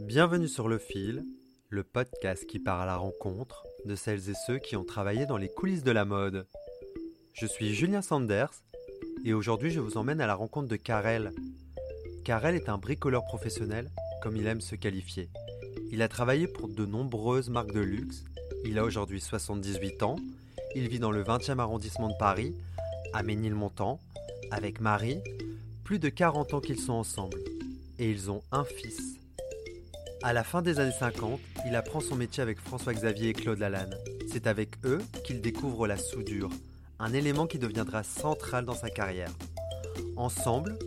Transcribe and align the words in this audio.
Bienvenue 0.00 0.48
sur 0.48 0.66
Le 0.66 0.78
Fil, 0.78 1.26
le 1.68 1.84
podcast 1.84 2.46
qui 2.46 2.58
part 2.58 2.80
à 2.80 2.86
la 2.86 2.96
rencontre 2.96 3.66
de 3.84 3.94
celles 3.94 4.30
et 4.30 4.34
ceux 4.46 4.58
qui 4.58 4.74
ont 4.74 4.84
travaillé 4.84 5.26
dans 5.26 5.36
les 5.36 5.50
coulisses 5.50 5.84
de 5.84 5.90
la 5.90 6.06
mode. 6.06 6.46
Je 7.34 7.44
suis 7.44 7.74
Julien 7.74 8.00
Sanders 8.00 8.50
et 9.26 9.34
aujourd'hui 9.34 9.70
je 9.70 9.78
vous 9.78 9.98
emmène 9.98 10.22
à 10.22 10.26
la 10.26 10.34
rencontre 10.34 10.68
de 10.68 10.76
Karel. 10.76 11.32
Karel 12.24 12.54
est 12.54 12.70
un 12.70 12.78
bricoleur 12.78 13.26
professionnel, 13.26 13.90
comme 14.22 14.36
il 14.36 14.46
aime 14.46 14.62
se 14.62 14.74
qualifier. 14.74 15.28
Il 15.92 16.00
a 16.00 16.08
travaillé 16.08 16.48
pour 16.48 16.68
de 16.68 16.86
nombreuses 16.86 17.50
marques 17.50 17.74
de 17.74 17.80
luxe, 17.80 18.24
il 18.64 18.78
a 18.78 18.84
aujourd'hui 18.84 19.20
78 19.20 20.02
ans, 20.02 20.16
il 20.74 20.88
vit 20.88 20.98
dans 20.98 21.12
le 21.12 21.22
20e 21.22 21.58
arrondissement 21.58 22.08
de 22.08 22.16
Paris, 22.18 22.54
à 23.12 23.22
Ménilmontant, 23.22 24.00
avec 24.50 24.80
Marie, 24.80 25.20
plus 25.84 25.98
de 25.98 26.08
40 26.08 26.54
ans 26.54 26.60
qu'ils 26.62 26.80
sont 26.80 26.94
ensemble, 26.94 27.38
et 27.98 28.10
ils 28.10 28.30
ont 28.30 28.42
un 28.50 28.64
fils. 28.64 29.19
À 30.22 30.34
la 30.34 30.44
fin 30.44 30.60
des 30.60 30.80
années 30.80 30.92
50, 30.92 31.40
il 31.66 31.74
apprend 31.74 32.00
son 32.00 32.14
métier 32.14 32.42
avec 32.42 32.60
François-Xavier 32.60 33.30
et 33.30 33.32
Claude 33.32 33.58
Lalanne. 33.58 33.96
C'est 34.30 34.46
avec 34.46 34.76
eux 34.84 35.00
qu'il 35.24 35.40
découvre 35.40 35.86
la 35.86 35.96
soudure, 35.96 36.50
un 36.98 37.14
élément 37.14 37.46
qui 37.46 37.58
deviendra 37.58 38.02
central 38.02 38.66
dans 38.66 38.74
sa 38.74 38.90
carrière. 38.90 39.32
Ensemble, 40.16 40.78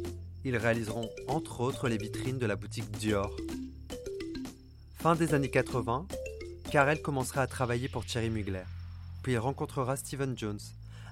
ils 0.45 0.55
réaliseront 0.55 1.09
entre 1.27 1.61
autres 1.61 1.89
les 1.89 1.97
vitrines 1.97 2.37
de 2.37 2.45
la 2.45 2.55
boutique 2.55 2.91
Dior. 2.91 3.35
Fin 4.99 5.15
des 5.15 5.33
années 5.33 5.49
80, 5.49 6.05
Karel 6.71 7.01
commencera 7.01 7.41
à 7.41 7.47
travailler 7.47 7.89
pour 7.89 8.05
Thierry 8.05 8.29
Mugler. 8.29 8.65
Puis 9.23 9.31
il 9.31 9.39
rencontrera 9.39 9.95
Steven 9.95 10.37
Jones, 10.37 10.59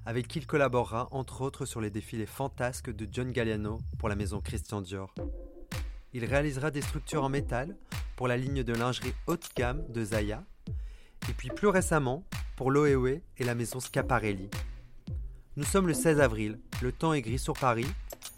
avec 0.05 0.27
qui 0.27 0.37
il 0.37 0.45
collaborera 0.45 1.07
entre 1.09 1.41
autres 1.41 1.65
sur 1.65 1.81
les 1.81 1.89
défilés 1.89 2.27
fantasques 2.27 2.95
de 2.95 3.07
John 3.11 3.31
Galliano 3.31 3.79
pour 3.97 4.09
la 4.09 4.15
maison 4.15 4.41
Christian 4.41 4.81
Dior. 4.81 5.15
Il 6.13 6.25
réalisera 6.25 6.69
des 6.69 6.81
structures 6.81 7.23
en 7.23 7.29
métal 7.29 7.75
pour 8.21 8.27
la 8.27 8.37
ligne 8.37 8.61
de 8.61 8.73
lingerie 8.73 9.15
haut 9.25 9.35
de 9.35 9.47
gamme 9.55 9.83
de 9.89 10.05
Zaya, 10.05 10.43
et 11.27 11.33
puis 11.33 11.49
plus 11.49 11.69
récemment 11.69 12.23
pour 12.55 12.69
l'Oewe 12.69 13.19
et 13.39 13.43
la 13.43 13.55
maison 13.55 13.79
Schiaparelli. 13.79 14.47
Nous 15.55 15.63
sommes 15.63 15.87
le 15.87 15.95
16 15.95 16.19
avril, 16.19 16.59
le 16.83 16.91
temps 16.91 17.13
est 17.13 17.23
gris 17.23 17.39
sur 17.39 17.53
Paris, 17.53 17.87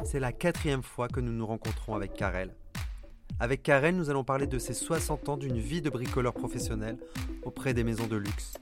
c'est 0.06 0.22
la 0.22 0.32
quatrième 0.32 0.84
fois 0.84 1.10
que 1.10 1.20
nous 1.20 1.34
nous 1.34 1.46
rencontrons 1.46 1.96
avec 1.96 2.14
Karel. 2.14 2.56
Avec 3.42 3.62
Karel, 3.62 3.98
nous 3.98 4.10
allons 4.10 4.24
parler 4.24 4.48
de 4.48 4.58
ses 4.58 4.74
60 4.74 5.28
ans 5.28 5.36
d'une 5.36 5.60
vie 5.60 5.82
de 5.82 5.90
bricoleur 5.90 6.34
professionnel 6.34 6.98
auprès 7.44 7.74
des 7.74 7.84
maisons 7.84 8.08
de 8.08 8.16
luxe. 8.16 8.54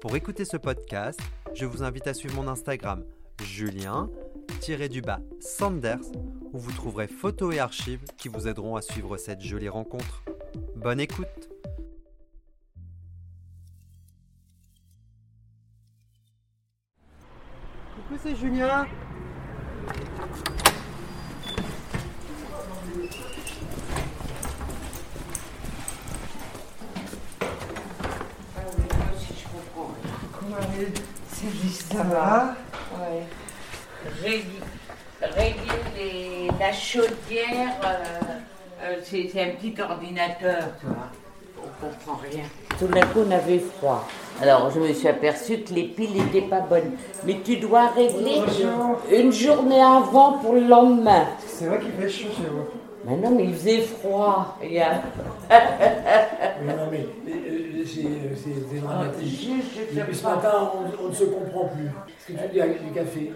Pour 0.00 0.16
écouter 0.16 0.46
ce 0.46 0.56
podcast, 0.56 1.20
je 1.52 1.66
vous 1.66 1.82
invite 1.82 2.06
à 2.06 2.14
suivre 2.14 2.34
mon 2.34 2.48
Instagram, 2.48 3.04
Julien, 3.42 4.08
du 4.90 5.00
bas 5.00 5.20
Sanders, 5.38 6.00
où 6.52 6.58
vous 6.58 6.72
trouverez 6.72 7.06
photos 7.06 7.54
et 7.54 7.60
archives 7.60 8.02
qui 8.16 8.28
vous 8.28 8.48
aideront 8.48 8.74
à 8.74 8.82
suivre 8.82 9.16
cette 9.16 9.42
jolie 9.42 9.68
rencontre. 9.68 10.24
Bonne 10.76 11.00
écoute 11.00 11.48
Coucou, 17.94 18.18
c'est 18.22 18.36
Julien 18.36 18.86
Comment 30.38 30.56
c'est 31.28 31.50
juste 31.62 31.92
Ça 31.92 32.02
va 32.02 32.54
Ouais. 32.98 33.26
Régler, 34.22 34.60
régler 35.20 35.82
les- 35.96 36.50
la 36.58 36.72
chaudière, 36.72 37.74
euh, 37.84 38.20
euh, 38.82 38.96
c'est 39.02 39.40
un 39.40 39.50
petit 39.58 39.74
ordinateur, 39.80 40.58
tu 40.80 40.86
vois. 40.86 41.08
On 41.58 41.86
comprend 41.86 42.20
rien. 42.30 42.44
Tout 42.78 42.86
d'un 42.86 43.00
coup, 43.06 43.20
on 43.26 43.30
avait 43.30 43.58
froid. 43.58 44.06
Alors, 44.40 44.70
je 44.70 44.78
me 44.78 44.92
suis 44.92 45.08
aperçue 45.08 45.58
que 45.62 45.72
les 45.72 45.84
piles 45.84 46.12
n'étaient 46.14 46.46
pas 46.46 46.60
bonnes. 46.60 46.92
Mais 47.24 47.40
tu 47.44 47.56
dois 47.56 47.88
régler 47.88 48.42
une 49.10 49.32
journée 49.32 49.80
avant 49.80 50.32
pour 50.34 50.52
le 50.54 50.60
lendemain. 50.60 51.26
C'est 51.46 51.66
vrai 51.66 51.80
qu'il 51.80 51.92
fait 51.92 52.08
chaud 52.08 52.28
chez 52.36 52.42
vous. 52.48 52.64
Mais 53.08 53.16
non, 53.16 53.30
mais 53.30 53.44
il 53.44 53.54
faisait 53.54 53.80
froid. 53.82 54.58
Il 54.62 54.72
y 54.72 54.80
a- 54.80 55.00
Mais 56.64 56.74
non, 56.74 56.88
mais 56.90 57.06
euh, 57.28 57.84
c'est 57.86 58.02
c'est- 58.02 58.80
dramatique. 58.80 59.48
Depuis 59.94 60.14
ce 60.16 60.24
matin, 60.24 60.70
on, 60.74 61.04
on 61.04 61.08
ne 61.08 61.14
se 61.14 61.24
comprend 61.24 61.66
plus. 61.68 61.86
Est-ce 61.86 62.26
que 62.38 62.42
tu 62.46 62.52
dis 62.52 62.60
avec 62.60 62.84
du 62.84 62.92
café? 62.92 63.32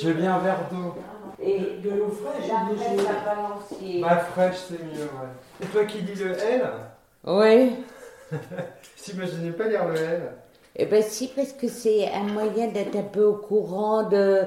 Je 0.00 0.08
veux 0.08 0.14
bien 0.14 0.34
un 0.34 0.38
verre 0.38 0.60
d'eau. 0.70 0.94
Et 1.42 1.58
De 1.82 1.90
l'eau 1.90 2.08
fraîche 2.10 2.48
la 2.48 3.34
balancier. 3.34 4.00
Bah 4.00 4.16
fraîche, 4.16 4.56
c'est 4.68 4.82
mieux, 4.82 5.02
ouais. 5.02 5.62
Et 5.62 5.66
toi 5.66 5.84
qui 5.84 5.98
lis 5.98 6.14
le 6.16 6.32
L 6.36 6.62
Oui. 7.24 7.72
T'imaginais 8.96 9.50
pas 9.52 9.64
lire 9.68 9.86
le 9.86 9.96
L 9.96 10.22
Eh 10.76 10.86
ben 10.86 11.02
si, 11.02 11.28
parce 11.28 11.52
que 11.52 11.68
c'est 11.68 12.10
un 12.12 12.24
moyen 12.24 12.68
d'être 12.68 12.96
un 12.96 13.02
peu 13.02 13.24
au 13.24 13.34
courant 13.34 14.02
de... 14.02 14.42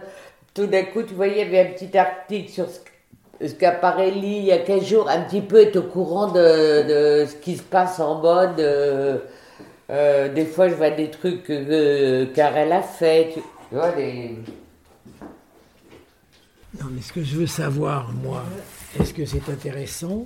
Tout 0.53 0.67
d'un 0.67 0.83
coup, 0.83 1.03
tu 1.03 1.13
voyais, 1.13 1.43
il 1.45 1.51
y 1.51 1.57
avait 1.59 1.69
un 1.69 1.73
petit 1.73 1.97
article 1.97 2.49
sur 2.51 2.65
Sc- 2.65 3.47
Schiaparelli 3.47 4.37
il 4.39 4.43
y 4.45 4.51
a 4.51 4.57
15 4.59 4.83
jours, 4.83 5.09
un 5.09 5.21
petit 5.21 5.41
peu 5.41 5.61
être 5.61 5.77
au 5.77 5.83
courant 5.83 6.27
de, 6.27 7.21
de 7.21 7.25
ce 7.25 7.35
qui 7.37 7.55
se 7.55 7.63
passe 7.63 7.99
en 8.01 8.15
mode. 8.15 8.59
euh, 8.59 9.17
euh, 9.89 10.27
des 10.33 10.45
fois, 10.45 10.67
je 10.69 10.75
vois 10.75 10.89
des 10.91 11.09
trucs 11.09 11.43
que 11.43 12.25
Karel 12.25 12.71
a 12.73 12.81
fait, 12.81 13.29
tu, 13.33 13.39
tu 13.39 13.75
vois, 13.75 13.91
des... 13.91 14.35
Non, 16.79 16.87
mais 16.91 17.01
ce 17.01 17.11
que 17.11 17.23
je 17.23 17.35
veux 17.35 17.47
savoir, 17.47 18.11
moi, 18.13 18.45
est-ce 18.99 19.13
que 19.13 19.25
c'est 19.25 19.49
intéressant 19.49 20.25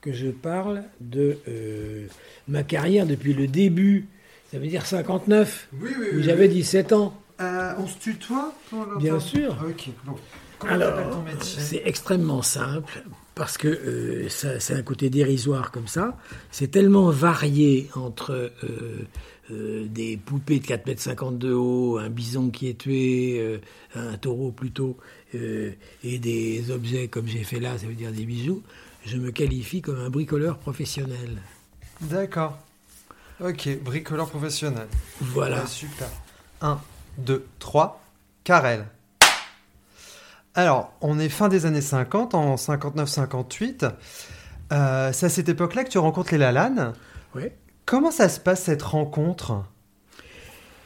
que 0.00 0.12
je 0.12 0.28
parle 0.28 0.84
de 1.00 1.38
euh, 1.48 2.06
ma 2.48 2.62
carrière 2.62 3.06
depuis 3.06 3.34
le 3.34 3.46
début? 3.48 4.06
Ça 4.52 4.58
veut 4.58 4.68
dire 4.68 4.86
59, 4.86 5.68
Oui, 5.80 5.90
oui, 5.98 6.06
où 6.16 6.22
j'avais 6.22 6.48
17 6.48 6.92
ans. 6.92 7.14
Euh, 7.40 7.72
on 7.78 7.86
se 7.86 7.98
tutoie 7.98 8.52
Bien 8.98 9.18
sûr. 9.18 9.56
Ok, 9.68 9.88
bon. 10.04 10.14
Comment 10.58 10.78
t'appelles 10.78 11.04
ton 11.04 11.10
Alors, 11.10 11.22
métier? 11.24 11.60
c'est 11.62 11.82
extrêmement 11.86 12.42
simple 12.42 13.02
parce 13.34 13.56
que 13.56 13.68
euh, 13.68 14.28
ça, 14.28 14.60
c'est 14.60 14.74
un 14.74 14.82
côté 14.82 15.08
dérisoire 15.08 15.70
comme 15.70 15.86
ça. 15.88 16.16
C'est 16.50 16.70
tellement 16.70 17.10
varié 17.10 17.88
entre 17.94 18.52
des 19.50 20.16
poupées 20.16 20.60
de 20.60 20.64
4,50 20.66 21.28
m 21.32 21.38
de 21.38 21.52
haut, 21.52 21.98
un 21.98 22.08
bison 22.10 22.50
qui 22.50 22.68
est 22.68 22.78
tué, 22.78 23.60
un 23.96 24.16
taureau 24.18 24.52
plutôt, 24.52 24.96
euh, 25.34 25.72
et 26.02 26.18
des 26.18 26.70
objets 26.70 27.08
comme 27.08 27.26
j'ai 27.26 27.44
fait 27.44 27.60
là, 27.60 27.78
ça 27.78 27.86
veut 27.86 27.94
dire 27.94 28.12
des 28.12 28.24
bijoux. 28.24 28.62
Je 29.04 29.16
me 29.16 29.30
qualifie 29.30 29.80
comme 29.80 29.98
un 29.98 30.10
bricoleur 30.10 30.58
professionnel. 30.58 31.40
D'accord. 32.02 32.58
Ok, 33.42 33.68
bricoleur 33.82 34.28
professionnel. 34.28 34.86
Voilà. 35.20 35.62
Ouais, 35.62 35.66
super. 35.66 36.08
1, 36.60 36.80
2, 37.18 37.46
3, 37.58 38.02
Karel. 38.44 38.86
Alors, 40.54 40.92
on 41.00 41.18
est 41.18 41.28
fin 41.28 41.48
des 41.48 41.64
années 41.64 41.80
50, 41.80 42.34
en 42.34 42.56
59-58. 42.56 43.92
Euh, 44.72 45.10
c'est 45.12 45.26
à 45.26 45.28
cette 45.28 45.48
époque-là 45.48 45.84
que 45.84 45.90
tu 45.90 45.98
rencontres 45.98 46.32
les 46.32 46.38
Lalanne. 46.38 46.92
Ouais. 47.34 47.56
Comment 47.86 48.10
ça 48.10 48.28
se 48.28 48.40
passe 48.40 48.64
cette 48.64 48.82
rencontre? 48.82 49.64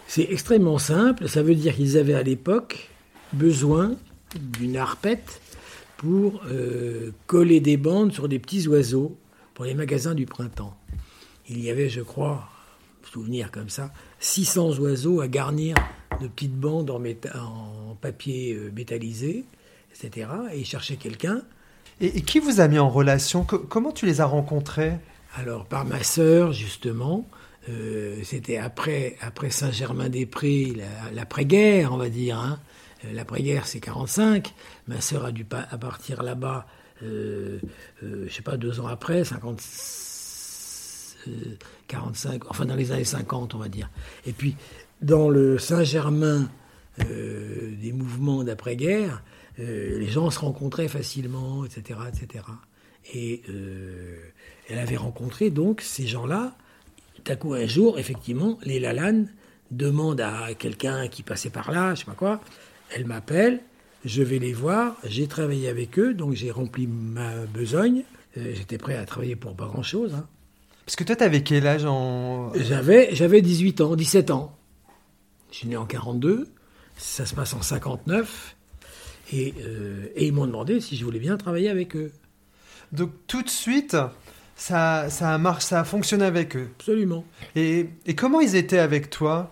C'est 0.06 0.28
extrêmement 0.30 0.78
simple. 0.78 1.28
Ça 1.28 1.42
veut 1.42 1.54
dire 1.54 1.74
qu'ils 1.74 1.98
avaient 1.98 2.14
à 2.14 2.22
l'époque 2.22 2.90
besoin 3.32 3.96
d'une 4.38 4.76
arpette 4.76 5.40
pour 5.96 6.42
euh, 6.50 7.10
coller 7.26 7.60
des 7.60 7.76
bandes 7.76 8.12
sur 8.12 8.28
des 8.28 8.38
petits 8.38 8.66
oiseaux 8.68 9.16
pour 9.54 9.64
les 9.64 9.74
magasins 9.74 10.14
du 10.14 10.26
printemps. 10.26 10.76
Il 11.48 11.62
y 11.62 11.70
avait, 11.70 11.88
je 11.88 12.00
crois, 12.00 12.48
souvenir 13.12 13.50
comme 13.50 13.68
ça, 13.68 13.92
600 14.20 14.78
oiseaux 14.80 15.20
à 15.20 15.28
garnir 15.28 15.76
de 16.20 16.26
petites 16.26 16.58
bandes 16.58 16.90
en, 16.90 16.98
méta- 17.00 17.38
en 17.38 17.94
papier 18.00 18.54
euh, 18.54 18.70
métallisé, 18.74 19.44
etc. 19.92 20.28
Et 20.52 20.60
ils 20.60 20.66
cherchaient 20.66 20.96
quelqu'un. 20.96 21.42
et, 22.00 22.18
et 22.18 22.22
qui 22.22 22.40
vous 22.40 22.60
a 22.60 22.66
mis 22.68 22.78
en 22.78 22.88
relation? 22.90 23.44
Co- 23.44 23.58
Comment 23.58 23.92
tu 23.92 24.06
les 24.06 24.20
as 24.20 24.26
rencontrés? 24.26 24.94
Alors, 25.36 25.64
par 25.66 25.84
ma 25.84 26.02
sœur, 26.02 26.52
justement, 26.52 27.28
euh, 27.68 28.16
c'était 28.24 28.56
après, 28.56 29.16
après 29.20 29.50
Saint-Germain-des-Prés, 29.50 30.72
la- 30.76 31.10
l'après-guerre, 31.12 31.92
on 31.92 31.96
va 31.96 32.08
dire. 32.08 32.38
Hein. 32.38 32.58
Euh, 33.04 33.12
L'après-guerre, 33.12 33.66
c'est 33.66 33.80
45. 33.80 34.54
Ma 34.88 35.00
sœur 35.00 35.24
a 35.24 35.32
dû 35.32 35.44
partir 35.44 36.22
là-bas, 36.22 36.66
euh, 37.02 37.58
euh, 38.02 38.26
je 38.28 38.32
sais 38.32 38.42
pas, 38.42 38.56
deux 38.56 38.80
ans 38.80 38.86
après, 38.86 39.24
50, 39.24 39.60
euh, 41.28 41.30
45, 41.88 42.50
enfin 42.50 42.64
dans 42.66 42.76
les 42.76 42.92
années 42.92 43.04
50, 43.04 43.54
on 43.54 43.58
va 43.58 43.68
dire. 43.68 43.90
Et 44.26 44.32
puis, 44.32 44.56
dans 45.02 45.28
le 45.28 45.58
Saint-Germain 45.58 46.48
euh, 47.00 47.74
des 47.80 47.92
mouvements 47.92 48.44
d'après-guerre, 48.44 49.22
euh, 49.58 49.98
les 49.98 50.08
gens 50.08 50.30
se 50.30 50.38
rencontraient 50.38 50.88
facilement, 50.88 51.64
etc., 51.64 52.00
etc. 52.08 52.44
Et 53.12 53.42
euh, 53.48 54.16
elle 54.68 54.78
avait 54.78 54.96
rencontré 54.96 55.50
donc 55.50 55.80
ces 55.80 56.06
gens-là. 56.06 56.56
À 57.28 57.36
coup, 57.36 57.54
un 57.54 57.66
jour, 57.66 57.98
effectivement, 57.98 58.58
les 58.64 58.80
Lalanne 58.80 59.28
demandent 59.70 60.20
à 60.20 60.54
quelqu'un 60.58 61.08
qui 61.08 61.22
passait 61.22 61.50
par 61.50 61.72
là, 61.72 61.94
je 61.94 62.00
sais 62.00 62.06
pas 62.06 62.12
quoi. 62.12 62.40
Elle 62.94 63.06
m'appelle, 63.06 63.60
je 64.04 64.22
vais 64.22 64.38
les 64.38 64.52
voir. 64.52 64.96
J'ai 65.02 65.26
travaillé 65.26 65.68
avec 65.68 65.98
eux, 65.98 66.14
donc 66.14 66.34
j'ai 66.34 66.52
rempli 66.52 66.86
ma 66.86 67.34
besogne. 67.46 68.04
j'étais 68.36 68.78
prêt 68.78 68.94
à 68.96 69.04
travailler 69.04 69.34
pour 69.34 69.56
pas 69.56 69.66
grand-chose. 69.66 70.14
Hein. 70.14 70.26
Parce 70.86 70.94
que 70.94 71.02
toi, 71.02 71.16
tu 71.16 71.24
avais 71.24 71.42
quel 71.42 71.66
âge 71.66 71.84
en... 71.84 72.52
J'avais, 72.54 73.08
j'avais 73.12 73.42
18 73.42 73.80
ans, 73.80 73.96
17 73.96 74.30
ans. 74.30 74.56
Je 75.50 75.56
suis 75.58 75.68
né 75.68 75.76
en 75.76 75.86
42, 75.86 76.48
ça 76.96 77.26
se 77.26 77.34
passe 77.34 77.54
en 77.54 77.62
59, 77.62 78.56
et, 79.32 79.54
et 80.14 80.26
ils 80.26 80.32
m'ont 80.32 80.46
demandé 80.46 80.80
si 80.80 80.96
je 80.96 81.04
voulais 81.04 81.18
bien 81.18 81.36
travailler 81.36 81.68
avec 81.68 81.96
eux. 81.96 82.12
Donc 82.92 83.10
tout 83.26 83.42
de 83.42 83.48
suite, 83.48 83.96
ça, 84.56 85.08
ça, 85.10 85.34
a 85.34 85.60
ça 85.60 85.80
a 85.80 85.84
fonctionné 85.84 86.24
avec 86.24 86.56
eux. 86.56 86.68
Absolument. 86.78 87.24
Et, 87.56 87.86
et 88.06 88.14
comment 88.14 88.40
ils 88.40 88.54
étaient 88.56 88.78
avec 88.78 89.10
toi? 89.10 89.50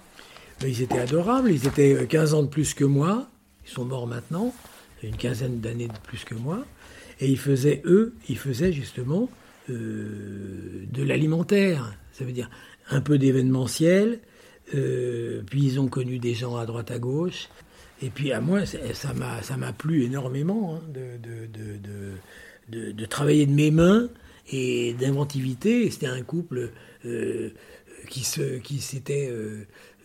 Ils 0.60 0.82
étaient 0.82 1.00
adorables, 1.00 1.50
ils 1.50 1.66
étaient 1.66 2.06
15 2.06 2.34
ans 2.34 2.42
de 2.42 2.48
plus 2.48 2.74
que 2.74 2.84
moi, 2.84 3.28
sont 3.72 3.84
morts 3.84 4.06
maintenant, 4.06 4.54
une 5.02 5.16
quinzaine 5.16 5.60
d'années 5.60 5.88
de 5.88 5.98
plus 6.04 6.24
que 6.24 6.34
moi, 6.34 6.64
et 7.20 7.28
ils 7.28 7.38
faisaient, 7.38 7.82
eux, 7.84 8.14
ils 8.28 8.38
faisaient 8.38 8.72
justement 8.72 9.28
euh, 9.70 10.84
de 10.90 11.02
l'alimentaire, 11.02 11.94
ça 12.12 12.24
veut 12.24 12.32
dire 12.32 12.50
un 12.90 13.00
peu 13.00 13.18
d'événementiel, 13.18 14.20
euh, 14.74 15.42
puis 15.48 15.62
ils 15.62 15.80
ont 15.80 15.88
connu 15.88 16.18
des 16.18 16.34
gens 16.34 16.56
à 16.56 16.66
droite 16.66 16.90
à 16.90 16.98
gauche, 16.98 17.48
et 18.02 18.10
puis 18.10 18.32
à 18.32 18.40
moi, 18.40 18.60
ça 18.66 19.56
m'a 19.56 19.72
plu 19.72 20.04
énormément 20.04 20.76
hein, 20.76 20.82
de, 20.88 21.16
de, 21.22 21.46
de, 22.68 22.92
de, 22.92 23.06
travailler 23.06 23.46
de 23.46 23.52
mes 23.52 23.70
mains 23.70 24.08
et 24.50 24.94
d'inventivité. 24.94 25.88
C'était 25.88 26.08
un 26.08 26.22
couple 26.22 26.70
euh, 27.04 27.50
qui 28.08 28.24
se, 28.24 28.58
qui 28.58 28.80
s'était 28.80 29.30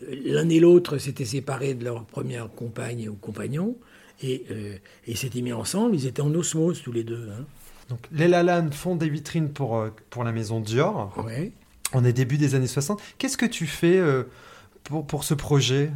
l'un 0.10 0.50
et 0.50 0.60
l'autre 0.60 0.98
s'étaient 0.98 1.26
séparés 1.26 1.74
de 1.74 1.84
leur 1.84 2.06
première 2.06 2.50
compagne 2.50 3.10
ou 3.10 3.16
compagnon 3.16 3.76
et, 4.22 4.46
euh, 4.52 4.76
et 5.06 5.16
s'étaient 5.16 5.42
mis 5.42 5.54
ensemble. 5.54 5.96
Ils 5.96 6.08
étaient 6.08 6.22
en 6.22 6.34
osmose 6.34 6.82
tous 6.82 6.92
les 6.92 7.04
deux. 7.04 7.30
Hein. 7.32 7.46
Donc 7.90 8.00
les 8.12 8.28
Lalanne 8.28 8.72
font 8.74 8.96
des 8.96 9.10
vitrines 9.10 9.50
pour 9.50 9.86
pour 10.10 10.24
la 10.24 10.32
maison 10.32 10.60
Dior. 10.60 11.14
Ouais. 11.26 11.52
On 11.94 12.04
est 12.04 12.14
début 12.14 12.38
des 12.38 12.56
années 12.56 12.68
60. 12.68 13.02
Qu'est-ce 13.18 13.38
que 13.38 13.46
tu 13.46 13.66
fais 13.66 14.02
pour, 14.84 15.08
pour 15.08 15.24
ce 15.24 15.34
projet? 15.34 15.90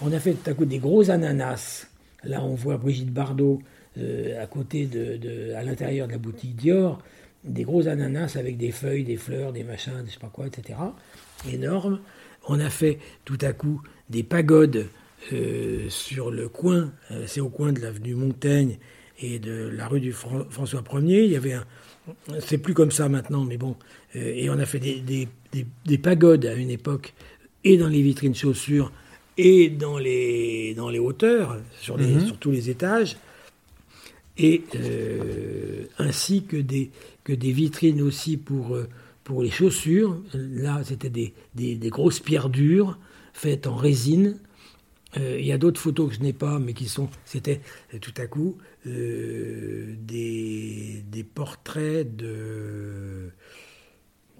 On 0.00 0.12
a 0.12 0.18
fait 0.18 0.32
tout 0.32 0.48
à 0.48 0.54
coup 0.54 0.64
des 0.64 0.78
gros 0.78 1.10
ananas. 1.10 1.88
Là, 2.24 2.42
on 2.42 2.54
voit 2.54 2.78
Brigitte 2.78 3.12
Bardot 3.12 3.60
à 3.98 4.46
côté 4.46 4.86
de, 4.86 5.18
de 5.18 5.52
à 5.52 5.62
l'intérieur 5.62 6.06
de 6.06 6.12
la 6.12 6.18
boutique 6.18 6.56
Dior 6.56 7.02
des 7.44 7.64
gros 7.64 7.88
ananas 7.88 8.36
avec 8.36 8.56
des 8.56 8.72
feuilles, 8.72 9.04
des 9.04 9.16
fleurs, 9.16 9.52
des 9.52 9.64
machins, 9.64 10.04
je 10.06 10.12
sais 10.12 10.18
pas 10.18 10.30
quoi, 10.32 10.46
etc. 10.46 10.78
Énormes. 11.50 12.00
On 12.48 12.58
a 12.60 12.70
fait 12.70 12.98
tout 13.24 13.38
à 13.42 13.52
coup 13.52 13.82
des 14.08 14.22
pagodes 14.22 14.86
euh, 15.32 15.88
sur 15.90 16.30
le 16.30 16.48
coin, 16.48 16.92
euh, 17.10 17.24
c'est 17.26 17.40
au 17.40 17.50
coin 17.50 17.72
de 17.72 17.80
l'avenue 17.80 18.14
Montaigne 18.14 18.78
et 19.20 19.38
de 19.38 19.68
la 19.68 19.86
rue 19.86 20.00
du 20.00 20.12
François 20.12 20.80
1er. 20.80 21.24
Il 21.24 21.30
y 21.30 21.36
avait 21.36 21.52
un. 21.52 21.64
C'est 22.40 22.56
plus 22.56 22.72
comme 22.72 22.90
ça 22.90 23.08
maintenant, 23.10 23.44
mais 23.44 23.58
bon. 23.58 23.76
Euh, 24.16 24.32
et 24.34 24.48
on 24.48 24.58
a 24.58 24.64
fait 24.64 24.78
des, 24.78 25.28
des, 25.84 25.98
pagodes 25.98 26.46
à 26.46 26.54
une 26.54 26.70
époque, 26.70 27.12
et 27.64 27.76
dans 27.76 27.88
les 27.88 28.00
vitrines 28.00 28.34
chaussures, 28.34 28.90
et 29.36 29.68
dans 29.68 29.98
les, 29.98 30.74
dans 30.74 30.88
les 30.88 30.98
hauteurs, 30.98 31.58
sur, 31.80 31.98
les, 31.98 32.06
mhm. 32.06 32.26
sur 32.26 32.38
tous 32.38 32.50
les 32.50 32.70
étages 32.70 33.16
et 34.40 34.62
ainsi 35.98 36.44
que 36.44 36.56
des, 36.56 36.90
que 37.24 37.32
des 37.32 37.50
vitrines 37.50 38.00
aussi 38.00 38.36
pour, 38.36 38.78
pour 39.28 39.42
les 39.42 39.50
chaussures. 39.50 40.16
Là, 40.34 40.80
c'était 40.82 41.10
des, 41.10 41.34
des, 41.54 41.90
grosses 41.90 42.18
pierres 42.20 42.48
dures 42.48 42.98
faites 43.34 43.66
en 43.66 43.76
résine. 43.76 44.38
Euh, 45.18 45.36
il 45.38 45.46
y 45.46 45.52
a 45.52 45.58
d'autres 45.58 45.80
photos 45.80 46.08
que 46.08 46.14
je 46.16 46.20
n'ai 46.20 46.32
pas, 46.32 46.58
mais 46.58 46.72
qui 46.72 46.88
sont, 46.88 47.10
c'était 47.24 47.60
euh, 47.94 47.98
tout 47.98 48.14
à 48.16 48.26
coup 48.26 48.56
des, 48.86 49.94
des, 51.06 51.24
portraits 51.24 52.16
de, 52.16 53.30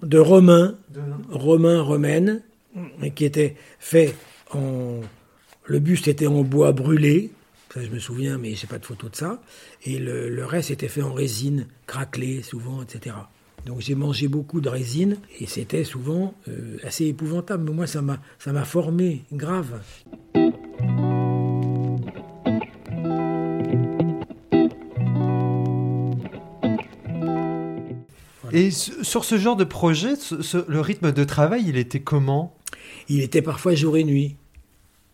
de 0.03 0.19
Romains, 0.19 0.79
Romains, 1.29 1.83
Romaines, 1.83 2.43
qui 3.15 3.27
étaient 3.27 3.57
faits 3.79 4.17
en. 4.53 5.01
Le 5.65 5.81
buste 5.81 6.09
était 6.09 6.27
en 6.27 6.45
bois 6.45 6.73
brûlé, 6.73 7.31
ça, 7.75 7.83
je 7.83 7.91
me 7.91 7.99
souviens, 7.99 8.39
mais 8.39 8.55
je 8.55 8.63
n'ai 8.63 8.69
pas 8.69 8.79
de 8.79 8.87
photo 8.87 9.11
de 9.11 9.17
ça. 9.17 9.43
Et 9.85 9.99
le, 9.99 10.45
reste 10.47 10.71
était 10.71 10.89
fait 10.89 11.03
en 11.03 11.13
résine, 11.13 11.67
craquelé 11.87 12.43
souvent, 12.43 12.83
etc. 12.83 13.17
Donc 13.69 13.83
j'ai 13.83 13.95
mangé 13.95 14.29
beaucoup 14.29 14.63
de 14.63 14.71
résine 14.71 15.19
et 15.41 15.47
c'était 15.47 15.85
souvent 15.85 16.33
euh, 16.49 16.79
assez 16.85 17.05
épouvantable. 17.05 17.65
Mais 17.65 17.77
moi, 17.77 17.87
ça 17.87 18.01
m'a, 18.01 18.19
ça 18.39 18.51
m'a 18.51 18.65
formé 18.65 19.25
grave. 19.31 19.83
Et 28.53 28.71
sur 28.71 29.27
ce 29.27 29.37
genre 29.37 29.57
de 29.57 29.65
projet, 29.65 30.15
le 30.67 30.81
rythme 30.81 31.13
de 31.13 31.25
travail, 31.25 31.65
il 31.67 31.77
était 31.77 32.01
comment? 32.01 32.57
Il 33.11 33.21
était 33.21 33.43
parfois 33.43 33.75
jour 33.75 33.99
et 33.99 34.05
nuit. 34.05 34.37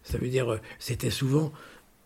Ça 0.04 0.16
veut 0.18 0.28
dire, 0.28 0.52
euh, 0.52 0.60
c'était 0.78 1.10
souvent 1.10 1.52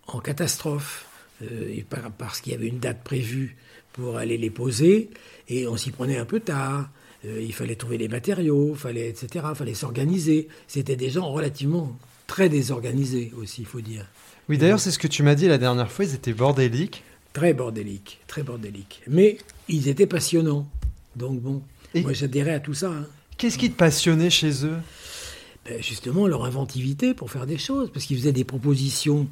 en 0.06 0.20
catastrophe, 0.20 1.04
euh, 1.42 1.82
parce 2.16 2.40
qu'il 2.40 2.54
y 2.54 2.56
avait 2.56 2.68
une 2.68 2.78
date 2.78 3.04
prévue 3.04 3.58
pour 3.98 4.16
aller 4.16 4.38
les 4.38 4.50
poser, 4.50 5.10
et 5.48 5.66
on 5.66 5.76
s'y 5.76 5.90
prenait 5.90 6.18
un 6.18 6.24
peu 6.24 6.38
tard. 6.38 6.88
Euh, 7.24 7.40
il 7.42 7.52
fallait 7.52 7.74
trouver 7.74 7.98
les 7.98 8.06
matériaux, 8.06 8.74
fallait, 8.76 9.08
etc. 9.08 9.44
Il 9.50 9.56
fallait 9.56 9.74
s'organiser. 9.74 10.46
C'était 10.68 10.94
des 10.94 11.10
gens 11.10 11.28
relativement 11.32 11.96
très 12.28 12.48
désorganisés 12.48 13.32
aussi, 13.36 13.62
il 13.62 13.66
faut 13.66 13.80
dire. 13.80 14.06
Oui, 14.48 14.56
d'ailleurs, 14.56 14.78
c'est 14.78 14.92
ce 14.92 15.00
que 15.00 15.08
tu 15.08 15.24
m'as 15.24 15.34
dit 15.34 15.48
la 15.48 15.58
dernière 15.58 15.90
fois, 15.90 16.04
ils 16.04 16.14
étaient 16.14 16.32
bordéliques. 16.32 17.02
Très 17.32 17.54
bordéliques, 17.54 18.20
très 18.28 18.44
bordéliques. 18.44 19.02
Mais 19.08 19.38
ils 19.68 19.88
étaient 19.88 20.06
passionnants. 20.06 20.68
Donc 21.16 21.40
bon, 21.40 21.62
moi 21.96 22.12
j'adhérais 22.12 22.54
à 22.54 22.60
tout 22.60 22.74
ça. 22.74 22.90
Hein. 22.90 23.06
Qu'est-ce 23.36 23.58
qui 23.58 23.70
te 23.70 23.76
passionnait 23.76 24.30
chez 24.30 24.64
eux? 24.64 24.78
Ben, 25.66 25.82
Justement, 25.82 26.28
leur 26.28 26.44
inventivité 26.44 27.14
pour 27.14 27.30
faire 27.32 27.46
des 27.46 27.58
choses, 27.58 27.90
parce 27.92 28.06
qu'ils 28.06 28.16
faisaient 28.16 28.32
des 28.32 28.44
propositions 28.44 29.26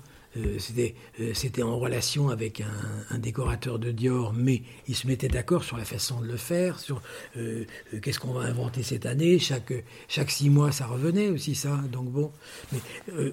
c'était 0.58 1.62
en 1.62 1.78
relation 1.78 2.28
avec 2.28 2.62
un, 3.10 3.18
décorateur 3.18 3.78
de 3.78 3.90
Dior, 3.90 4.32
mais 4.32 4.62
ils 4.88 4.94
se 4.94 5.06
mettaient 5.06 5.28
d'accord 5.28 5.64
sur 5.64 5.76
la 5.76 5.84
façon 5.84 6.20
de 6.20 6.26
le 6.26 6.36
faire, 6.36 6.78
sur 6.78 7.00
euh, 7.36 7.64
qu'est-ce 8.02 8.20
qu'on 8.20 8.32
va 8.32 8.42
inventer 8.42 8.82
cette 8.82 9.06
année. 9.06 9.38
Chaque, 9.38 9.72
chaque 10.08 10.30
six 10.30 10.50
mois, 10.50 10.72
ça 10.72 10.86
revenait 10.86 11.28
aussi, 11.28 11.54
ça. 11.54 11.80
Donc 11.90 12.10
bon, 12.10 12.30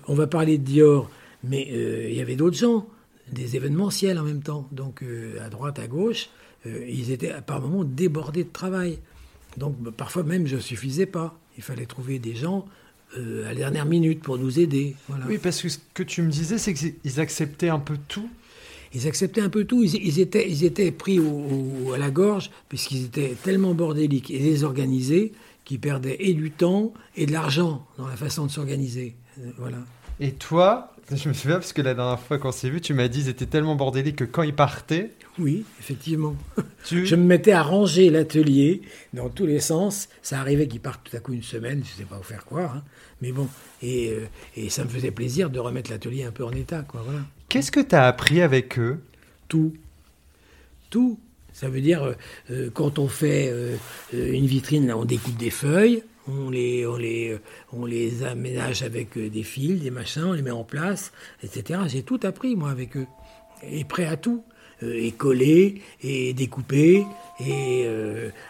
on 0.07 0.13
va 0.13 0.27
parler 0.27 0.57
de 0.57 0.63
Dior, 0.63 1.09
mais 1.44 1.67
il 2.09 2.15
y 2.15 2.21
avait 2.21 2.35
d'autres 2.35 2.57
gens, 2.57 2.88
des 3.31 3.55
événementiels 3.55 4.19
en 4.19 4.23
même 4.23 4.41
temps. 4.41 4.67
Donc 4.71 5.03
à 5.41 5.50
droite, 5.50 5.79
à 5.79 5.88
gauche, 5.88 6.29
ils 6.65 7.12
étaient 7.12 7.33
par 7.45 7.62
moments 7.62 7.83
débordés 7.83 8.43
de 8.43 8.51
travail. 8.51 9.00
Donc 9.57 9.75
parfois 9.91 10.24
même, 10.24 10.48
je 10.48 10.55
ne 10.55 10.62
suffisais 10.62 11.05
pas. 11.05 11.38
Il 11.57 11.63
fallait 11.63 11.86
trouver 11.86 12.19
des 12.19 12.36
gens 12.36 12.65
euh, 13.17 13.46
à 13.46 13.50
la 13.50 13.55
dernière 13.55 13.86
minute 13.86 14.22
pour 14.22 14.38
nous 14.38 14.60
aider. 14.60 14.96
Oui, 15.27 15.38
parce 15.38 15.62
que 15.62 15.70
ce 15.70 15.77
que 15.93 16.03
tu 16.03 16.22
me 16.22 16.29
disais, 16.29 16.58
c'est 16.58 16.74
qu'ils 16.74 17.20
acceptaient 17.20 17.70
un 17.70 17.79
peu 17.79 17.98
tout. 18.08 18.29
Ils 18.93 19.08
acceptaient 19.08 19.41
un 19.41 19.50
peu 19.50 19.65
tout. 19.65 19.84
Ils, 19.84 20.20
étaient, 20.20 20.50
ils 20.50 20.63
étaient 20.63 20.91
pris 20.91 21.20
à 21.93 21.98
la 21.98 22.12
gorge, 22.12 22.51
puisqu'ils 22.70 23.05
étaient 23.05 23.36
tellement 23.43 23.74
bordéliques 23.74 24.32
et 24.32 24.39
désorganisés 24.39 25.34
qu'ils 25.65 25.79
perdaient 25.79 26.17
et 26.20 26.34
du 26.34 26.51
temps 26.51 26.93
et 27.15 27.25
de 27.25 27.32
l'argent 27.32 27.86
dans 27.98 28.08
la 28.08 28.15
façon 28.15 28.46
de 28.46 28.51
s'organiser. 28.51 29.15
Euh, 29.39 29.51
voilà. 29.58 29.77
Et 30.20 30.32
toi, 30.32 30.92
je 31.12 31.27
me 31.27 31.33
souviens, 31.33 31.57
parce 31.57 31.74
que 31.74 31.81
la 31.81 31.93
dernière 31.93 32.19
fois 32.19 32.38
qu'on 32.38 32.51
s'est 32.51 32.69
vu, 32.69 32.81
tu 32.81 32.93
m'as 32.93 33.07
dit 33.07 33.19
qu'ils 33.19 33.29
étaient 33.29 33.45
tellement 33.45 33.75
bordéliques 33.75 34.17
que 34.17 34.24
quand 34.24 34.43
ils 34.43 34.55
partaient. 34.55 35.12
Oui, 35.39 35.65
effectivement. 35.79 36.36
Je 36.86 37.15
me 37.15 37.24
mettais 37.24 37.51
à 37.51 37.63
ranger 37.63 38.10
l'atelier 38.10 38.81
dans 39.13 39.29
tous 39.29 39.45
les 39.45 39.60
sens. 39.60 40.10
Ça 40.22 40.39
arrivait 40.39 40.67
qu'ils 40.67 40.79
partent 40.79 41.10
tout 41.10 41.15
à 41.15 41.19
coup 41.19 41.33
une 41.33 41.43
semaine, 41.43 41.83
je 41.83 41.91
ne 41.91 41.98
sais 41.98 42.03
pas 42.03 42.19
où 42.19 42.24
faire 42.24 42.45
quoi. 42.45 42.63
Hein. 42.75 42.83
Mais 43.22 43.31
bon, 43.31 43.48
et, 43.81 44.12
euh, 44.12 44.27
et, 44.55 44.69
ça 44.69 44.83
me 44.83 44.89
faisait 44.89 45.12
plaisir 45.12 45.50
de 45.50 45.60
remettre 45.60 45.89
l'atelier 45.89 46.24
un 46.24 46.31
peu 46.31 46.43
en 46.43 46.51
état. 46.51 46.81
Quoi, 46.81 47.01
voilà. 47.05 47.22
Qu'est-ce 47.50 47.72
que 47.72 47.79
tu 47.79 47.95
as 47.95 48.05
appris 48.05 48.41
avec 48.41 48.77
eux? 48.77 49.01
Tout. 49.48 49.74
Tout. 50.89 51.19
Ça 51.53 51.69
veut 51.69 51.81
dire, 51.81 52.03
euh, 52.03 52.13
euh, 52.51 52.69
quand 52.74 53.00
on 53.00 53.07
fait 53.07 53.53
une 54.12 54.45
vitrine, 54.45 54.91
on 54.91 55.05
découpe 55.05 55.38
des 55.38 55.51
feuilles, 55.51 56.03
on 56.27 56.50
les, 56.50 56.86
on 56.86 56.96
les, 56.96 57.38
on 57.72 57.86
les 57.86 58.24
aménage 58.24 58.84
avec 58.84 59.18
des 59.18 59.44
fils, 59.44 59.82
des 59.82 59.92
machins, 59.92 60.24
on 60.24 60.34
les 60.34 60.42
met 60.42 60.51
en 60.51 60.63
place, 60.63 61.12
etc. 61.44 61.82
J'ai 61.88 62.03
tout 62.03 62.20
appris, 62.24 62.56
moi, 62.56 62.70
avec 62.70 62.98
eux. 62.98 63.08
Et 63.63 63.84
prêt 63.84 64.06
à 64.06 64.18
tout. 64.18 64.44
et 64.82 65.12
collé, 65.12 65.82
et 66.01 66.34
découpé, 66.34 67.06
et 67.39 67.88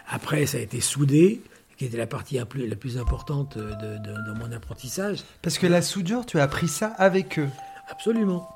après, 0.08 0.46
ça 0.46 0.58
a 0.58 0.60
été 0.60 0.80
soudé 0.80 1.40
qui 1.76 1.84
était 1.84 1.96
la 1.96 2.06
partie 2.06 2.36
la 2.38 2.76
plus 2.76 2.98
importante 2.98 3.58
de, 3.58 4.38
mon 4.38 4.52
apprentissage. 4.52 5.24
Parce 5.42 5.58
que 5.58 5.66
la 5.66 5.82
soudure, 5.82 6.26
tu 6.26 6.38
as 6.38 6.44
appris 6.44 6.68
ça 6.68 6.88
avec 6.98 7.38
eux 7.38 7.48
Absolument. 7.88 8.48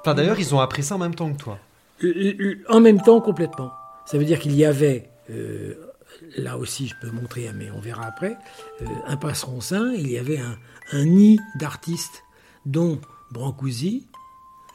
Enfin, 0.00 0.14
d'ailleurs, 0.14 0.38
ils 0.38 0.54
ont 0.54 0.60
appris 0.60 0.82
ça 0.82 0.96
en 0.96 0.98
même 0.98 1.14
temps 1.14 1.32
que 1.32 1.38
toi. 1.38 1.58
En 2.68 2.80
même 2.80 3.00
temps, 3.00 3.20
complètement. 3.20 3.72
Ça 4.06 4.18
veut 4.18 4.24
dire 4.24 4.38
qu'il 4.38 4.54
y 4.54 4.64
avait, 4.64 5.08
euh, 5.30 5.74
là 6.36 6.58
aussi 6.58 6.88
je 6.88 6.94
peux 7.00 7.10
montrer, 7.10 7.50
mais 7.54 7.70
on 7.70 7.80
verra 7.80 8.06
après, 8.06 8.36
euh, 8.82 8.86
un 9.06 9.16
passeron-saint, 9.16 9.92
il 9.94 10.10
y 10.10 10.18
avait 10.18 10.38
un, 10.38 11.04
nid 11.04 11.38
d'artistes, 11.58 12.24
dont 12.64 13.00
Brancusi, 13.30 14.06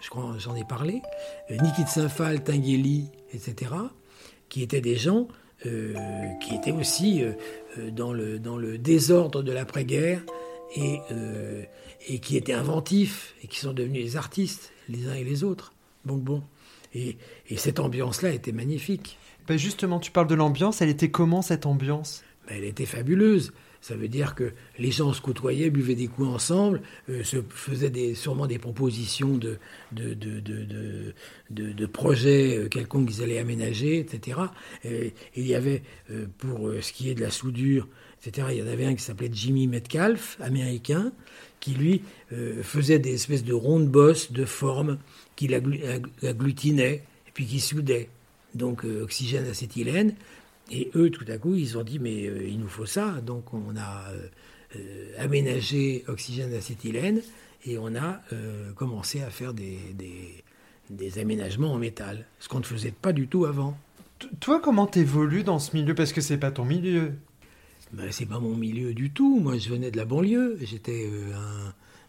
je 0.01 0.09
crois 0.09 0.35
j'en 0.37 0.55
ai 0.55 0.63
parlé, 0.63 1.01
euh, 1.49 1.57
Niki 1.57 1.83
de 1.83 1.89
Saint-Phal, 1.89 2.43
Tinguely, 2.43 3.09
etc. 3.33 3.71
qui 4.49 4.63
étaient 4.63 4.81
des 4.81 4.95
gens 4.95 5.27
qui 6.41 6.55
étaient 6.55 6.71
aussi 6.71 7.21
dans, 7.91 8.13
le, 8.13 8.39
dans 8.39 8.57
le 8.57 8.79
désordre 8.79 9.43
de 9.43 9.51
l'après-guerre 9.51 10.23
et, 10.75 10.99
et 12.07 12.17
qui 12.17 12.35
étaient 12.35 12.53
inventifs 12.53 13.35
et 13.43 13.47
qui 13.47 13.59
sont 13.59 13.71
devenus 13.71 14.03
des 14.03 14.17
artistes, 14.17 14.71
les 14.89 15.07
uns 15.07 15.13
et 15.13 15.23
les 15.23 15.43
autres. 15.43 15.73
Bon, 16.03 16.17
bon. 16.17 16.41
Et, 16.95 17.17
et 17.49 17.57
cette 17.57 17.79
ambiance-là 17.79 18.31
était 18.31 18.51
magnifique. 18.51 19.19
Ben 19.47 19.57
justement, 19.57 19.99
tu 19.99 20.11
parles 20.11 20.27
de 20.27 20.35
l'ambiance. 20.35 20.81
Elle 20.81 20.89
était 20.89 21.11
comment 21.11 21.41
cette 21.41 21.65
ambiance? 21.65 22.23
Ben 22.47 22.55
Elle 22.57 22.65
était 22.65 22.85
fabuleuse. 22.85 23.51
Ça 23.81 23.95
veut 23.95 24.07
dire 24.07 24.35
que 24.35 24.53
les 24.77 24.91
gens 24.91 25.11
se 25.11 25.21
côtoyaient, 25.21 25.71
buvaient 25.71 25.95
des 25.95 26.07
coups 26.07 26.27
ensemble, 26.27 26.81
euh, 27.09 27.23
se 27.23 27.37
faisaient 27.49 27.89
des, 27.89 28.13
sûrement 28.13 28.45
des 28.45 28.59
propositions 28.59 29.39
de, 29.39 29.57
projets 31.91 32.57
euh, 32.57 32.67
quelconques 32.69 33.09
qu'ils 33.09 33.23
allaient 33.23 33.39
aménager, 33.39 33.97
etc. 33.97 34.37
Et, 34.85 35.13
il 35.35 35.47
y 35.47 35.55
avait, 35.55 35.81
euh, 36.11 36.27
pour 36.37 36.71
ce 36.79 36.93
qui 36.93 37.09
est 37.09 37.15
de 37.15 37.21
la 37.21 37.31
soudure, 37.31 37.87
etc., 38.23 38.49
il 38.51 38.57
y 38.57 38.61
en 38.61 38.67
avait 38.67 38.85
un 38.85 38.93
qui 38.93 39.01
s'appelait 39.01 39.31
Jimmy 39.33 39.65
Metcalf, 39.65 40.37
américain, 40.41 41.11
qui 41.59 41.73
lui 41.73 42.03
faisait 42.63 42.97
des 42.97 43.13
espèces 43.13 43.43
de 43.43 43.53
rondes 43.53 43.87
bosses 43.87 44.31
de 44.31 44.45
forme 44.45 44.97
qu'il 45.35 45.53
agglutinait 45.53 47.03
et 47.27 47.31
puis 47.33 47.45
qui 47.45 47.59
soudait. 47.59 48.09
Donc 48.55 48.83
oxygène, 48.83 49.47
acétylène. 49.47 50.13
Et 50.71 50.89
eux, 50.95 51.09
tout 51.09 51.25
à 51.27 51.37
coup, 51.37 51.55
ils 51.55 51.77
ont 51.77 51.83
dit, 51.83 51.99
mais 51.99 52.27
euh, 52.27 52.47
il 52.47 52.59
nous 52.59 52.67
faut 52.67 52.85
ça. 52.85 53.19
Donc 53.21 53.53
on 53.53 53.75
a 53.75 54.09
euh, 54.11 54.27
euh, 54.77 55.13
aménagé 55.17 56.05
oxygène 56.07 56.53
acétylène 56.53 57.21
et 57.65 57.77
on 57.77 57.95
a 57.95 58.21
commencé 58.75 59.21
à 59.21 59.29
faire 59.29 59.53
des, 59.53 59.77
des, 60.89 61.19
aménagements 61.19 61.73
en 61.73 61.77
métal, 61.77 62.25
ce 62.39 62.49
qu'on 62.49 62.57
ne 62.57 62.63
faisait 62.63 62.91
pas 62.91 63.13
du 63.13 63.27
tout 63.27 63.45
avant. 63.45 63.77
Toi, 64.39 64.59
comment 64.59 64.87
t'évolues 64.87 65.43
dans 65.43 65.59
ce 65.59 65.75
milieu? 65.75 65.93
Parce 65.93 66.11
que 66.11 66.21
c'est 66.21 66.39
pas 66.39 66.49
ton 66.49 66.65
milieu. 66.65 67.13
Ben, 67.93 68.11
c'est 68.11 68.25
pas 68.25 68.39
mon 68.39 68.55
milieu 68.55 68.95
du 68.95 69.11
tout. 69.11 69.39
Moi, 69.39 69.59
je 69.59 69.69
venais 69.69 69.91
de 69.91 69.97
la 69.97 70.05
banlieue. 70.05 70.57
J'étais 70.61 71.07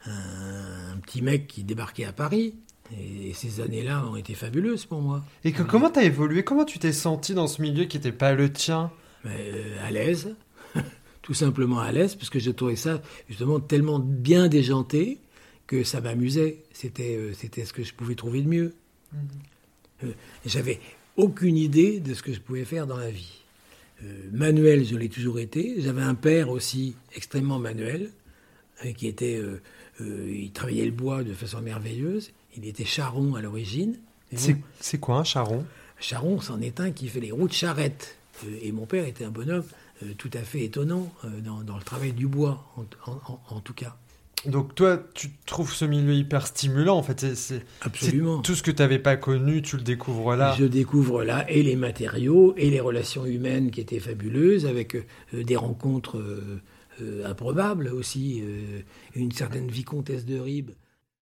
un, 0.07 0.11
un, 0.11 0.97
petit 1.01 1.21
mec 1.21 1.49
qui 1.49 1.65
débarquait 1.65 2.07
à 2.07 2.15
Paris. 2.15 2.55
Et 3.01 3.33
ces 3.33 3.61
années-là 3.61 4.07
ont 4.07 4.17
été 4.17 4.35
fabuleuses 4.35 4.87
pour 4.87 5.01
moi. 5.01 5.25
Et 5.45 5.53
que, 5.53 5.63
comment 5.63 5.91
tu 5.91 6.01
as 6.01 6.05
évolué? 6.05 6.45
Comment 6.45 6.65
tu 6.65 6.79
t'es 6.79 6.93
senti 6.93 7.35
dans 7.35 7.47
ce 7.47 7.63
milieu 7.63 7.85
qui 7.85 7.97
n'était 7.97 8.13
pas 8.13 8.35
le 8.35 8.53
tien? 8.53 8.91
Euh, 9.27 9.87
À 9.87 9.91
l'aise, 9.91 10.35
tout 11.23 11.35
simplement 11.35 11.81
à 11.81 11.93
l'aise, 11.93 12.15
parce 12.15 12.31
que 12.31 12.39
je 12.39 12.51
trouvais 12.51 12.77
ça 12.77 13.01
justement 13.29 13.61
tellement 13.61 13.99
bien 13.99 14.49
déjanté 14.49 15.19
que 15.67 15.85
ça 15.85 16.01
m'amusait. 16.01 16.59
C'était, 16.73 17.17
euh, 17.17 17.33
c'était 17.35 17.65
ce 17.65 17.73
que 17.73 17.83
je 17.83 17.95
pouvais 17.95 18.15
trouver 18.15 18.43
de 18.43 18.49
mieux. 18.49 18.75
Mhm. 19.13 19.21
Euh, 20.05 20.13
j'avais 20.45 20.81
aucune 21.17 21.57
idée 21.57 22.01
de 22.01 22.15
ce 22.15 22.23
que 22.23 22.33
je 22.33 22.41
pouvais 22.41 22.65
faire 22.65 22.87
dans 22.87 22.97
la 22.97 23.11
vie. 23.11 23.39
manuel, 24.33 24.85
je 24.85 24.97
l'ai 24.97 25.09
toujours 25.09 25.39
été. 25.39 25.77
J'avais 25.81 26.03
un 26.03 26.17
père 26.17 26.51
aussi 26.51 26.97
extrêmement 27.15 27.61
manuel, 27.61 28.11
qui 28.97 29.07
était, 29.07 29.41
il 30.01 30.51
travaillait 30.51 30.87
le 30.87 30.91
bois 30.91 31.23
de 31.23 31.33
façon 31.35 31.61
merveilleuse. 31.61 32.33
Il 32.57 32.67
était 32.67 32.85
charron 32.85 33.35
à 33.35 33.41
l'origine. 33.41 33.99
C'est 34.35 34.99
quoi 34.99 35.19
un 35.19 35.25
charron 35.25 35.65
Charron, 36.01 36.41
c'en 36.41 36.61
est 36.61 36.81
un 36.81 36.91
qui 36.91 37.09
fait 37.09 37.21
les 37.21 37.31
roues 37.31 37.49
de 37.49 37.53
charrette. 37.53 38.17
Euh, 38.45 38.59
et 38.63 38.73
mon 38.73 38.87
père 38.87 39.07
était 39.07 39.25
un 39.25 39.31
bonhomme 39.31 39.65
euh, 40.03 40.13
tout 40.19 40.31
à 40.35 40.41
fait 40.41 40.65
étonnant 40.65 41.13
euh, 41.25 41.29
dans, 41.41 41.77
le 41.77 41.83
travail 41.83 42.13
du 42.13 42.27
bois, 42.27 42.65
en, 42.77 43.61
tout 43.61 43.75
cas. 43.75 43.97
Donc 44.47 44.75
toi, 44.75 45.01
tu 45.15 45.31
trouves 45.47 45.73
ce 45.73 45.85
milieu 45.85 46.15
hyper 46.15 46.49
stimulant, 46.49 46.97
en 46.97 47.03
fait. 47.05 47.35
C'est, 47.37 47.65
Absolument. 47.83 48.41
tout 48.43 48.57
ce 48.57 48.63
que 48.63 48.73
tu 48.73 48.83
n'avais 48.83 48.99
pas 48.99 49.17
connu, 49.17 49.63
tu 49.63 49.77
le 49.77 49.83
découvres 49.83 50.35
là. 50.35 50.57
Je 50.59 50.65
découvre 50.65 51.23
là 51.23 51.49
et 51.49 51.63
les 51.63 51.77
matériaux 51.77 52.55
et 52.57 52.69
les 52.69 52.81
relations 52.81 53.25
humaines 53.25 53.71
qui 53.71 53.81
étaient 53.81 54.01
fabuleuses, 54.01 54.67
avec 54.67 54.97
des 55.33 55.57
rencontres 55.57 56.21
improbables 57.25 57.89
aussi, 57.89 58.43
une 59.15 59.31
certaine 59.31 59.69
vicomtesse 59.69 60.25
de 60.25 60.41
Ribes 60.41 60.73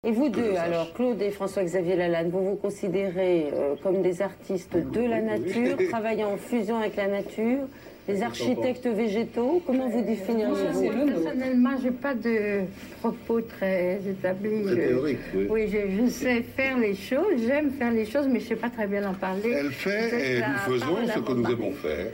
et 0.03 0.13
vous 0.13 0.31
deux, 0.31 0.57
alors 0.57 0.95
Claude 0.95 1.21
et 1.21 1.31
François-Xavier 1.31 1.95
Lalanne, 1.95 2.31
vous 2.31 2.43
vous 2.43 2.57
considérez 2.57 3.49
euh, 3.53 3.75
comme 3.83 4.01
des 4.01 4.23
artistes 4.23 4.75
de 4.75 5.01
la 5.03 5.21
nature, 5.21 5.77
travaillant 5.91 6.33
en 6.33 6.37
fusion 6.39 6.79
avec 6.79 6.97
la 6.97 7.07
nature, 7.07 7.69
des 8.09 8.23
architectes 8.23 8.87
végétaux 8.87 9.63
Comment 9.67 9.89
vous 9.89 10.01
définiriez-vous 10.01 11.07
Personnellement, 11.07 11.77
je 11.79 11.85
n'ai 11.85 11.91
pas 11.91 12.15
de 12.15 12.63
propos 13.01 13.43
très 13.43 14.01
établis. 14.09 14.65
théorique, 14.65 15.19
oui. 15.35 15.47
oui 15.51 15.69
je, 15.69 16.09
sais 16.09 16.43
faire 16.57 16.79
les 16.79 16.95
choses, 16.95 17.43
j'aime 17.47 17.71
faire 17.71 17.93
les 17.93 18.07
choses, 18.07 18.27
mais 18.27 18.41
je 18.41 18.45
ne 18.45 18.49
sais 18.49 18.57
pas 18.57 18.71
très 18.71 18.87
bien 18.87 19.07
en 19.07 19.13
parler. 19.13 19.51
Elle 19.51 19.71
fait 19.71 20.39
et 20.39 20.41
nous 20.41 20.73
faisons 20.79 20.97
ce 21.07 21.19
que 21.19 21.33
nous 21.33 21.51
aimons 21.51 21.73
faire. 21.73 22.07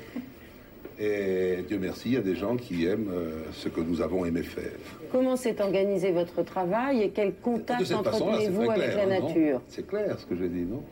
Et 0.98 1.64
Dieu 1.68 1.78
merci, 1.78 2.08
il 2.08 2.14
y 2.14 2.16
a 2.16 2.22
des 2.22 2.36
gens 2.36 2.56
qui 2.56 2.86
aiment 2.86 3.10
euh, 3.12 3.44
ce 3.52 3.68
que 3.68 3.80
nous 3.80 4.00
avons 4.00 4.24
aimé 4.24 4.42
faire. 4.42 4.72
Comment 5.12 5.36
s'est 5.36 5.60
organisé 5.60 6.10
votre 6.10 6.42
travail 6.42 7.02
et 7.02 7.10
quel 7.10 7.34
contact 7.34 7.90
entretenez-vous 7.92 8.70
avec 8.70 8.94
la 8.94 9.02
hein, 9.02 9.20
nature? 9.20 9.60
C'est 9.68 9.86
clair 9.86 10.18
ce 10.18 10.24
que 10.24 10.36
j'ai 10.36 10.48
dit, 10.48 10.62
non? 10.62 10.82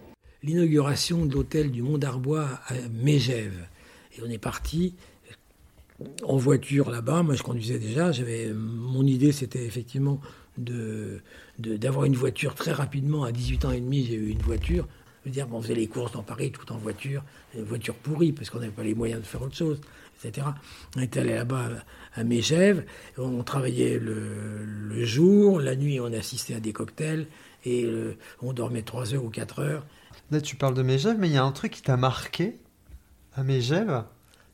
L'inauguration 0.43 1.25
de 1.25 1.33
l'hôtel 1.33 1.71
du 1.71 1.81
Mont 1.81 1.97
d'Arbois 1.97 2.49
à 2.67 2.75
Mégève. 2.93 3.67
Et 4.17 4.21
on 4.23 4.31
est 4.31 4.39
parti 4.39 4.95
en 6.23 6.37
voiture 6.37 6.91
là-bas. 6.91 7.23
Moi, 7.23 7.35
je 7.35 7.43
conduisais 7.43 7.79
déjà. 7.79 8.13
J'avais 8.13 8.53
mon 8.53 9.07
idée, 9.07 9.33
c'était 9.33 9.65
effectivement 9.65 10.21
de 10.59 11.21
d'avoir 11.59 12.05
une 12.05 12.15
voiture 12.15 12.55
très 12.55 12.73
rapidement. 12.73 13.25
À 13.25 13.33
18 13.33 13.65
ans 13.65 13.71
et 13.71 13.81
demi, 13.81 14.05
j'ai 14.05 14.17
eu 14.17 14.29
une 14.29 14.43
voiture 14.43 14.87
dire, 15.31 15.47
on 15.53 15.61
faisait 15.61 15.75
les 15.75 15.87
courses 15.87 16.13
dans 16.13 16.23
Paris 16.23 16.51
tout 16.53 16.71
en 16.73 16.77
voiture, 16.77 17.23
une 17.57 17.65
voiture 17.65 17.95
pourrie, 17.95 18.33
parce 18.33 18.51
qu'on 18.51 18.59
n'avait 18.59 18.73
pas 18.73 18.83
les 18.83 18.95
moyens 18.95 19.21
de 19.21 19.27
faire 19.27 19.43
autre 19.43 19.57
chose, 19.57 19.81
etc. 20.23 20.47
On 20.97 21.01
était 21.01 21.21
allé 21.21 21.35
là-bas 21.35 21.71
à 22.15 22.25
Mégève, 22.25 22.85
on 23.19 23.43
travaillait 23.43 23.99
le, 23.99 25.05
jour, 25.05 25.61
la 25.61 25.77
nuit 25.77 26.01
on 26.01 26.13
assistait 26.13 26.55
à 26.55 26.61
des 26.61 26.73
cocktails, 26.73 27.27
et 27.65 27.85
euh, 27.85 28.17
on 28.43 28.53
dormait 28.53 28.83
3 28.83 29.15
heures 29.15 29.25
ou 29.25 29.31
4 29.31 29.59
heures. 29.61 29.87
Là 30.31 30.41
tu 30.41 30.57
parles 30.57 30.75
de 30.75 30.83
Mégève, 30.83 31.17
mais 31.19 31.29
il 31.29 31.35
y 31.35 31.39
a 31.39 31.45
un 31.45 31.53
truc 31.53 31.73
qui 31.73 31.83
t'a 31.83 31.97
marqué 31.97 32.57
à 33.35 33.43
Mégève, 33.43 34.05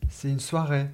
c'est 0.09 0.29
une 0.29 0.41
soirée. 0.41 0.87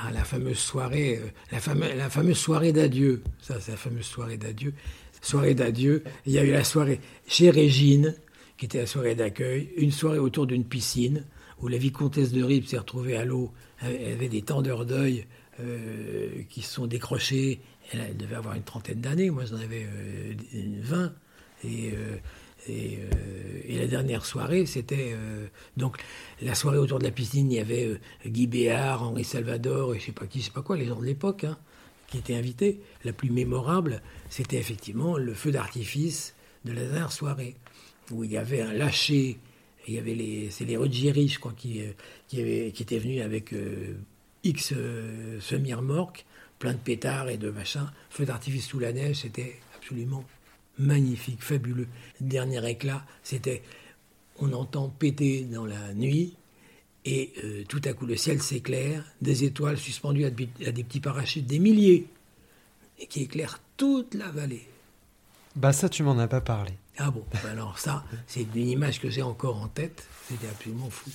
Ah, 0.00 0.12
la 0.12 0.22
fameuse 0.22 0.58
soirée, 0.58 1.18
euh, 1.18 1.28
la, 1.50 1.58
fameuse, 1.58 1.94
la 1.96 2.08
fameuse 2.08 2.38
soirée 2.38 2.72
d'adieu. 2.72 3.22
Ça, 3.40 3.58
c'est 3.60 3.72
la 3.72 3.76
fameuse 3.76 4.06
soirée 4.06 4.36
d'adieu. 4.36 4.72
Soirée 5.20 5.54
d'adieu. 5.54 6.04
Il 6.24 6.32
y 6.32 6.38
a 6.38 6.44
eu 6.44 6.52
la 6.52 6.62
soirée 6.62 7.00
chez 7.26 7.50
Régine, 7.50 8.14
qui 8.58 8.66
était 8.66 8.78
la 8.78 8.86
soirée 8.86 9.14
d'accueil, 9.14 9.70
une 9.76 9.92
soirée 9.92 10.18
autour 10.18 10.46
d'une 10.46 10.64
piscine 10.64 11.24
où 11.60 11.68
la 11.68 11.78
vicomtesse 11.78 12.32
de 12.32 12.42
Ribes 12.42 12.66
s'est 12.66 12.78
retrouvée 12.78 13.16
à 13.16 13.24
l'eau. 13.24 13.52
Elle 13.80 14.12
avait 14.12 14.28
des 14.28 14.42
tendeurs 14.42 14.84
d'œil 14.84 15.26
euh, 15.60 16.42
qui 16.50 16.62
se 16.62 16.74
sont 16.74 16.86
décrochés. 16.86 17.60
Elle, 17.92 18.16
devait 18.16 18.36
avoir 18.36 18.54
une 18.54 18.62
trentaine 18.62 19.00
d'années, 19.00 19.30
moi 19.30 19.44
j'en 19.44 19.56
avais 19.56 19.86
euh, 19.86 20.34
20. 20.82 21.12
Et, 21.64 21.90
euh, 21.92 22.16
euh, 22.68 23.60
et, 23.66 23.78
la 23.78 23.86
dernière 23.86 24.24
soirée, 24.24 24.66
c'était. 24.66 25.16
donc 25.76 25.96
la 26.42 26.54
soirée 26.54 26.78
autour 26.78 26.98
de 26.98 27.04
la 27.04 27.10
piscine, 27.10 27.50
il 27.50 27.56
y 27.56 27.60
avait 27.60 27.98
Guy 28.26 28.46
Béard, 28.46 29.02
Henri 29.02 29.24
Salvador, 29.24 29.94
et 29.94 30.00
je 30.00 30.06
sais 30.06 30.12
pas 30.12 30.26
qui, 30.26 30.40
je 30.40 30.46
sais 30.46 30.50
pas 30.50 30.62
quoi, 30.62 30.76
les 30.76 30.86
gens 30.86 31.00
de 31.00 31.04
l'époque, 31.04 31.44
hein, 31.44 31.56
qui 32.08 32.18
étaient 32.18 32.34
invités. 32.34 32.80
La 33.04 33.12
plus 33.12 33.30
mémorable, 33.30 34.02
c'était 34.28 34.58
effectivement 34.58 35.16
le 35.16 35.32
feu 35.34 35.50
d'artifice 35.50 36.34
de 36.64 36.72
la 36.72 36.82
dernière 36.82 37.12
soirée 37.12 37.56
où 38.10 38.24
il 38.24 38.32
y 38.32 38.36
avait 38.36 38.60
un 38.60 38.72
lâcher. 38.72 39.38
Il 39.86 39.94
y 39.94 39.98
avait 39.98 40.14
les, 40.14 40.50
c'est 40.50 40.64
les 40.64 40.76
Ruggieri, 40.76 41.28
je 41.28 41.38
crois, 41.38 41.54
qui, 41.56 41.80
euh, 41.80 41.92
qui, 42.28 42.40
étaient 42.82 42.98
venus 42.98 43.22
avec 43.22 43.52
euh, 43.52 43.94
X 44.44 44.74
euh, 44.76 45.40
semi-remorques, 45.40 46.26
plein 46.58 46.72
de 46.72 46.78
pétards 46.78 47.30
et 47.30 47.38
de 47.38 47.50
machins, 47.50 47.90
feu 48.10 48.26
d'artifice 48.26 48.66
sous 48.66 48.78
la 48.78 48.92
neige, 48.92 49.16
c'était 49.22 49.58
absolument 49.76 50.24
magnifique, 50.78 51.42
fabuleux. 51.42 51.88
Dernier 52.20 52.68
éclat, 52.68 53.04
c'était, 53.22 53.62
on 54.38 54.52
entend 54.52 54.88
péter 54.88 55.42
dans 55.44 55.64
la 55.64 55.94
nuit, 55.94 56.34
et 57.04 57.32
tout 57.68 57.80
à 57.84 57.94
coup 57.94 58.04
le 58.04 58.16
ciel 58.16 58.42
s'éclaire, 58.42 59.02
des 59.22 59.44
étoiles 59.44 59.78
suspendues 59.78 60.26
à, 60.26 60.28
à 60.28 60.72
des 60.72 60.84
petits 60.84 61.00
parachutes, 61.00 61.46
des 61.46 61.58
milliers, 61.58 62.06
et 62.98 63.06
qui 63.06 63.22
éclairent 63.22 63.60
toute 63.76 64.14
la 64.14 64.28
vallée. 64.28 64.66
Bah 65.56 65.72
ça, 65.72 65.88
tu 65.88 66.02
m'en 66.02 66.18
as 66.18 66.28
pas 66.28 66.40
parlé. 66.40 66.72
Ah 66.98 67.10
bon, 67.10 67.24
bah 67.32 67.50
alors 67.52 67.78
ça, 67.78 68.04
c'est 68.26 68.46
une 68.54 68.68
image 68.68 69.00
que 69.00 69.08
j'ai 69.08 69.22
encore 69.22 69.62
en 69.62 69.68
tête. 69.68 70.06
C'était 70.28 70.48
absolument 70.48 70.90
fou. 70.90 71.10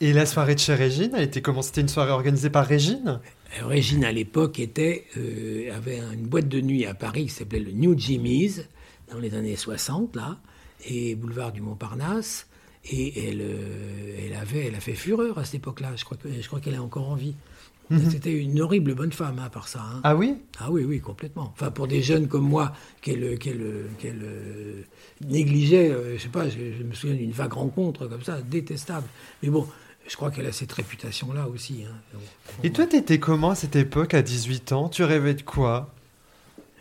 Et 0.00 0.12
la 0.12 0.26
soirée 0.26 0.54
de 0.54 0.60
chez 0.60 0.74
Régine, 0.74 1.12
elle 1.14 1.24
était 1.24 1.42
comment? 1.42 1.62
C'était 1.62 1.82
une 1.82 1.88
soirée 1.88 2.10
organisée 2.10 2.50
par 2.50 2.66
Régine? 2.66 3.20
Euh, 3.60 3.66
Régine, 3.66 4.04
à 4.04 4.12
l'époque, 4.12 4.58
était 4.58 5.06
euh, 5.18 5.72
avait 5.76 5.98
une 5.98 6.26
boîte 6.26 6.48
de 6.48 6.60
nuit 6.60 6.86
à 6.86 6.94
Paris 6.94 7.26
qui 7.26 7.32
s'appelait 7.32 7.60
le 7.60 7.72
New 7.72 7.96
Jimmy's, 7.96 8.64
dans 9.10 9.18
les 9.18 9.34
années 9.34 9.54
60, 9.54 10.16
là, 10.16 10.38
et 10.86 11.14
boulevard 11.14 11.52
du 11.52 11.60
Montparnasse. 11.60 12.48
Et 12.90 13.28
elle, 13.28 13.42
euh, 13.42 14.26
elle, 14.26 14.34
avait, 14.34 14.66
elle 14.66 14.74
a 14.74 14.80
fait 14.80 14.94
fureur 14.94 15.38
à 15.38 15.44
cette 15.44 15.56
époque-là. 15.56 15.92
Je 15.94 16.04
crois, 16.04 16.16
je 16.24 16.46
crois 16.46 16.58
qu'elle 16.58 16.74
est 16.74 16.78
encore 16.78 17.08
en 17.08 17.14
vie. 17.14 17.34
Mhm. 17.92 18.10
C'était 18.10 18.32
une 18.32 18.60
horrible 18.60 18.94
bonne 18.94 19.12
femme, 19.12 19.38
à 19.38 19.44
hein, 19.44 19.48
part 19.50 19.68
ça. 19.68 19.80
Hein. 19.80 20.00
Ah 20.02 20.16
oui? 20.16 20.36
Ah 20.58 20.70
oui, 20.70 20.84
oui, 20.84 21.00
complètement. 21.00 21.52
Enfin, 21.54 21.70
pour 21.70 21.86
des 21.86 22.00
jeunes 22.00 22.26
comme 22.26 22.48
moi, 22.48 22.72
qu'elle 23.02 23.38
qu'elle 23.38 23.60
euh, 23.60 24.82
négligeait, 25.26 25.90
euh, 25.90 26.16
je 26.16 26.22
sais 26.22 26.28
pas, 26.28 26.48
je, 26.48 26.82
me 26.82 26.94
souviens 26.94 27.16
d'une 27.16 27.32
vague 27.32 27.52
rencontre 27.52 28.06
comme 28.06 28.22
ça, 28.22 28.40
détestable. 28.40 29.06
Mais 29.42 29.50
bon, 29.50 29.66
je 30.08 30.16
crois 30.16 30.30
qu'elle 30.30 30.46
a 30.46 30.52
cette 30.52 30.72
réputation-là 30.72 31.48
aussi. 31.48 31.84
Hein. 31.86 32.18
Et 32.64 32.72
toi, 32.72 32.86
tu 32.86 32.96
étais 32.96 33.18
comment 33.18 33.50
à 33.50 33.54
cette 33.54 33.76
époque, 33.76 34.14
à 34.14 34.22
18 34.22 34.72
ans? 34.72 34.88
Tu 34.88 35.04
rêvais 35.04 35.34
de 35.34 35.42
quoi? 35.42 35.92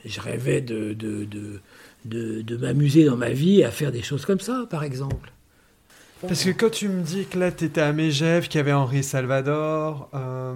Je 0.06 0.22
rêvais 0.22 0.62
de, 0.62 0.94
de, 0.94 1.27
de, 2.06 2.41
de 2.41 2.58
m'amuser 2.58 3.03
dans 3.03 3.18
ma 3.18 3.32
vie 3.32 3.65
à 3.65 3.70
faire 3.72 3.91
des 3.91 4.01
choses 4.01 4.25
comme 4.25 4.39
ça, 4.39 4.65
par 4.70 4.84
exemple. 4.84 5.34
Parce 6.28 6.44
que 6.44 6.51
quand 6.51 6.70
tu 6.70 6.88
me 6.88 7.01
dis 7.01 7.25
que 7.25 7.40
là, 7.40 7.51
tu 7.51 7.66
étais 7.66 7.82
à 7.82 7.94
Megève, 7.94 8.48
qu'il 8.48 8.60
y 8.60 8.62
avait 8.62 8.74
Henri 8.74 9.04
Salvador, 9.04 10.10
euh, 10.13 10.54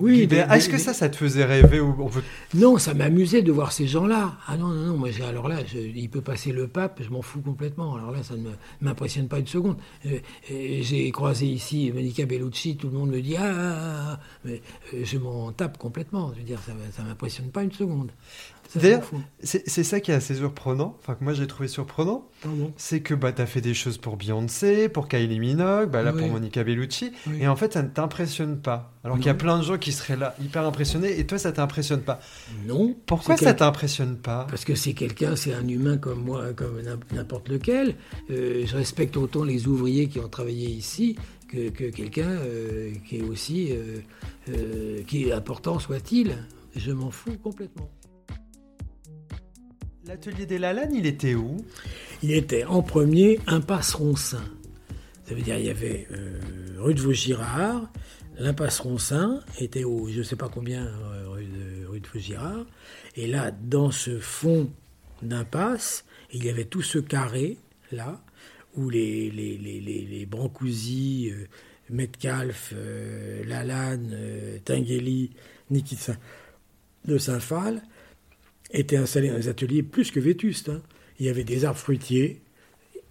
oui, 0.00 0.28
est-ce 0.30 0.68
que 0.68 0.78
ça, 0.78 0.92
ça 0.92 1.08
te 1.08 1.16
faisait 1.16 1.44
rêver 1.44 1.80
ou 1.80 2.10
Non, 2.54 2.78
ça 2.78 2.94
m'amusait 2.94 3.42
de 3.42 3.52
voir 3.52 3.72
ces 3.72 3.86
gens-là. 3.86 4.36
Ah 4.46 4.56
non, 4.56 4.68
non, 4.68 4.86
non, 4.86 4.96
moi, 4.96 5.08
alors 5.28 5.48
là, 5.48 5.58
il 5.74 6.10
peut 6.10 6.20
passer 6.20 6.52
le 6.52 6.66
pape, 6.66 7.00
je 7.02 7.10
m'en 7.10 7.22
fous 7.22 7.40
complètement. 7.40 7.94
Alors 7.94 8.10
là, 8.10 8.22
ça 8.22 8.34
ne 8.34 8.50
m'impressionne 8.80 9.28
pas 9.28 9.38
une 9.38 9.46
seconde. 9.46 9.76
Euh, 10.06 10.18
j'ai 10.50 11.10
croisé 11.10 11.46
ici 11.46 11.92
Monica 11.92 12.26
Bellucci, 12.26 12.76
tout 12.76 12.88
le 12.88 12.98
monde 12.98 13.10
me 13.10 13.20
dit 13.20 13.36
ah, 13.36 13.42
ah, 13.44 13.54
ah, 13.58 14.10
ah. 14.12 14.20
mais 14.44 14.62
euh, 14.94 15.04
je 15.04 15.18
m'en 15.18 15.52
tape 15.52 15.78
complètement. 15.78 16.32
Je 16.34 16.40
veux 16.40 16.46
dire, 16.46 16.60
ça 16.64 17.02
ne 17.02 17.08
m'impressionne 17.08 17.50
pas 17.50 17.62
une 17.62 17.72
seconde. 17.72 18.10
D'ailleurs, 18.74 19.10
c'est 19.42 19.84
ça 19.84 20.00
qui 20.00 20.10
est 20.10 20.14
assez 20.14 20.34
surprenant, 20.34 20.96
enfin 20.98 21.14
que 21.14 21.24
moi 21.24 21.32
j'ai 21.32 21.46
trouvé 21.46 21.68
surprenant, 21.68 22.28
c'est 22.76 23.00
que 23.00 23.14
bah, 23.14 23.32
tu 23.32 23.42
as 23.42 23.46
fait 23.46 23.60
des 23.60 23.74
choses 23.74 23.98
pour 23.98 24.16
Beyoncé, 24.16 24.88
pour 24.88 25.08
Kylie 25.08 25.40
Minogue, 25.40 25.90
bah, 25.90 26.02
là 26.02 26.12
pour 26.12 26.28
Monica 26.28 26.62
Bellucci, 26.64 27.12
et 27.40 27.48
en 27.48 27.56
fait 27.56 27.72
ça 27.72 27.82
ne 27.82 27.88
t'impressionne 27.88 28.60
pas. 28.60 28.92
Alors 29.04 29.16
qu'il 29.16 29.26
y 29.26 29.30
a 29.30 29.34
plein 29.34 29.58
de 29.58 29.62
gens 29.62 29.78
qui 29.78 29.92
seraient 29.92 30.16
là 30.16 30.34
hyper 30.42 30.66
impressionnés, 30.66 31.18
et 31.18 31.26
toi 31.26 31.38
ça 31.38 31.52
t'impressionne 31.52 32.02
pas. 32.02 32.20
Non. 32.66 32.94
Pourquoi 33.06 33.36
ça 33.36 33.54
t'impressionne 33.54 34.16
pas? 34.16 34.46
Parce 34.50 34.64
que 34.64 34.74
c'est 34.74 34.92
quelqu'un, 34.92 35.36
c'est 35.36 35.54
un 35.54 35.66
humain 35.66 35.96
comme 35.96 36.22
moi, 36.22 36.52
comme 36.52 36.82
n'importe 37.12 37.48
lequel. 37.48 37.94
Euh, 38.30 38.64
je 38.66 38.76
respecte 38.76 39.16
autant 39.16 39.44
les 39.44 39.66
ouvriers 39.66 40.08
qui 40.08 40.20
ont 40.20 40.28
travaillé 40.28 40.68
ici 40.68 41.16
que, 41.48 41.70
quelqu'un 41.70 42.28
euh, 42.28 42.92
qui 43.08 43.18
est 43.18 43.22
aussi, 43.22 43.70
euh, 43.72 45.02
qui 45.06 45.28
est 45.28 45.32
important 45.32 45.78
soit-il. 45.78 46.36
Je 46.76 46.92
m'en 46.92 47.10
fous 47.10 47.36
complètement. 47.42 47.90
L'atelier 50.08 50.46
des 50.46 50.58
Lalanne, 50.58 50.94
il 50.94 51.04
était 51.04 51.34
où? 51.34 51.58
Il 52.22 52.32
était 52.32 52.64
en 52.64 52.80
premier 52.80 53.38
impasse 53.46 53.92
Roncin. 53.92 54.42
Ça 55.26 55.34
veut 55.34 55.42
dire 55.42 55.58
il 55.58 55.66
y 55.66 55.68
avait 55.68 56.08
euh, 56.12 56.40
rue 56.78 56.94
de 56.94 57.00
Vaugirard, 57.02 57.92
l'impasse 58.38 58.80
Roncin 58.80 59.40
était 59.60 59.84
au 59.84 60.08
je 60.08 60.20
ne 60.20 60.22
sais 60.22 60.34
pas 60.34 60.48
combien 60.48 60.86
euh, 60.86 61.28
rue, 61.28 61.44
de, 61.44 61.86
rue 61.86 62.00
Vaugirard. 62.14 62.64
Et 63.16 63.26
là, 63.26 63.50
dans 63.50 63.90
ce 63.90 64.18
fond 64.18 64.70
d'impasse, 65.20 66.06
il 66.32 66.42
y 66.42 66.48
avait 66.48 66.64
tout 66.64 66.80
ce 66.80 66.98
carré 66.98 67.58
là 67.92 68.18
où 68.78 68.88
les, 68.88 69.30
les, 69.30 69.58
les, 69.58 69.78
les, 69.78 70.06
les 70.06 70.24
Brancusi, 70.24 71.30
euh, 71.30 71.44
Metcalf, 71.90 72.72
Lalanne, 73.44 74.16
Tinguely, 74.64 75.32
Nikita 75.70 76.14
de 77.04 77.18
Saint-Phal 77.18 77.82
étaient 78.70 78.96
installés 78.96 79.30
dans 79.30 79.36
des 79.36 79.48
ateliers 79.48 79.82
plus 79.82 80.10
que 80.10 80.20
vétustes. 80.20 80.68
Hein. 80.68 80.82
Il 81.18 81.26
y 81.26 81.28
avait 81.28 81.44
des 81.44 81.64
arbres 81.64 81.78
fruitiers. 81.78 82.40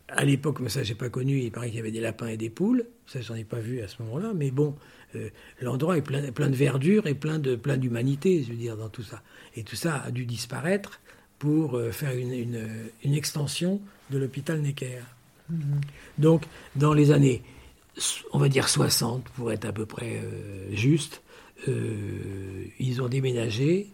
À 0.10 0.24
l'époque, 0.24 0.62
mais 0.62 0.70
ça, 0.70 0.84
j'ai 0.84 0.96
pas 0.96 1.10
connu. 1.10 1.40
Il 1.42 1.52
paraît 1.52 1.68
qu'il 1.68 1.78
y 1.78 1.82
avait 1.82 1.92
des 1.92 2.00
lapins 2.00 2.28
et 2.28 2.38
des 2.38 2.50
poules. 2.50 2.86
Ça, 3.08 3.20
j'en 3.22 3.36
ai 3.36 3.44
pas 3.44 3.60
vu 3.60 3.82
à 3.82 3.88
ce 3.88 4.02
moment-là. 4.04 4.32
Mais 4.34 4.52
bon, 4.52 4.76
euh, 5.16 5.30
l'endroit 5.62 5.98
est 5.98 6.02
plein, 6.02 6.32
plein, 6.32 6.50
de 6.50 6.56
verdure 6.56 7.08
et 7.08 7.14
plein 7.14 7.40
de 7.40 7.56
plein 7.56 7.78
d'humanité, 7.78 8.44
je 8.44 8.52
veux 8.52 8.58
dire, 8.58 8.78
dans 8.78 8.90
tout 8.90 9.04
ça. 9.04 9.22
Et 9.56 9.64
tout 9.64 9.76
ça 9.76 10.04
a 10.06 10.12
dû 10.12 10.26
disparaître 10.26 11.02
pour 11.40 11.76
euh, 11.76 11.92
faire 11.92 12.16
une, 12.16 12.34
une, 13.04 13.14
extension 13.14 13.82
de 14.10 14.18
l'hôpital 14.18 14.62
Necker. 14.62 15.02
Mm-hmm. 15.52 15.58
Donc, 16.20 16.46
dans 16.76 16.94
les 16.94 17.12
années, 17.12 17.42
on 18.32 18.40
va 18.40 18.50
dire 18.50 18.70
60, 18.70 19.24
pour 19.30 19.52
être 19.52 19.66
à 19.66 19.74
peu 19.74 19.86
près 19.86 20.22
euh, 20.24 20.74
juste, 20.74 21.22
ils 22.80 23.02
ont 23.02 23.08
déménagé 23.08 23.88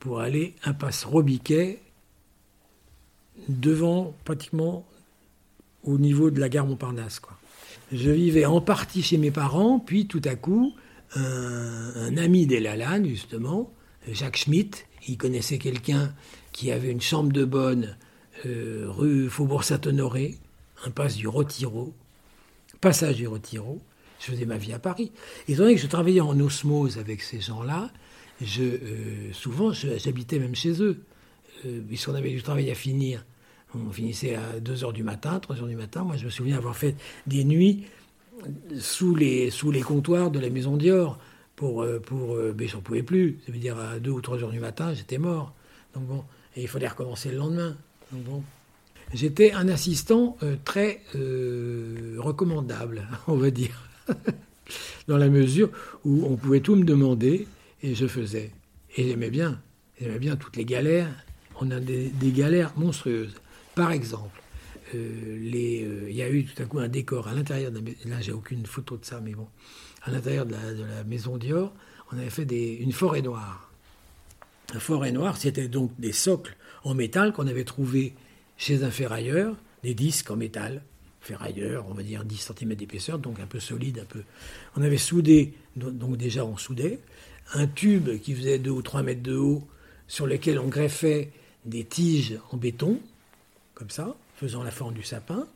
pour 0.00 0.20
aller 0.20 0.54
impasse 0.64 1.04
Robiquet, 1.04 1.78
devant 3.48 4.14
pratiquement 4.24 4.84
au 5.84 5.98
niveau 5.98 6.30
de 6.30 6.40
la 6.40 6.48
gare 6.48 6.66
Montparnasse. 6.66 7.20
Quoi. 7.20 7.38
Je 7.92 8.10
vivais 8.10 8.46
en 8.46 8.60
partie 8.60 9.02
chez 9.02 9.18
mes 9.18 9.30
parents, 9.30 9.78
puis 9.78 10.06
tout 10.06 10.22
à 10.24 10.34
coup, 10.34 10.74
un, 11.14 12.16
ami 12.16 12.46
des 12.46 12.60
Lalanne, 12.60 13.06
justement, 13.06 13.72
Jacques 14.08 14.36
Schmitt, 14.36 14.86
il 15.08 15.16
connaissait 15.16 15.58
quelqu'un 15.58 16.12
qui 16.52 16.70
avait 16.72 16.90
une 16.90 17.00
chambre 17.00 17.32
de 17.32 17.44
bonne 17.44 17.96
euh, 18.46 18.86
rue 18.88 19.28
Faubourg 19.28 19.64
Saint-Honoré, 19.64 20.36
impasse 20.84 21.16
du 21.16 21.28
Retiro, 21.28 21.92
passage 22.80 23.16
du 23.16 23.26
Retiro. 23.26 23.80
Je 24.20 24.26
faisais 24.26 24.44
ma 24.44 24.58
vie 24.58 24.72
à 24.72 24.78
Paris. 24.78 25.12
Étant 25.48 25.62
donné 25.62 25.74
que 25.74 25.80
je 25.80 25.86
travaillais 25.86 26.20
en 26.20 26.38
osmose 26.40 26.98
avec 26.98 27.22
ces 27.22 27.40
gens-là, 27.40 27.90
je, 28.40 28.62
euh, 28.62 29.32
souvent, 29.32 29.72
j'habitais 29.72 30.38
même 30.38 30.54
chez 30.54 30.82
eux, 30.82 31.02
euh, 31.66 31.80
puisqu'on 31.86 32.14
avait 32.14 32.30
du 32.30 32.42
travail 32.42 32.70
à 32.70 32.74
finir. 32.74 33.24
On 33.74 33.90
finissait 33.92 34.34
à 34.34 34.58
2 34.60 34.74
h 34.74 34.92
du 34.92 35.02
matin, 35.02 35.38
3 35.38 35.56
h 35.56 35.68
du 35.68 35.76
matin. 35.76 36.02
Moi, 36.02 36.16
je 36.16 36.24
me 36.24 36.30
souviens 36.30 36.56
avoir 36.56 36.76
fait 36.76 36.96
des 37.26 37.44
nuits 37.44 37.84
sous 38.78 39.14
les, 39.14 39.50
sous 39.50 39.70
les 39.70 39.82
comptoirs 39.82 40.30
de 40.30 40.40
la 40.40 40.50
maison 40.50 40.76
Dior. 40.76 41.18
Pour, 41.54 41.82
euh, 41.82 42.00
pour, 42.00 42.38
mais 42.58 42.66
j'en 42.66 42.80
pouvais 42.80 43.02
plus. 43.02 43.38
Ça 43.44 43.52
veut 43.52 43.58
dire 43.58 43.78
à 43.78 43.98
2 43.98 44.10
ou 44.10 44.20
3 44.20 44.42
heures 44.42 44.50
du 44.50 44.60
matin, 44.60 44.94
j'étais 44.94 45.18
mort. 45.18 45.54
Donc 45.94 46.04
bon, 46.04 46.24
et 46.56 46.62
il 46.62 46.68
fallait 46.68 46.88
recommencer 46.88 47.30
le 47.30 47.36
lendemain. 47.36 47.76
Donc 48.12 48.22
bon. 48.24 48.42
J'étais 49.12 49.52
un 49.52 49.68
assistant 49.68 50.38
très 50.64 51.02
recommandable, 52.16 53.08
on 53.26 53.34
va 53.34 53.50
dire, 53.50 53.88
dans 55.08 55.18
la 55.18 55.28
mesure 55.28 55.68
où 56.04 56.26
on 56.26 56.36
pouvait 56.36 56.60
tout 56.60 56.76
me 56.76 56.84
demander 56.84 57.48
et 57.82 57.94
je 57.94 58.06
faisais. 58.06 58.50
Et 58.96 59.08
j'aimais 59.08 59.30
bien. 59.30 59.60
J'aimais 60.00 60.18
bien 60.18 60.36
toutes 60.36 60.56
les 60.56 60.64
galères. 60.64 61.08
On 61.60 61.70
a 61.70 61.80
des, 61.80 62.10
galères 62.32 62.72
monstrueuses. 62.76 63.34
Par 63.74 63.92
exemple, 63.92 64.40
euh, 64.94 64.98
euh, 64.98 66.06
il 66.08 66.16
y 66.16 66.22
a 66.22 66.30
eu 66.30 66.44
tout 66.44 66.62
à 66.62 66.66
coup 66.66 66.78
un 66.78 66.88
décor 66.88 67.28
à 67.28 67.34
l'intérieur 67.34 67.70
de 67.70 67.80
la 67.80 68.10
Là, 68.10 68.20
j'ai 68.20 68.32
aucune 68.32 68.64
photo 68.66 68.96
de 68.96 69.04
ça, 69.04 69.20
mais 69.20 69.32
bon. 69.32 69.46
À 70.02 70.10
l'intérieur 70.10 70.46
de 70.46 70.54
la, 70.54 71.04
maison 71.04 71.36
Dior, 71.36 71.72
on 72.10 72.18
avait 72.18 72.30
fait 72.30 72.44
une 72.44 72.92
forêt 72.92 73.22
noire. 73.22 73.70
La 74.72 74.80
forêt 74.80 75.12
noire, 75.12 75.36
c'était 75.36 75.68
donc 75.68 75.92
des 75.98 76.12
socles 76.12 76.56
en 76.84 76.94
métal 76.94 77.32
qu'on 77.32 77.46
avait 77.46 77.64
trouvés 77.64 78.14
chez 78.56 78.82
un 78.82 78.90
ferrailleur, 78.90 79.56
des 79.82 79.94
disques 79.94 80.30
en 80.30 80.36
métal, 80.36 80.82
ferrailleur, 81.20 81.86
on 81.88 81.94
va 81.94 82.02
dire 82.02 82.24
10 82.24 82.52
cm 82.56 82.74
d'épaisseur, 82.74 83.18
donc 83.18 83.40
un 83.40 83.46
peu 83.46 83.60
solide, 83.60 83.98
un 84.00 84.04
peu. 84.04 84.22
On 84.76 84.82
avait 84.82 84.98
soudé, 84.98 85.54
donc 85.76 86.16
déjà 86.16 86.44
on 86.44 86.56
soudait, 86.56 87.00
un 87.54 87.66
tube 87.66 88.20
qui 88.20 88.34
faisait 88.34 88.58
2 88.58 88.70
ou 88.70 88.82
3 88.82 89.02
mètres 89.02 89.22
de 89.22 89.36
haut, 89.36 89.66
sur 90.08 90.26
lequel 90.26 90.58
on 90.58 90.68
greffait 90.68 91.30
des 91.64 91.84
tiges 91.84 92.38
en 92.50 92.56
béton, 92.56 93.00
comme 93.74 93.90
ça, 93.90 94.14
faisant 94.36 94.62
la 94.62 94.70
forme 94.70 94.94
du 94.94 95.02
sapin. 95.02 95.46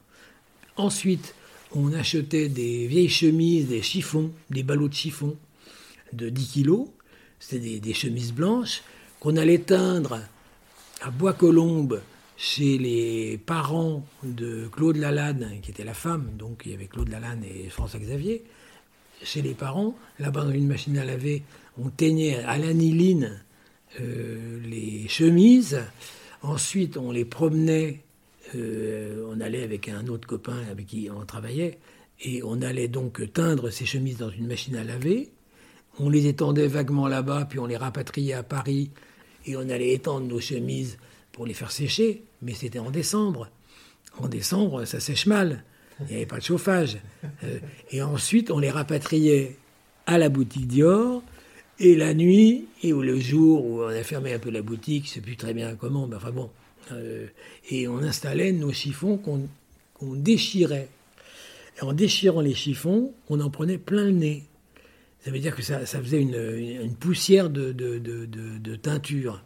Ensuite, 0.77 1.35
on 1.73 1.93
achetait 1.93 2.49
des 2.49 2.87
vieilles 2.87 3.09
chemises, 3.09 3.69
des 3.69 3.83
chiffons, 3.83 4.31
des 4.51 4.63
ballots 4.63 4.89
de 4.89 4.95
chiffon 4.95 5.37
de 6.13 6.29
10 6.29 6.49
kilos. 6.49 6.89
C'était 7.41 7.81
des, 7.81 7.95
chemises 7.95 8.33
blanches 8.33 8.83
qu'on 9.21 9.37
allait 9.37 9.59
teindre 9.59 10.21
à 11.03 11.11
Bois-Colombes 11.11 12.01
chez 12.37 12.79
les 12.79 13.39
parents 13.39 14.05
de 14.23 14.69
Claude 14.69 14.97
Lalanne, 14.97 15.59
qui 15.63 15.71
était 15.71 15.85
la 15.85 15.95
femme, 15.95 16.31
donc 16.39 16.63
il 16.65 16.73
y 16.73 16.75
avait 16.75 16.87
Claude 16.87 17.09
Lalanne 17.09 17.45
et 17.45 17.69
François 17.71 18.01
Xavier. 18.01 18.45
Chez 19.23 19.43
les 19.43 19.55
parents, 19.55 19.97
là-bas 20.19 20.45
dans 20.45 20.51
une 20.51 20.67
machine 20.67 20.99
à 20.99 21.05
laver, 21.05 21.43
on 21.79 21.91
teignait 21.91 22.37
à 22.45 22.59
l'aniline 22.59 23.41
euh, 24.01 24.61
les 24.65 25.09
chemises. 25.09 25.81
Ensuite, 26.43 26.97
on 26.97 27.11
les 27.11 27.25
promenait. 27.25 28.01
Euh, 28.55 29.27
on 29.31 29.41
allait 29.41 29.63
avec 29.63 29.89
un 29.89 30.07
autre 30.09 30.27
copain 30.27 30.59
avec 30.71 30.87
qui 30.87 31.09
on 31.15 31.25
travaillait. 31.25 31.79
Et 32.21 32.43
on 32.45 32.63
allait 32.63 32.89
donc 32.89 33.33
teindre 33.33 33.71
ces 33.71 33.87
chemises 33.87 34.19
dans 34.19 34.31
une 34.31 34.47
machine 34.47 34.77
à 34.77 34.85
laver. 34.85 35.31
On 35.99 36.09
les 36.09 36.27
étendait 36.27 36.67
vaguement 36.67 37.09
là-bas, 37.09 37.47
puis 37.49 37.59
on 37.59 37.67
les 37.67 37.77
rapatriait 37.77 38.35
à 38.35 38.43
Paris. 38.43 38.91
Et 39.47 39.57
on 39.57 39.69
allait 39.69 39.93
étendre 39.93 40.27
nos 40.27 40.41
chemises 40.41 40.99
pour 41.33 41.47
les 41.47 41.55
faire 41.55 41.71
sécher. 41.71 42.25
Mais 42.43 42.55
c'était 42.55 42.79
en 42.79 42.91
décembre. 42.91 43.49
En 44.19 44.29
décembre, 44.29 44.85
ça 44.85 45.01
sèche 45.01 45.27
mal. 45.27 45.65
Il 46.01 46.07
n'y 46.07 46.17
avait 46.17 46.27
pas 46.27 46.39
de 46.39 46.45
chauffage. 46.45 46.99
Euh, 47.45 47.59
et 47.91 48.03
ensuite, 48.03 48.51
on 48.51 48.59
les 48.59 48.71
rapatriait 48.71 49.57
à 50.07 50.19
la 50.19 50.29
boutique 50.29 50.67
Dior 50.67 51.23
et 51.79 51.97
la 51.97 52.15
nuit, 52.15 52.67
et 52.83 52.91
le 52.91 53.19
jour 53.19 53.65
où 53.67 53.83
on 53.83 53.89
a 53.89 54.03
fermé 54.03 54.33
un 54.33 54.39
peu 54.39 54.51
la 54.51 54.63
boutique, 54.63 55.05
je 55.05 55.11
ne 55.11 55.15
sais 55.15 55.21
plus 55.21 55.37
très 55.37 55.55
bien 55.55 55.75
comment, 55.75 56.09
enfin 56.15 56.31
bon, 56.31 56.51
euh, 56.93 57.27
et 57.71 57.89
on 57.89 57.99
installait 57.99 58.53
nos 58.53 58.73
chiffons 58.73 59.17
qu'on 59.17 59.49
déchirait. 60.15 60.89
Et 61.79 61.83
en 61.83 61.93
déchirant 61.93 62.41
les 62.41 62.55
chiffons, 62.55 63.13
on 63.29 63.41
en 63.41 63.51
prenait 63.51 63.79
plein 63.79 64.05
le 64.05 64.13
nez. 64.13 64.45
Ça 65.25 65.31
veut 65.31 65.39
dire 65.39 65.57
que 65.57 65.63
ça, 65.63 65.81
faisait 65.87 66.21
une, 66.21 66.95
poussière 66.95 67.49
de, 67.49 67.73
de, 67.73 68.77
teinture. 68.77 69.43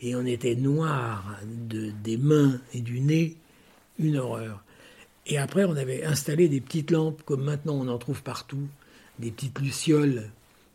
Et 0.00 0.14
on 0.14 0.26
était 0.26 0.54
noir 0.54 1.40
des 1.44 2.16
mains 2.18 2.60
et 2.74 2.80
du 2.80 3.00
nez, 3.00 3.36
une 3.98 4.18
horreur. 4.18 4.62
Et 5.26 5.38
après, 5.38 5.64
on 5.64 5.76
avait 5.76 6.04
installé 6.04 6.48
des 6.48 6.60
petites 6.60 6.90
lampes, 6.90 7.22
comme 7.24 7.44
maintenant 7.44 7.74
on 7.74 7.88
en 7.88 7.98
trouve 7.98 8.22
partout, 8.22 8.68
des 9.18 9.30
petites 9.30 9.58
lucioles 9.60 10.24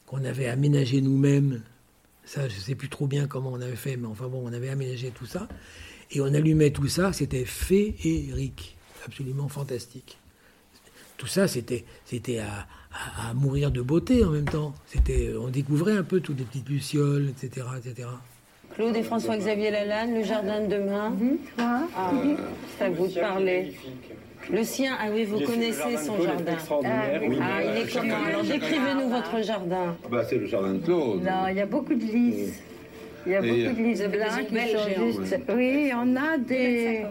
qu'on 0.07 0.23
avait 0.23 0.47
aménagées 0.47 1.01
nous-mêmes. 1.01 1.61
Ça, 2.25 2.47
je 2.49 2.55
ne 2.55 2.59
sais 2.59 2.75
plus 2.75 2.89
trop 2.89 3.05
bien 3.05 3.27
comment 3.27 3.51
on 3.51 3.61
avait 3.61 3.75
fait, 3.75 3.95
mais 3.95 4.07
enfin 4.07 4.27
bon, 4.27 4.41
on 4.43 4.51
avait 4.51 4.69
aménagé 4.69 5.11
tout 5.11 5.27
ça. 5.27 5.47
Et 6.11 6.21
on 6.21 6.33
allumait 6.33 6.71
tout 6.71 6.87
ça, 6.87 7.13
c'était 7.13 7.45
féerique, 7.45 8.75
absolument 9.05 9.49
fantastique. 9.49 10.17
Tout 11.17 11.27
ça, 11.27 11.47
c'était, 11.47 11.85
c'était 12.05 12.39
à, 12.39 12.67
à, 13.27 13.33
mourir 13.33 13.71
de 13.71 13.81
beauté 13.81 14.23
en 14.23 14.29
même 14.29 14.47
temps. 14.47 14.73
C'était, 14.87 15.33
on 15.39 15.49
découvrait 15.49 15.97
un 15.97 16.03
peu 16.03 16.21
toutes 16.21 16.39
les 16.39 16.45
petites 16.45 16.69
lucioles, 16.69 17.29
etc., 17.29 17.67
etc. 17.77 18.07
Claude 18.75 18.95
et 18.95 19.03
François-Xavier 19.03 19.71
Lalanne, 19.71 20.13
le 20.13 20.23
jardin 20.23 20.61
de 20.61 20.75
demain. 20.75 21.17
Ah, 21.57 21.83
c'est 22.77 22.85
à 22.85 22.89
vous 22.89 23.07
de 23.07 23.19
parler. 23.19 23.73
Le 24.51 24.63
sien, 24.63 24.93
ah 24.99 25.07
oui, 25.13 25.25
vous 25.25 25.39
connaissez 25.41 25.97
son 25.97 26.21
jardin. 26.21 26.53
Ah, 26.69 26.89
ah, 27.41 27.63
il 27.63 27.81
est 27.81 27.93
comment 27.93 28.23
Alors 28.25 28.43
décrivez-nous 28.43 29.09
votre 29.09 29.43
jardin. 29.43 29.95
Ah 30.03 30.07
bah, 30.09 30.23
c'est 30.27 30.37
le 30.37 30.45
jardin 30.45 30.73
de 30.73 30.79
Claude. 30.79 31.23
Non, 31.23 31.47
il 31.49 31.57
y 31.57 31.61
a 31.61 31.65
beaucoup 31.65 31.93
de 31.93 32.03
lys. 32.03 32.61
Il 33.25 33.33
y 33.33 33.35
a 33.35 33.41
beaucoup 33.41 33.51
de 33.53 33.83
lys 33.83 34.01
blancs 34.03 34.47
qui 34.47 34.55
sont 34.55 35.21
juste. 35.21 35.37
Oui, 35.53 35.91
on 35.93 36.15
a 36.15 36.37
des. 36.37 37.03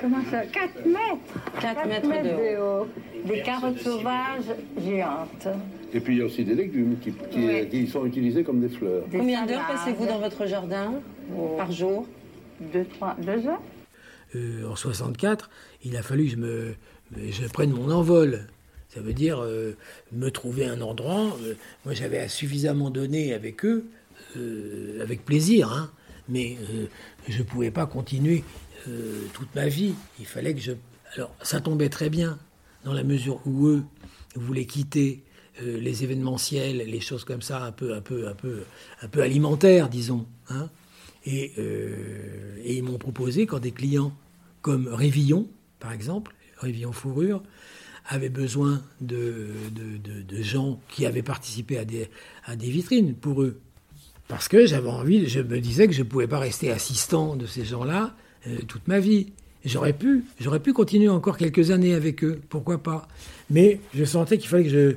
Comment 0.00 0.22
ça 0.30 0.42
4 0.42 0.86
mètres 0.86 1.60
4, 1.60 1.88
mètres, 1.88 2.08
de 2.08 2.60
haut. 2.60 2.86
Des 3.24 3.42
carottes 3.42 3.80
sauvages 3.80 4.54
géantes. 4.78 5.48
Et 5.92 6.00
puis 6.00 6.14
il 6.14 6.18
y 6.18 6.22
a 6.22 6.26
aussi 6.26 6.44
des 6.44 6.54
légumes 6.54 6.98
qui, 7.00 7.12
qui, 7.68 7.86
sont 7.88 8.06
utilisés 8.06 8.44
comme 8.44 8.60
des 8.60 8.68
fleurs. 8.68 9.02
Combien 9.10 9.44
d'heures 9.44 9.66
passez-vous 9.66 10.06
dans 10.06 10.18
votre 10.18 10.46
jardin 10.46 10.94
par 11.56 11.72
jour? 11.72 12.06
Deux, 12.60 12.84
trois, 12.84 13.16
deux 13.18 13.48
heures. 13.48 13.60
Euh, 14.34 14.68
en 14.68 14.76
64, 14.76 15.50
il 15.86 15.96
a 15.96 16.02
fallu 16.02 16.28
que 16.28 16.74
je 17.16 17.46
prenne 17.46 17.70
mon 17.70 17.90
envol. 17.90 18.46
Ça 18.88 19.00
veut 19.00 19.12
dire 19.12 19.40
euh, 19.40 19.76
me 20.12 20.30
trouver 20.30 20.66
un 20.66 20.80
endroit. 20.80 21.36
Euh, 21.42 21.54
moi, 21.84 21.94
j'avais 21.94 22.28
suffisamment 22.28 22.90
donné 22.90 23.34
avec 23.34 23.64
eux, 23.64 23.86
avec 25.00 25.24
plaisir, 25.24 25.72
hein, 25.72 25.90
mais 26.28 26.58
je 27.28 27.38
ne 27.38 27.42
pouvais 27.42 27.70
pas 27.70 27.86
continuer 27.86 28.44
toute 29.32 29.54
ma 29.54 29.68
vie. 29.68 29.94
Il 30.18 30.26
fallait 30.26 30.54
que 30.54 30.60
je. 30.60 30.72
Alors, 31.14 31.34
ça 31.42 31.60
tombait 31.60 31.88
très 31.88 32.10
bien, 32.10 32.38
dans 32.84 32.92
la 32.92 33.02
mesure 33.02 33.40
où 33.46 33.68
eux 33.68 33.82
voulaient 34.34 34.66
quitter 34.66 35.22
les 35.62 36.04
événementiels, 36.04 36.78
les 36.78 37.00
choses 37.00 37.24
comme 37.24 37.40
ça, 37.40 37.62
un 37.62 37.72
peu, 37.72 37.94
un 37.94 38.02
peu, 38.02 38.28
un 38.28 38.34
peu, 38.34 38.64
un 39.00 39.08
peu 39.08 39.22
alimentaires, 39.22 39.88
disons. 39.88 40.26
Hein. 40.50 40.68
Et, 41.24 41.52
ils 42.66 42.82
m'ont 42.82 42.98
proposé, 42.98 43.46
quand 43.46 43.60
des 43.60 43.72
clients 43.72 44.12
comme 44.60 44.88
Révillon, 44.88 45.48
par 45.80 45.92
exemple, 45.92 46.34
Révillon 46.58 46.92
Fourrure, 46.92 47.42
avait 48.08 48.28
besoin 48.28 48.82
de, 49.00 49.48
gens 50.40 50.80
qui 50.88 51.06
avaient 51.06 51.22
participé 51.22 51.78
à 51.78 51.84
des, 51.84 52.08
à 52.44 52.56
des 52.56 52.70
vitrines 52.70 53.14
pour 53.14 53.42
eux. 53.42 53.60
Parce 54.28 54.48
que 54.48 54.66
j'avais 54.66 54.88
envie, 54.88 55.28
je 55.28 55.40
me 55.40 55.60
disais 55.60 55.86
que 55.86 55.92
je 55.92 56.02
ne 56.02 56.08
pouvais 56.08 56.26
pas 56.26 56.38
rester 56.38 56.70
assistant 56.70 57.36
de 57.36 57.46
ces 57.46 57.64
gens-là 57.64 58.14
euh, 58.46 58.58
toute 58.66 58.86
ma 58.88 58.98
vie. 58.98 59.32
J'aurais 59.64 59.92
pu, 59.92 60.24
continuer 60.72 61.08
encore 61.08 61.36
quelques 61.36 61.72
années 61.72 61.94
avec 61.94 62.22
eux, 62.22 62.40
pourquoi 62.48 62.82
pas. 62.82 63.08
Mais 63.50 63.80
je 63.94 64.04
sentais 64.04 64.38
qu'il 64.38 64.48
fallait 64.48 64.64
que 64.64 64.70
je 64.70 64.96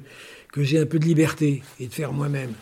que 0.52 0.64
j'ai 0.64 0.80
un 0.80 0.86
peu 0.88 0.98
de 0.98 1.06
liberté 1.06 1.62
et 1.80 1.88
de 1.88 1.94
faire 1.94 2.12
moi-même. 2.12 2.54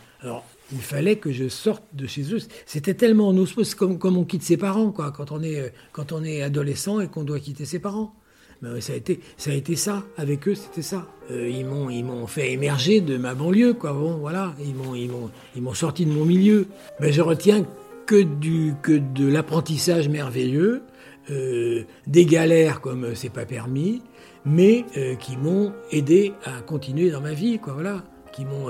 Il 0.72 0.82
fallait 0.82 1.16
que 1.18 1.32
je 1.32 1.48
sorte 1.48 1.84
de 1.94 2.08
chez 2.08 2.34
eux. 2.34 2.40
C'était 2.66 2.94
tellement 2.94 3.30
en 3.30 3.38
osmose, 3.38 3.76
comme, 3.76 3.98
comme 3.98 4.18
on 4.18 4.26
quitte 4.26 4.44
ses 4.44 4.58
parents, 4.58 4.92
quoi, 4.92 5.12
quand 5.12 5.32
on 5.32 5.42
est, 5.42 5.74
quand 5.92 6.12
on 6.12 6.24
est 6.24 6.42
adolescent 6.42 7.00
et 7.00 7.08
qu'on 7.08 7.24
doit 7.24 7.40
quitter 7.40 7.66
ses 7.66 7.80
parents. 7.80 8.14
Mais 8.62 8.82
ça 8.82 8.94
a 8.94 8.96
été, 8.96 9.20
ça 9.38 9.52
a 9.52 9.54
été 9.54 9.76
ça. 9.76 10.04
Avec 10.18 10.48
eux, 10.48 10.56
c'était 10.56 10.82
ça. 10.82 11.08
Euh, 11.32 11.48
ils 11.48 11.66
m'ont, 11.66 11.90
ils 11.90 12.04
m'ont 12.04 12.28
fait 12.28 12.52
émerger 12.52 13.02
de 13.02 13.18
ma 13.18 13.36
banlieue, 13.36 13.74
quoi. 13.74 13.92
Voilà. 13.92 14.56
Ils 14.60 14.74
m'ont, 14.74 14.96
ils 14.96 15.10
m'ont, 15.10 15.30
ils 15.56 15.62
m'ont 15.62 15.74
sorti 15.74 16.06
de 16.06 16.12
mon 16.12 16.26
milieu. 16.26 16.68
Mais 17.00 17.12
je 17.12 17.22
retiens 17.22 17.66
que 18.06 18.22
du, 18.24 18.74
que 18.82 18.94
de 18.94 19.28
l'apprentissage 19.28 20.10
merveilleux, 20.10 20.82
euh, 21.30 21.84
des 22.08 22.26
galères 22.26 22.82
comme 22.82 23.14
c'est 23.16 23.30
pas 23.30 23.46
permis, 23.46 24.02
mais 24.46 24.86
euh, 24.98 25.16
qui 25.16 25.38
m'ont 25.38 25.74
aidé 25.92 26.34
à 26.44 26.62
continuer 26.62 27.12
dans 27.12 27.22
ma 27.22 27.34
vie, 27.34 27.60
quoi. 27.60 27.74
Voilà. 27.74 28.04
Qui 28.34 28.46
m'ont, 28.46 28.70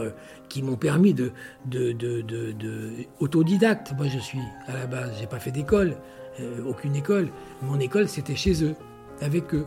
qui 0.49 0.63
m'ont 0.63 0.75
permis 0.75 1.13
de, 1.13 1.31
de, 1.65 1.91
de, 1.91 2.21
de, 2.21 2.91
autodidacte. 3.19 3.93
Moi, 3.97 4.07
je 4.07 4.19
suis 4.19 4.41
à 4.67 4.73
la 4.73 4.87
base, 4.87 5.11
j'ai 5.19 5.27
pas 5.27 5.39
fait 5.39 5.51
d'école, 5.51 5.97
euh, 6.39 6.63
aucune 6.65 6.95
école. 6.95 7.29
Mon 7.61 7.79
école, 7.79 8.07
c'était 8.07 8.35
chez 8.35 8.63
eux, 8.63 8.75
avec 9.21 9.53
eux. 9.53 9.65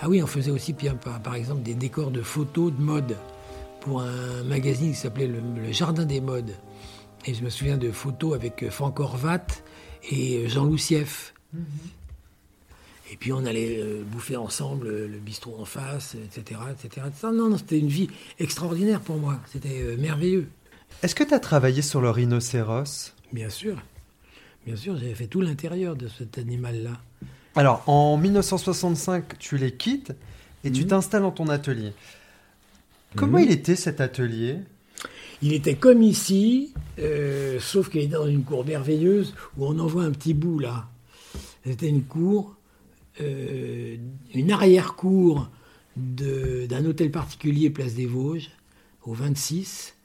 Ah 0.00 0.08
oui, 0.08 0.22
on 0.22 0.26
faisait 0.26 0.50
aussi, 0.50 0.74
par, 0.74 1.20
par 1.20 1.34
exemple, 1.34 1.62
des 1.62 1.74
décors 1.74 2.10
de 2.10 2.22
photos 2.22 2.72
de 2.72 2.80
mode 2.80 3.16
pour 3.80 4.02
un 4.02 4.42
magazine 4.44 4.90
qui 4.90 4.96
s'appelait 4.96 5.28
le, 5.28 5.72
Jardin 5.72 6.04
des 6.04 6.20
modes. 6.20 6.52
Et 7.24 7.34
je 7.34 7.42
me 7.42 7.50
souviens 7.50 7.76
de 7.76 7.90
photos 7.90 8.34
avec 8.34 8.68
Franck 8.70 9.00
Horvat 9.00 9.46
et 10.10 10.48
Jean 10.48 10.64
Loussieff. 10.64 11.34
Mm-hmm. 11.54 11.95
Et 13.10 13.16
puis 13.16 13.32
on 13.32 13.44
allait 13.44 13.78
euh, 13.78 14.02
bouffer 14.04 14.36
ensemble 14.36 14.88
euh, 14.88 15.06
le 15.06 15.18
bistrot 15.18 15.56
en 15.60 15.64
face, 15.64 16.16
etc. 16.16 16.60
etc., 16.72 17.06
Non, 17.22 17.50
non, 17.50 17.58
c'était 17.58 17.78
une 17.78 17.88
vie 17.88 18.08
extraordinaire 18.38 19.00
pour 19.00 19.16
moi. 19.16 19.40
C'était 19.52 19.80
euh, 19.80 19.96
merveilleux. 19.96 20.48
Est-ce 21.02 21.14
que 21.14 21.22
tu 21.22 21.32
as 21.32 21.38
travaillé 21.38 21.82
sur 21.82 22.00
le 22.00 22.10
rhinocéros? 22.10 23.14
Bien 23.32 23.50
sûr. 23.50 23.80
Bien 24.66 24.76
sûr, 24.76 24.96
j'avais 24.96 25.14
fait 25.14 25.28
tout 25.28 25.40
l'intérieur 25.40 25.94
de 25.94 26.08
cet 26.08 26.38
animal-là. 26.38 27.00
Alors, 27.54 27.88
en 27.88 28.16
1965, 28.16 29.38
tu 29.38 29.56
les 29.56 29.72
quittes 29.72 30.12
et 30.64 30.72
tu 30.72 30.82
mhm. 30.82 30.88
t'installes 30.88 31.22
dans 31.22 31.30
ton 31.30 31.48
atelier. 31.48 31.92
Comment 33.14 33.38
mhm. 33.38 33.44
il 33.44 33.50
était 33.52 33.76
cet 33.76 34.00
atelier? 34.00 34.58
Il 35.42 35.52
était 35.52 35.76
comme 35.76 36.02
ici, 36.02 36.72
sauf 37.60 37.90
qu'il 37.90 38.00
est 38.00 38.06
dans 38.08 38.26
une 38.26 38.42
cour 38.42 38.64
merveilleuse 38.64 39.34
où 39.56 39.66
on 39.66 39.78
en 39.78 39.86
voit 39.86 40.02
un 40.02 40.10
petit 40.10 40.34
bout 40.34 40.58
là. 40.58 40.88
C'était 41.64 41.88
une 41.88 42.04
cour 42.04 42.55
euh, 43.20 43.96
une 44.34 44.50
arrière-cour 44.50 45.48
d'un 45.96 46.84
hôtel 46.84 47.10
particulier 47.10 47.70
place 47.70 47.94
des 47.94 48.06
Vosges, 48.06 48.50
au 49.04 49.14
26, 49.14 49.96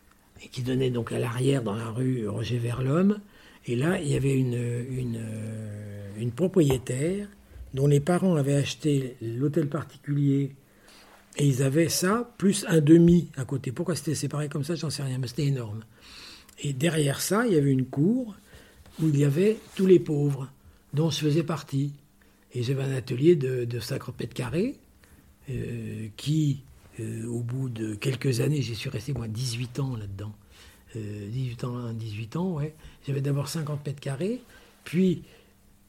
et 0.43 0.47
qui 0.47 0.61
donnait 0.61 0.89
donc 0.89 1.11
à 1.11 1.19
l'arrière 1.19 1.63
dans 1.63 1.75
la 1.75 1.89
rue 1.89 2.27
Roger 2.27 2.57
Verlhomme. 2.57 3.19
Et 3.65 3.75
là, 3.75 3.99
il 3.99 4.07
y 4.07 4.15
avait 4.15 4.37
une, 4.37 4.53
une, 4.89 5.19
euh, 5.19 6.09
une 6.17 6.31
propriétaire 6.31 7.27
dont 7.73 7.87
les 7.87 7.99
parents 7.99 8.35
avaient 8.35 8.55
acheté 8.55 9.15
l'hôtel 9.21 9.67
particulier 9.67 10.51
et 11.37 11.47
ils 11.47 11.63
avaient 11.63 11.89
ça, 11.89 12.29
plus 12.37 12.65
un 12.67 12.81
demi 12.81 13.29
à 13.37 13.45
côté. 13.45 13.71
Pourquoi 13.71 13.95
c'était 13.95 14.15
séparé 14.15 14.49
comme 14.49 14.63
ça, 14.63 14.75
j'en 14.75 14.89
sais 14.89 15.03
rien, 15.03 15.17
mais 15.17 15.27
c'était 15.27 15.45
énorme. 15.45 15.83
Et 16.59 16.73
derrière 16.73 17.21
ça, 17.21 17.47
il 17.47 17.53
y 17.53 17.57
avait 17.57 17.71
une 17.71 17.85
cour 17.85 18.35
où 19.01 19.07
il 19.07 19.17
y 19.17 19.23
avait 19.23 19.57
tous 19.75 19.85
les 19.85 19.99
pauvres, 19.99 20.49
dont 20.93 21.09
je 21.09 21.19
faisais 21.19 21.43
partie. 21.43 21.93
Et 22.53 22.63
j'avais 22.63 22.83
un 22.83 22.93
atelier 22.93 23.35
de, 23.35 23.65
de 23.65 23.79
50 23.79 24.19
mètres 24.19 24.33
carrés 24.33 24.75
euh, 25.49 26.07
qui, 26.17 26.61
euh, 26.99 27.25
au 27.27 27.39
bout 27.39 27.69
de 27.69 27.95
quelques 27.95 28.41
années, 28.41 28.61
j'y 28.61 28.75
suis 28.75 28.89
resté 28.89 29.13
moi 29.13 29.27
18 29.27 29.79
ans 29.79 29.95
là-dedans. 29.95 30.33
18 30.95 31.63
euh, 31.63 31.67
ans, 31.67 31.93
18 31.93 32.35
ans, 32.35 32.53
ouais. 32.53 32.75
J'avais 33.07 33.21
d'abord 33.21 33.47
50 33.47 33.85
mètres 33.85 33.99
carrés, 33.99 34.41
puis 34.83 35.23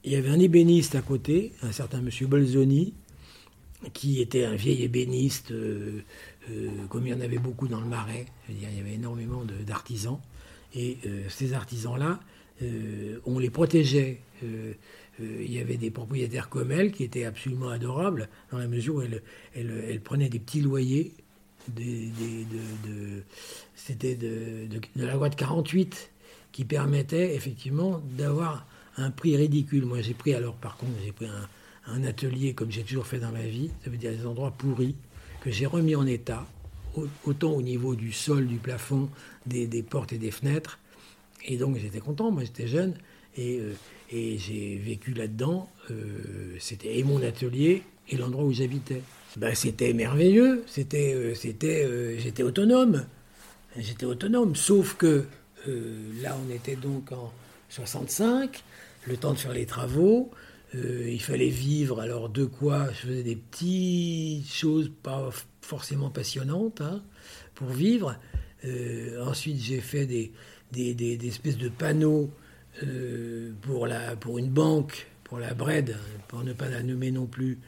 il 0.04 0.12
y 0.12 0.16
avait 0.16 0.30
un 0.30 0.38
ébéniste 0.38 0.94
à 0.94 1.02
côté, 1.02 1.52
un 1.62 1.72
certain 1.72 2.00
monsieur 2.00 2.26
Bolzoni, 2.26 2.94
qui 3.92 4.20
était 4.20 4.44
un 4.44 4.54
vieil 4.54 4.84
ébéniste, 4.84 5.52
comme 6.88 7.06
il 7.06 7.10
y 7.10 7.14
en 7.14 7.20
avait 7.20 7.38
beaucoup 7.38 7.66
dans 7.66 7.80
le 7.80 7.86
Marais. 7.86 8.26
il 8.48 8.62
y 8.62 8.80
avait 8.80 8.94
énormément 8.94 9.44
d'artisans. 9.66 10.20
Et 10.74 10.98
ces 11.28 11.52
artisans-là, 11.52 12.20
on 12.60 13.38
les 13.38 13.50
protégeait 13.50 14.20
euh, 15.20 15.42
il 15.42 15.52
y 15.52 15.60
avait 15.60 15.76
des 15.76 15.90
propriétaires 15.90 16.48
comme 16.48 16.72
elle 16.72 16.90
qui 16.90 17.04
étaient 17.04 17.24
absolument 17.24 17.68
adorables, 17.68 18.28
dans 18.50 18.58
la 18.58 18.66
mesure 18.66 18.96
où 18.96 19.02
elle, 19.02 20.00
prenait 20.00 20.28
des 20.28 20.38
petits 20.38 20.60
loyers. 20.60 21.12
C'était 23.74 24.14
de, 24.14 24.68
la 24.96 25.14
loi 25.14 25.28
de 25.28 25.34
48 25.34 26.10
qui 26.50 26.64
permettait 26.64 27.34
effectivement 27.34 28.02
d'avoir 28.16 28.66
un 28.96 29.10
prix 29.10 29.36
ridicule. 29.36 29.84
Moi, 29.84 30.00
j'ai 30.00 30.14
pris 30.14 30.34
alors, 30.34 30.54
par 30.54 30.76
contre, 30.76 30.92
j'ai 31.04 31.12
pris 31.12 31.26
un, 31.86 32.04
atelier 32.04 32.54
comme 32.54 32.70
j'ai 32.70 32.82
toujours 32.82 33.06
fait 33.06 33.18
dans 33.18 33.32
ma 33.32 33.42
vie, 33.42 33.70
ça 33.84 33.90
veut 33.90 33.96
dire 33.96 34.12
des 34.12 34.26
endroits 34.26 34.52
pourris, 34.52 34.94
que 35.42 35.50
j'ai 35.50 35.66
remis 35.66 35.94
en 35.94 36.06
état, 36.06 36.46
autant 37.24 37.50
au 37.50 37.62
niveau 37.62 37.94
du 37.96 38.12
sol, 38.12 38.46
du 38.46 38.56
plafond, 38.56 39.08
des, 39.46 39.82
portes 39.82 40.12
et 40.12 40.18
des 40.18 40.30
fenêtres. 40.30 40.78
Et 41.44 41.56
donc 41.56 41.76
j'étais 41.78 42.00
content, 42.00 42.30
moi 42.30 42.44
j'étais 42.44 42.66
jeune, 42.66 42.94
et, 43.36 43.58
euh, 43.58 43.72
et 44.10 44.38
j'ai 44.38 44.76
vécu 44.76 45.12
là-dedans. 45.14 45.68
Euh, 45.90 46.56
c'était 46.58 47.02
mon 47.02 47.22
atelier 47.22 47.82
et 48.08 48.16
l'endroit 48.16 48.44
où 48.44 48.52
j'habitais. 48.52 49.02
Ben, 49.36 49.54
c'était 49.54 49.92
merveilleux. 49.92 50.62
C'était, 50.66 51.14
euh, 51.14 51.34
c'était, 51.34 51.88
j'étais 52.18 52.42
autonome. 52.42 53.06
J'étais 53.76 54.04
autonome. 54.04 54.54
Sauf 54.54 54.96
que 54.96 55.24
là, 55.66 56.36
on 56.46 56.52
était 56.52 56.76
donc 56.76 57.12
en 57.12 57.32
65, 57.70 58.62
le 59.06 59.16
temps 59.16 59.32
de 59.32 59.38
faire 59.38 59.54
les 59.54 59.64
travaux. 59.64 60.30
il 60.74 61.22
fallait 61.22 61.48
vivre. 61.48 62.00
Alors 62.00 62.28
de 62.28 62.44
quoi? 62.44 62.88
Je 62.92 63.06
faisais 63.06 63.22
des 63.22 63.36
petites 63.36 64.52
choses 64.52 64.90
pas 65.02 65.30
forcément 65.62 66.10
passionnantes 66.10 66.82
hein, 66.82 67.02
pour 67.54 67.68
vivre. 67.68 68.18
ensuite, 69.24 69.58
j'ai 69.58 69.80
fait 69.80 70.04
des, 70.04 70.32
des, 70.72 70.94
des, 70.94 71.28
espèces 71.28 71.58
de 71.58 71.68
panneaux 71.68 72.30
pour, 73.62 73.86
la, 73.86 74.16
pour 74.16 74.38
une 74.38 74.48
banque, 74.48 75.06
pour 75.24 75.38
la 75.38 75.54
BRED, 75.54 75.96
pour 76.28 76.42
ne 76.42 76.52
pas 76.52 76.68
la 76.68 76.82
nommer 76.82 77.10
non 77.10 77.26
plus. 77.26 77.58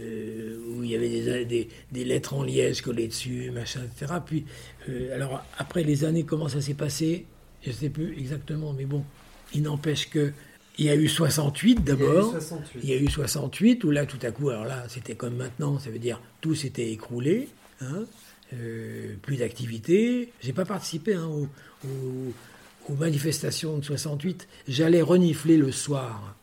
Euh, 0.00 0.56
où 0.70 0.82
il 0.82 0.90
y 0.90 0.96
avait 0.96 1.44
des, 1.44 1.68
des, 1.90 2.04
lettres 2.04 2.32
en 2.32 2.44
liège 2.44 2.80
collées 2.80 3.08
dessus, 3.08 3.50
machin, 3.50 3.82
etc. 3.84 4.14
Puis, 4.24 4.46
euh, 4.88 5.14
alors 5.14 5.44
après 5.58 5.82
les 5.82 6.04
années, 6.04 6.24
comment 6.24 6.48
ça 6.48 6.62
s'est 6.62 6.72
passé? 6.72 7.26
Je 7.62 7.68
ne 7.68 7.74
sais 7.74 7.90
plus 7.90 8.18
exactement, 8.18 8.72
mais 8.72 8.86
bon, 8.86 9.04
il 9.52 9.62
n'empêche 9.62 10.08
que 10.08 10.32
il 10.78 10.86
y 10.86 10.88
a 10.88 10.96
eu 10.96 11.08
68 11.08 11.84
d'abord. 11.84 12.34
Il 12.82 12.88
y 12.88 12.94
a 12.94 12.96
eu 12.96 13.06
68 13.06 13.84
où 13.84 13.90
là, 13.90 14.06
tout 14.06 14.18
à 14.22 14.30
coup, 14.30 14.48
alors 14.48 14.64
là, 14.64 14.84
c'était 14.88 15.14
comme 15.14 15.36
maintenant, 15.36 15.78
ça 15.78 15.90
veut 15.90 15.98
dire 15.98 16.22
tout 16.40 16.54
s'était 16.54 16.90
écroulé, 16.90 17.50
hein, 17.82 18.06
euh, 18.54 19.14
plus 19.20 19.36
d'activité. 19.36 20.32
J'ai 20.40 20.54
pas 20.54 20.64
participé 20.64 21.12
hein, 21.12 21.28
aux, 21.84 22.94
manifestations 22.94 23.78
de 23.78 23.84
68. 23.84 24.48
J'allais 24.68 25.02
renifler 25.02 25.56
le 25.56 25.72
soir 25.72 26.34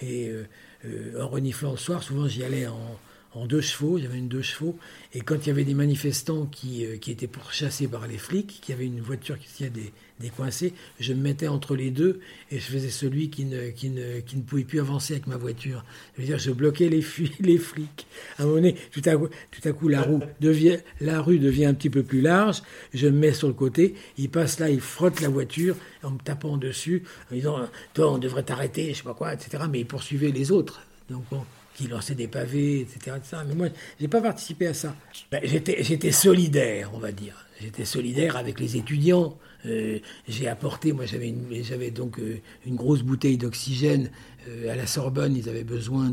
et 0.00 0.28
euh, 0.28 1.22
en 1.22 1.28
reniflant 1.28 1.72
le 1.72 1.76
soir, 1.76 2.02
souvent 2.02 2.26
j'y 2.26 2.42
allais 2.42 2.66
en, 2.66 2.98
en 3.34 3.46
deux 3.46 3.60
chevaux, 3.60 3.98
il 3.98 4.04
y 4.04 4.06
avait 4.06 4.18
une 4.18 4.28
deux 4.28 4.42
chevaux, 4.42 4.76
et 5.14 5.20
quand 5.20 5.36
il 5.36 5.46
y 5.46 5.50
avait 5.50 5.64
des 5.64 5.74
manifestants 5.74 6.46
qui, 6.46 6.84
euh, 6.84 6.98
qui 6.98 7.10
étaient 7.10 7.26
pourchassés 7.26 7.88
par 7.88 8.06
les 8.06 8.18
flics, 8.18 8.60
qui 8.60 8.72
avait 8.72 8.84
une 8.84 9.00
voiture 9.00 9.38
qui 9.38 9.48
s'y 9.48 9.68
des, 9.70 9.92
des 10.20 10.28
coincés, 10.28 10.74
je 11.00 11.12
me 11.14 11.20
mettais 11.20 11.48
entre 11.48 11.74
les 11.74 11.90
deux 11.90 12.20
et 12.50 12.58
je 12.58 12.64
faisais 12.64 12.90
celui 12.90 13.30
qui 13.30 13.44
ne, 13.44 13.70
qui 13.70 13.88
ne, 13.90 14.20
qui 14.20 14.36
ne 14.36 14.42
pouvait 14.42 14.64
plus 14.64 14.80
avancer 14.80 15.14
avec 15.14 15.26
ma 15.26 15.36
voiture. 15.36 15.84
Je 16.14 16.22
veux 16.22 16.26
dire, 16.26 16.38
je 16.38 16.50
bloquais 16.50 16.88
les, 16.88 17.04
les 17.40 17.58
flics. 17.58 18.06
À 18.38 18.42
un 18.42 18.46
moment 18.46 18.56
donné, 18.56 18.76
tout 18.90 19.02
à 19.06 19.16
coup, 19.16 19.28
tout 19.50 19.68
à 19.68 19.72
coup 19.72 19.88
la, 19.88 20.02
roue 20.02 20.20
devient, 20.40 20.78
la 21.00 21.22
rue 21.22 21.38
devient 21.38 21.66
un 21.66 21.74
petit 21.74 21.90
peu 21.90 22.02
plus 22.02 22.20
large, 22.20 22.62
je 22.92 23.06
me 23.06 23.18
mets 23.18 23.32
sur 23.32 23.48
le 23.48 23.54
côté, 23.54 23.94
il 24.18 24.28
passe 24.28 24.58
là, 24.58 24.68
il 24.68 24.80
frotte 24.80 25.20
la 25.20 25.28
voiture 25.28 25.76
en 26.02 26.10
me 26.10 26.18
tapant 26.18 26.58
dessus, 26.58 27.02
en 27.30 27.34
disant, 27.34 27.68
toi 27.94 28.12
on 28.12 28.18
devrait 28.18 28.42
t'arrêter, 28.42 28.92
je 28.92 28.98
sais 28.98 29.04
pas 29.04 29.14
quoi, 29.14 29.32
etc. 29.32 29.64
Mais 29.70 29.80
il 29.80 29.86
poursuivait 29.86 30.30
les 30.32 30.52
autres. 30.52 30.82
Donc 31.08 31.24
bon 31.30 31.44
qui 31.74 31.88
lançait 31.88 32.14
des 32.14 32.28
pavés, 32.28 32.80
etc. 32.80 33.16
Mais 33.46 33.54
moi, 33.54 33.68
j'ai 34.00 34.08
pas 34.08 34.20
participé 34.20 34.66
à 34.68 34.74
ça. 34.74 34.94
Ben, 35.30 35.40
j'étais 35.44 36.12
solidaire, 36.12 36.90
on 36.94 36.98
va 36.98 37.12
dire. 37.12 37.46
J'étais 37.62 37.84
solidaire 37.84 38.36
avec 38.36 38.58
les 38.58 38.76
étudiants. 38.76 39.38
Euh, 39.66 40.00
j'ai 40.26 40.48
apporté, 40.48 40.92
moi 40.92 41.04
j'avais 41.06 41.90
donc 41.92 42.18
euh, 42.18 42.40
une 42.66 42.74
grosse 42.74 43.02
bouteille 43.02 43.38
d'oxygène 43.38 44.10
euh, 44.48 44.72
à 44.72 44.74
la 44.74 44.88
Sorbonne, 44.88 45.36
ils 45.36 45.48
avaient 45.48 45.62
besoin 45.62 46.12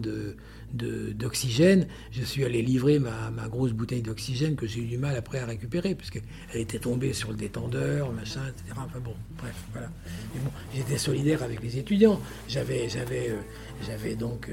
d'oxygène. 0.71 1.87
je 2.11 2.23
suis 2.23 2.45
allé 2.45 2.61
livrer 2.61 2.99
ma, 2.99 3.47
grosse 3.47 3.71
bouteille 3.71 4.03
d'oxygène 4.03 4.55
que 4.55 4.67
j'ai 4.67 4.81
eu 4.81 4.85
du 4.85 4.99
mal 4.99 5.15
après 5.15 5.39
à 5.39 5.47
récupérer, 5.47 5.95
puisqu'elle 5.95 6.21
était 6.53 6.77
tombée 6.77 7.13
sur 7.13 7.31
le 7.31 7.37
détendeur, 7.37 8.11
machin, 8.11 8.41
etc. 8.47 8.79
Enfin 8.85 8.99
bon, 8.99 9.15
bref, 9.39 9.55
voilà. 9.71 9.89
Bon, 10.35 10.51
j'étais 10.75 10.99
solidaire 10.99 11.41
avec 11.41 11.63
les 11.63 11.79
étudiants. 11.79 12.21
J'avais, 12.47 12.87
j'avais 12.87 14.15
donc 14.15 14.51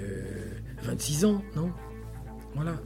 26 0.82 1.26
ans, 1.26 1.42
non? 1.54 1.70
Voilà. 2.54 2.80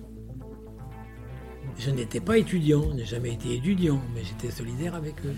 Je 1.78 1.90
n'étais 1.90 2.20
pas 2.20 2.38
étudiant, 2.38 2.85
je 2.90 2.96
n'ai 2.96 3.04
jamais 3.04 3.33
été 3.33 3.54
étudiant, 3.54 4.00
mais 4.14 4.22
j'étais 4.22 4.54
solidaire 4.54 4.94
avec 4.94 5.14
eux. 5.24 5.35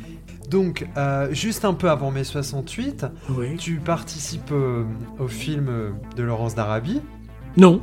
Donc, 0.48 0.86
euh, 0.96 1.32
juste 1.32 1.64
un 1.64 1.74
peu 1.74 1.90
avant 1.90 2.10
mai 2.10 2.24
68, 2.24 3.06
tu 3.58 3.76
participes 3.76 4.52
euh, 4.52 4.84
au 5.18 5.28
film 5.28 5.94
de 6.16 6.22
Laurence 6.22 6.54
d'Arabie 6.54 7.00
Non, 7.56 7.80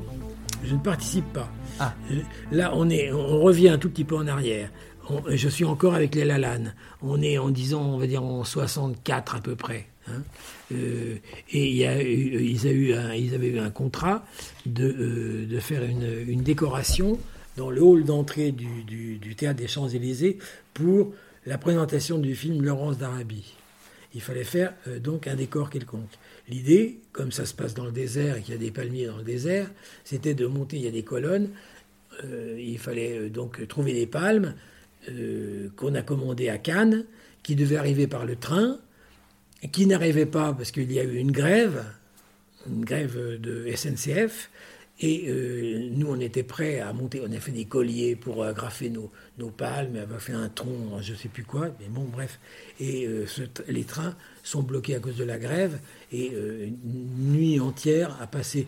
je 0.63 0.75
ne 0.75 0.79
participe 0.79 1.31
pas. 1.33 1.49
Ah. 1.79 1.93
Là, 2.51 2.71
on, 2.75 2.89
est, 2.89 3.11
on 3.11 3.39
revient 3.39 3.69
un 3.69 3.77
tout 3.77 3.89
petit 3.89 4.03
peu 4.03 4.17
en 4.17 4.27
arrière. 4.27 4.69
je 5.27 5.49
suis 5.49 5.65
encore 5.65 5.95
avec 5.95 6.15
les 6.15 6.25
Lalanne. 6.25 6.73
On 7.01 7.21
est 7.21 7.37
en 7.37 7.49
disant, 7.49 7.81
on 7.81 7.97
va 7.97 8.07
dire 8.07 8.23
en 8.23 8.43
64 8.43 9.35
à 9.35 9.39
peu 9.39 9.55
près. 9.55 9.87
Hein. 10.07 10.21
Euh, 10.73 11.15
et 11.51 11.71
y 11.71 11.85
a 11.85 12.01
ils, 12.01 12.67
a 12.67 12.71
eu 12.71 12.93
ils 13.17 13.35
avaient 13.35 13.49
eu 13.49 13.59
un 13.59 13.69
contrat 13.69 14.23
de, 14.65 15.45
de 15.49 15.59
faire 15.59 15.83
une, 15.83 16.07
une 16.27 16.41
décoration 16.41 17.17
dans 17.59 17.69
le 17.69 17.81
hall 17.81 18.05
d'entrée 18.05 18.53
du, 18.53 19.19
théâtre 19.35 19.59
des 19.59 19.67
Champs-Élysées 19.67 20.37
pour 20.73 21.13
la 21.45 21.57
présentation 21.57 22.17
du 22.17 22.33
film 22.33 22.63
Laurence 22.63 22.97
d'Arabie. 22.97 23.53
Il 24.15 24.21
fallait 24.21 24.45
faire 24.45 24.73
euh, 24.87 24.97
donc 24.99 25.27
un 25.27 25.35
décor 25.35 25.69
quelconque. 25.69 26.09
L'idée, 26.47 26.99
comme 27.11 27.33
ça 27.33 27.45
se 27.45 27.53
passe 27.53 27.73
dans 27.73 27.83
le 27.83 27.91
désert 27.91 28.37
et 28.37 28.41
qu'il 28.41 28.53
y 28.53 28.57
a 28.57 28.59
des 28.59 28.71
palmiers 28.71 29.07
dans 29.07 29.17
le 29.17 29.23
désert, 29.23 29.69
c'était 30.05 30.33
de 30.33 30.47
monter, 30.47 30.77
il 30.77 30.83
y 30.83 30.87
a 30.87 30.91
des 30.91 31.03
colonnes, 31.03 31.49
euh, 32.23 32.57
il 32.57 32.79
fallait 32.79 33.19
euh, 33.19 33.29
donc 33.29 33.67
trouver 33.67 33.93
des 33.93 34.07
palmes 34.07 34.55
qu'on 35.75 35.95
a 35.95 36.01
commandées 36.01 36.49
à 36.49 36.57
Cannes, 36.57 37.05
qui 37.41 37.55
devaient 37.55 37.77
arriver 37.77 38.05
par 38.05 38.25
le 38.25 38.35
train, 38.35 38.77
qui 39.71 39.87
n'arrivaient 39.87 40.27
pas 40.27 40.53
parce 40.53 40.71
qu'il 40.71 40.91
y 40.91 40.99
a 40.99 41.03
eu 41.03 41.15
une 41.15 41.31
grève, 41.31 41.83
une 42.67 42.85
grève 42.85 43.17
de 43.39 43.65
SNCF, 43.73 44.49
et 45.01 45.25
euh, 45.29 45.89
nous, 45.93 46.07
on 46.09 46.19
était 46.19 46.43
prêts 46.43 46.81
à 46.81 46.91
monter. 46.91 47.21
On 47.25 47.31
a 47.31 47.39
fait 47.39 47.53
des 47.53 47.65
colliers 47.65 48.17
pour 48.17 48.43
agrafer 48.43 48.89
nos, 48.89 49.09
nos 49.37 49.49
palmes. 49.49 49.97
On 50.09 50.15
a 50.15 50.19
fait 50.19 50.33
un 50.33 50.49
tronc, 50.49 50.99
je 51.01 51.13
ne 51.13 51.17
sais 51.17 51.29
plus 51.29 51.43
quoi. 51.43 51.69
Mais 51.79 51.87
bon, 51.87 52.03
bref. 52.03 52.39
Et 52.81 53.07
euh, 53.07 53.25
les 53.69 53.85
trains 53.85 54.15
sont 54.43 54.61
bloqués 54.61 54.95
à 54.95 54.99
cause 54.99 55.15
de 55.15 55.23
la 55.23 55.37
grève. 55.37 55.79
Et 56.11 56.31
euh, 56.33 56.65
une 56.65 57.31
nuit 57.31 57.59
entière 57.61 58.21
à 58.21 58.27
passer 58.27 58.67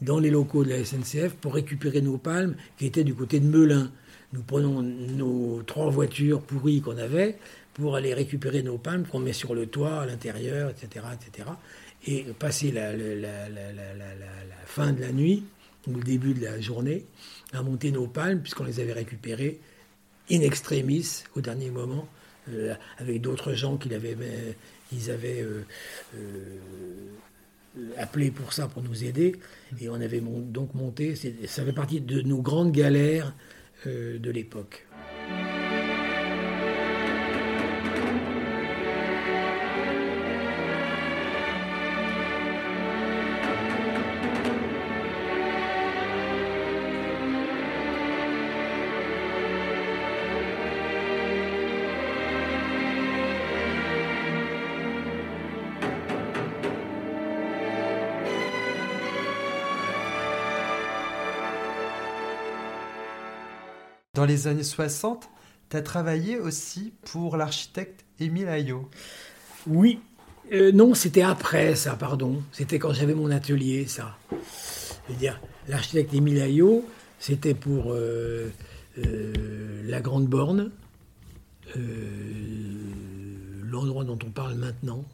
dans 0.00 0.20
les 0.20 0.30
locaux 0.30 0.64
de 0.64 0.70
la 0.70 0.84
SNCF 0.84 1.34
pour 1.34 1.54
récupérer 1.54 2.00
nos 2.00 2.18
palmes 2.18 2.54
qui 2.78 2.86
étaient 2.86 3.04
du 3.04 3.14
côté 3.14 3.40
de 3.40 3.46
Melun. 3.46 3.90
Nous 4.32 4.42
prenons 4.42 4.82
nos 4.82 5.62
trois 5.62 5.90
voitures 5.90 6.42
pourries 6.42 6.80
qu'on 6.80 6.96
avait 6.96 7.38
pour 7.74 7.96
aller 7.96 8.14
récupérer 8.14 8.62
nos 8.62 8.78
palmes 8.78 9.04
qu'on 9.04 9.18
met 9.18 9.32
sur 9.32 9.54
le 9.54 9.66
toit, 9.66 10.02
à 10.02 10.06
l'intérieur, 10.06 10.70
etc., 10.70 11.06
etc. 11.12 11.48
Et 12.06 12.22
passer 12.38 12.70
la 12.70 12.92
fin 14.66 14.92
de 14.92 15.00
la 15.00 15.12
nuit 15.12 15.44
au 15.88 15.98
début 15.98 16.34
de 16.34 16.44
la 16.44 16.60
journée, 16.60 17.06
à 17.52 17.62
monter 17.62 17.90
nos 17.90 18.06
palmes, 18.06 18.40
puisqu'on 18.40 18.64
les 18.64 18.80
avait 18.80 18.92
récupérées 18.92 19.60
in 20.30 20.40
extremis 20.40 21.24
au 21.36 21.40
dernier 21.40 21.70
moment, 21.70 22.08
euh, 22.48 22.74
avec 22.98 23.20
d'autres 23.20 23.54
gens 23.54 23.76
qui 23.76 23.92
avaient, 23.94 24.16
euh, 24.20 25.12
avaient 25.12 25.42
euh, 25.42 25.64
appelé 27.96 28.30
pour 28.30 28.52
ça, 28.52 28.68
pour 28.68 28.82
nous 28.82 29.04
aider. 29.04 29.36
Et 29.80 29.88
on 29.88 29.94
avait 29.94 30.20
donc 30.20 30.74
monté, 30.74 31.14
ça 31.14 31.64
fait 31.64 31.72
partie 31.72 32.00
de 32.00 32.22
nos 32.22 32.42
grandes 32.42 32.72
galères 32.72 33.34
de 33.84 34.30
l'époque. 34.30 34.86
Dans 64.22 64.28
les 64.28 64.46
années 64.46 64.62
60, 64.62 65.28
tu 65.68 65.76
as 65.76 65.82
travaillé 65.82 66.38
aussi 66.38 66.92
pour 67.10 67.36
l'architecte 67.36 68.04
Émile 68.20 68.46
Ayot. 68.46 68.88
Oui. 69.66 69.98
Euh, 70.52 70.70
non, 70.70 70.94
c'était 70.94 71.22
après 71.22 71.74
ça, 71.74 71.96
pardon. 71.96 72.40
C'était 72.52 72.78
quand 72.78 72.92
j'avais 72.92 73.16
mon 73.16 73.32
atelier, 73.32 73.88
ça. 73.88 74.16
Je 75.08 75.14
dire, 75.14 75.40
l'architecte 75.66 76.14
Émile 76.14 76.40
Ayot, 76.40 76.88
c'était 77.18 77.54
pour 77.54 77.86
euh, 77.88 78.48
euh, 78.98 79.82
la 79.86 80.00
Grande 80.00 80.28
Borne, 80.28 80.70
l'endroit 83.64 84.04
dont 84.04 84.20
on 84.24 84.30
parle 84.30 84.54
maintenant, 84.54 85.04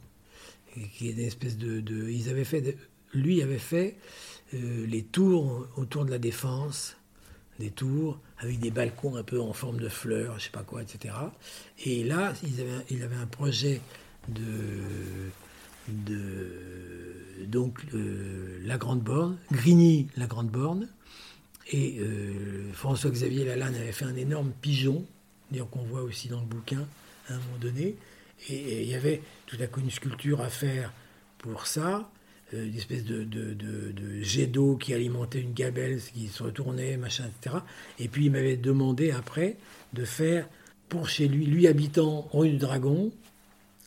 qui 0.99 1.09
est 1.09 1.13
une 1.13 1.21
espèce 1.21 1.57
de, 1.57 2.11
ils 2.11 2.29
avaient 2.29 2.45
fait, 2.45 2.77
lui 3.15 3.41
avait 3.41 3.57
fait 3.57 3.97
les 4.53 5.03
tours 5.03 5.67
autour 5.79 6.05
de 6.05 6.11
la 6.11 6.19
Défense, 6.19 6.98
des 7.59 7.71
tours 7.71 8.19
avec 8.39 8.61
des 8.61 8.71
balcons 8.71 9.17
un 9.17 9.23
peu 9.23 9.41
en 9.41 9.53
forme 9.53 9.79
de 9.79 9.89
fleurs, 9.89 10.39
je 10.39 10.45
sais 10.45 10.51
pas 10.51 10.63
quoi, 10.63 10.83
etc. 10.83 11.15
Et 11.85 12.05
là, 12.05 12.33
ils 12.43 12.61
avaient, 12.61 12.85
il 12.91 13.03
avait 13.03 13.17
un 13.17 13.27
projet 13.27 13.81
de, 14.29 15.33
de 15.89 17.47
donc 17.47 17.81
euh, 17.95 18.61
la 18.65 18.79
Grande 18.79 19.03
Borne, 19.03 19.37
Grigny, 19.53 20.09
la 20.17 20.27
Grande 20.27 20.51
Borne, 20.51 20.89
et 21.71 21.99
euh, 22.01 22.73
François-Xavier 22.73 23.45
Lalanne 23.45 23.75
avait 23.75 23.93
fait 23.93 24.05
un 24.05 24.17
énorme 24.17 24.53
pigeon, 24.61 25.05
d'ailleurs 25.51 25.71
qu'on 25.71 25.83
voit 25.83 26.03
aussi 26.03 26.29
dans 26.29 26.41
le 26.41 26.47
bouquin 26.47 26.87
à 27.29 27.35
un 27.35 27.39
moment 27.39 27.59
donné, 27.61 27.97
et, 28.49 28.83
il 28.83 28.89
y 28.89 28.95
avait 28.95 29.23
tout 29.47 29.57
à 29.61 29.67
coup 29.67 29.81
une 29.81 29.91
sculpture 29.91 30.41
à 30.41 30.49
faire 30.49 30.93
pour 31.39 31.67
ça. 31.67 32.11
Une 32.53 32.77
espèce 32.77 33.05
de, 33.05 33.25
de, 33.25 34.23
jet 34.23 34.47
d'eau 34.47 34.77
qui 34.77 34.95
alimentait 34.95 35.41
une 35.41 35.53
gabelle 35.53 36.01
qui 36.01 36.29
se 36.29 36.43
retournait, 36.43 36.97
machin, 36.97 37.25
etc. 37.41 37.57
Et 37.99 38.09
puis 38.09 38.27
il 38.27 38.33
m'avait 38.33 38.57
demandé 38.57 39.11
après 39.11 39.57
de 39.93 40.05
faire 40.05 40.49
pour 40.89 41.09
chez 41.09 41.29
lui, 41.29 41.47
lui 41.47 41.67
habitant 41.67 42.29
rue 42.33 42.51
du 42.51 42.57
Dragon, 42.57 43.11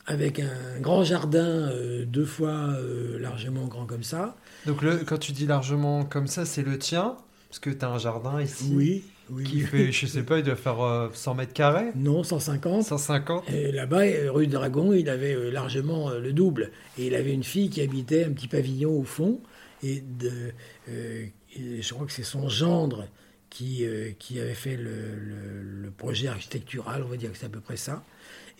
avec 0.06 0.40
un 0.40 0.80
grand 0.80 1.04
jardin 1.04 1.70
deux 2.06 2.24
fois 2.24 2.76
largement 3.18 3.66
grand 3.66 3.86
comme 3.86 4.04
ça. 4.04 4.36
Donc 4.66 4.82
le, 4.82 4.98
quand 4.98 5.18
tu 5.18 5.32
dis 5.32 5.46
largement 5.46 6.04
comme 6.04 6.26
ça, 6.26 6.44
c'est 6.44 6.62
le 6.62 6.78
tien 6.78 7.16
Parce 7.48 7.58
que 7.58 7.70
tu 7.70 7.84
as 7.84 7.88
un 7.88 7.98
jardin 7.98 8.40
ici 8.40 8.72
Oui, 8.74 9.04
qui 9.44 9.60
fait, 9.60 9.92
je 9.92 10.06
sais 10.06 10.22
pas, 10.22 10.38
il 10.38 10.44
doit 10.44 10.56
faire 10.56 11.10
100 11.12 11.30
euh, 11.30 11.34
mètres 11.34 11.52
carrés 11.52 11.90
Non, 11.94 12.22
150. 12.22 12.84
150 12.84 13.50
Et 13.50 13.72
là-bas, 13.72 14.02
euh, 14.02 14.30
rue 14.30 14.46
Dragon, 14.46 14.92
il 14.92 15.08
avait 15.08 15.34
euh, 15.34 15.50
largement 15.50 16.10
le 16.10 16.32
double. 16.32 16.70
Et 16.98 17.06
il 17.06 17.14
avait 17.14 17.32
une 17.32 17.44
fille 17.44 17.70
qui 17.70 17.80
habitait 17.80 18.24
un 18.24 18.32
petit 18.32 18.48
pavillon 18.48 18.98
au 18.98 19.04
fond. 19.04 19.40
Et 19.82 20.00
de, 20.00 20.52
je 20.86 21.92
crois 21.92 22.06
que 22.06 22.12
c'est 22.12 22.22
son 22.22 22.48
gendre 22.48 23.08
qui, 23.50 23.84
qui 24.20 24.38
avait 24.38 24.54
fait 24.54 24.76
le, 24.76 25.90
projet 25.98 26.28
architectural, 26.28 27.02
on 27.04 27.08
va 27.08 27.16
dire 27.16 27.32
que 27.32 27.38
c'est 27.38 27.46
à 27.46 27.50
peu 27.50 27.60
près 27.60 27.76
ça. 27.76 28.04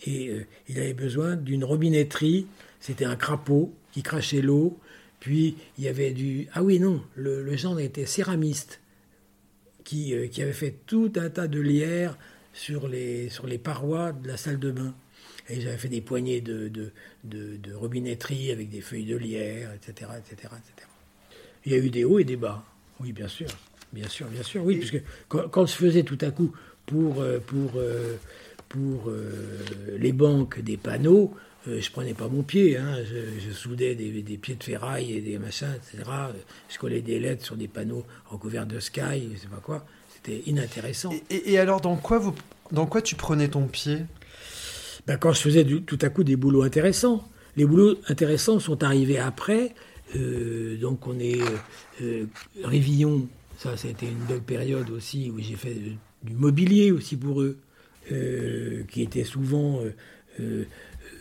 Et 0.05 0.31
il 0.67 0.79
avait 0.79 0.93
besoin 0.93 1.35
d'une 1.37 1.63
robinetterie. 1.63 2.45
C'était 2.81 3.05
un 3.05 3.15
crapaud 3.15 3.73
qui 3.93 4.03
crachait 4.03 4.41
l'eau. 4.41 4.77
Puis 5.21 5.55
il 5.77 5.85
y 5.85 5.87
avait 5.87 6.11
du... 6.11 6.47
Ah 6.53 6.61
oui, 6.61 6.79
non, 6.79 7.01
le, 7.15 7.41
le 7.41 7.55
gendre 7.55 7.79
était 7.79 8.05
céramiste. 8.05 8.81
Euh, 9.91 10.27
qui, 10.27 10.41
avait 10.41 10.53
fait 10.53 10.75
tout 10.85 11.11
un 11.15 11.29
tas 11.29 11.47
de 11.47 11.59
lierre 11.59 12.17
sur 12.53 12.87
les, 12.87 13.29
sur 13.29 13.47
les 13.47 13.57
parois 13.57 14.11
de 14.11 14.27
la 14.27 14.37
salle 14.37 14.59
de 14.59 14.71
bain. 14.71 14.93
Et 15.49 15.59
j'avais 15.59 15.77
fait 15.77 15.89
des 15.89 16.01
poignées 16.01 16.41
de, 16.41 16.69
de, 16.69 16.91
de, 17.23 17.73
robinetterie 17.73 18.51
avec 18.51 18.69
des 18.69 18.81
feuilles 18.81 19.05
de 19.05 19.17
lierre, 19.17 19.73
etc., 19.73 20.11
etc., 20.17 20.53
etc. 20.53 20.87
Il 21.65 21.73
y 21.73 21.75
a 21.75 21.77
eu 21.77 21.89
des 21.89 22.05
hauts 22.05 22.19
et 22.19 22.23
des 22.23 22.37
bas. 22.37 22.63
Oui, 22.99 23.11
bien 23.11 23.27
sûr. 23.27 23.47
Bien 23.91 24.07
sûr, 24.07 24.27
bien 24.27 24.43
sûr. 24.43 24.63
Oui, 24.63 24.77
puisque 24.77 25.01
quand, 25.27 25.49
quand 25.49 25.67
se 25.67 25.75
faisait 25.75 26.03
tout 26.03 26.17
à 26.21 26.31
coup 26.31 26.53
pour, 26.85 27.21
euh, 27.21 27.39
pour, 27.39 27.73
euh, 27.75 28.17
pour 28.69 29.11
les 29.97 30.13
banques 30.13 30.59
des 30.61 30.77
panneaux, 30.77 31.35
je 31.67 31.79
je 31.79 31.91
prenais 31.91 32.13
pas 32.13 32.27
mon 32.27 32.43
pied, 32.43 32.77
hein. 32.77 32.97
je, 33.03 33.51
soudais 33.51 33.95
des, 33.95 34.21
des, 34.21 34.37
pieds 34.37 34.55
de 34.55 34.63
ferraille 34.63 35.13
et 35.13 35.21
des 35.21 35.37
machins, 35.37 35.73
etc. 35.75 36.09
Je 36.69 36.77
collais 36.77 37.01
des 37.01 37.19
lettres 37.19 37.45
sur 37.45 37.55
des 37.55 37.67
panneaux 37.67 38.05
recouverts 38.25 38.65
de 38.65 38.79
sky, 38.79 39.29
je 39.33 39.39
sais 39.39 39.47
pas 39.47 39.61
quoi. 39.63 39.85
C'était 40.13 40.41
inintéressant. 40.49 41.11
Et, 41.29 41.57
alors, 41.57 41.81
dans 41.81 41.95
quoi, 41.95 42.19
vous, 42.19 42.33
dans 42.71 42.85
quoi 42.85 43.01
tu 43.01 43.15
prenais 43.15 43.47
ton 43.47 43.67
pied? 43.67 43.99
Ben, 45.07 45.17
Quand 45.17 45.33
je 45.33 45.41
faisais 45.41 45.65
tout 45.65 45.99
à 46.01 46.09
coup 46.09 46.23
des 46.23 46.35
boulots 46.35 46.63
intéressants. 46.63 47.27
Les 47.55 47.65
boulots 47.65 47.97
intéressants 48.07 48.59
sont 48.59 48.83
arrivés 48.83 49.19
après. 49.19 49.73
Euh, 50.15 50.77
donc, 50.77 51.07
on 51.07 51.19
est 51.19 51.39
euh, 52.01 52.25
Révillon, 52.63 53.27
ça, 53.57 53.77
ça 53.77 53.87
a 53.87 53.91
été 53.91 54.07
une 54.07 54.25
belle 54.27 54.41
période 54.41 54.89
aussi 54.89 55.29
où 55.29 55.39
j'ai 55.39 55.55
fait 55.55 55.75
du 56.23 56.33
mobilier 56.33 56.91
aussi 56.91 57.15
pour 57.15 57.41
eux, 57.41 57.57
euh, 58.11 58.83
qui 58.89 59.01
était 59.01 59.23
souvent 59.23 59.81
euh, 60.39 60.63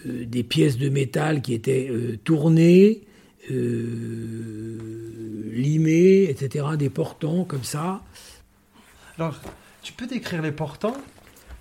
des 0.04 0.42
pièces 0.42 0.78
de 0.78 0.88
métal 0.88 1.42
qui 1.42 1.54
étaient 1.54 1.88
euh, 1.90 2.18
tournées, 2.24 3.02
euh, 3.50 4.78
limées, 5.52 6.24
etc., 6.24 6.66
des 6.78 6.90
portants 6.90 7.44
comme 7.44 7.64
ça. 7.64 8.02
Alors, 9.18 9.40
tu 9.82 9.92
peux 9.92 10.06
décrire 10.06 10.42
les 10.42 10.52
portants? 10.52 10.96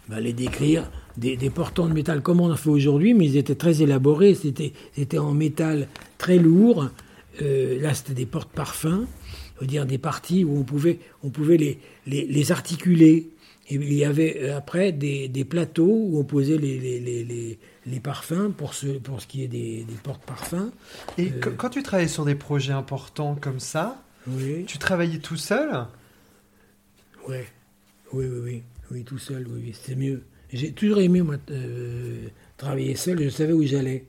Bah, 0.09 0.19
Les 0.19 0.33
décrire, 0.33 0.89
des, 1.17 1.37
portants 1.49 1.87
de 1.87 1.93
métal 1.93 2.21
comme 2.21 2.41
on 2.41 2.51
en 2.51 2.55
fait 2.55 2.69
aujourd'hui, 2.69 3.13
mais 3.13 3.25
ils 3.25 3.37
étaient 3.37 3.55
très 3.55 3.81
élaborés, 3.81 4.35
c'était, 4.35 4.73
c'était 4.93 5.17
en 5.17 5.33
métal 5.33 5.87
très 6.17 6.37
lourd. 6.37 6.89
là, 7.39 7.93
c'était 7.93 8.13
des 8.13 8.25
portes-parfums, 8.25 9.05
dire 9.65 9.85
des 9.85 9.97
parties 9.97 10.43
où 10.43 10.57
on 10.57 10.63
pouvait, 10.63 10.99
on 11.23 11.29
pouvait 11.29 11.57
les, 11.57 11.79
les, 12.07 12.51
articuler. 12.51 13.29
Et 13.69 13.75
il 13.75 13.93
y 13.93 14.03
avait 14.03 14.49
après 14.49 14.91
des, 14.91 15.27
des, 15.27 15.45
plateaux 15.45 16.07
où 16.09 16.19
on 16.19 16.23
posait 16.23 16.57
les, 16.57 16.79
les, 16.79 17.59
les 17.85 17.99
parfums 17.99 18.51
pour 18.55 18.73
ce, 18.73 18.87
pour 18.99 19.21
ce 19.21 19.27
qui 19.27 19.43
est 19.43 19.47
des, 19.47 19.83
des 19.83 19.95
portes-parfums. 20.03 20.71
Et 21.17 21.31
euh, 21.31 21.51
quand 21.57 21.69
tu 21.69 21.81
travaillais 21.83 22.07
sur 22.07 22.25
des 22.25 22.35
projets 22.35 22.73
importants 22.73 23.35
comme 23.35 23.59
ça, 23.59 24.03
oui. 24.27 24.65
tu 24.65 24.77
travaillais 24.77 25.19
tout 25.19 25.37
seul? 25.37 25.87
Ouais. 27.27 27.45
Oui, 28.13 28.25
oui, 28.27 28.39
oui, 28.43 28.63
oui, 28.91 29.03
tout 29.03 29.17
seul, 29.17 29.47
oui, 29.47 29.61
oui 29.63 29.73
c'était 29.73 29.95
mieux. 29.95 30.23
J'ai 30.53 30.73
toujours 30.73 30.99
aimé 30.99 31.21
moi, 31.21 31.37
euh, 31.49 32.27
travailler 32.57 32.95
seul, 32.95 33.23
je 33.23 33.29
savais 33.29 33.53
où 33.53 33.63
j'allais. 33.63 34.05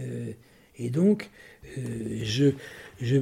Euh, 0.00 0.32
et 0.78 0.88
donc, 0.88 1.28
je, 1.76 2.52
je 3.02 3.18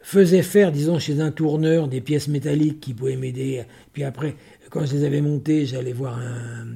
faisais 0.00 0.42
faire, 0.42 0.72
disons, 0.72 0.98
chez 0.98 1.20
un 1.20 1.30
tourneur 1.30 1.88
des 1.88 2.00
pièces 2.00 2.28
métalliques 2.28 2.80
qui 2.80 2.94
pouvaient 2.94 3.16
m'aider. 3.16 3.64
Puis 3.92 4.02
après, 4.02 4.34
quand 4.70 4.86
je 4.86 4.94
les 4.94 5.04
avais 5.04 5.20
montées, 5.20 5.66
j'allais 5.66 5.92
voir 5.92 6.18
un, 6.18 6.68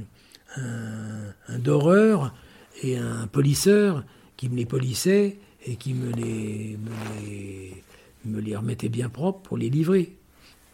un, 0.57 1.33
un 1.49 1.59
doreur 1.59 2.35
et 2.83 2.97
un 2.97 3.27
polisseur 3.27 4.05
qui 4.37 4.49
me 4.49 4.57
les 4.57 4.67
polissait 4.67 5.37
et 5.67 5.77
qui 5.77 5.95
me 5.95 6.13
les, 6.13 6.79
me 8.25 8.41
les, 8.41 8.57
remettait 8.57 8.89
bien 8.89 9.09
propres 9.09 9.41
pour 9.41 9.59
les 9.59 9.71
livrer. 9.71 10.17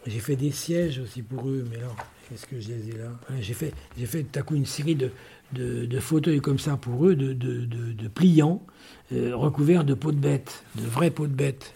J'ai 0.05 0.19
fait 0.19 0.35
des 0.35 0.51
sièges 0.51 0.99
aussi 0.99 1.21
pour 1.21 1.47
eux, 1.49 1.65
mais 1.69 1.77
alors, 1.77 1.95
qu'est-ce 2.29 2.45
que 2.45 2.59
je 2.59 2.69
les 2.69 2.89
ai 2.89 2.97
là? 2.97 3.11
J'ai 3.41 3.53
fait, 3.53 3.73
j'ai 3.97 4.05
fait 4.05 4.23
tout 4.23 4.39
à 4.39 4.41
coup 4.41 4.55
une 4.55 4.65
série 4.65 4.95
de, 4.95 5.99
fauteuils 5.99 6.39
comme 6.39 6.59
ça 6.59 6.77
pour 6.77 7.07
eux, 7.07 7.15
de, 7.15 8.07
pliants, 8.07 8.63
euh, 9.11 9.35
recouverts 9.35 9.83
de 9.83 9.93
peaux 9.93 10.13
de 10.13 10.19
bête, 10.19 10.63
de 10.75 10.83
vraies 10.83 11.11
peaux 11.11 11.27
de 11.27 11.33
bête. 11.33 11.73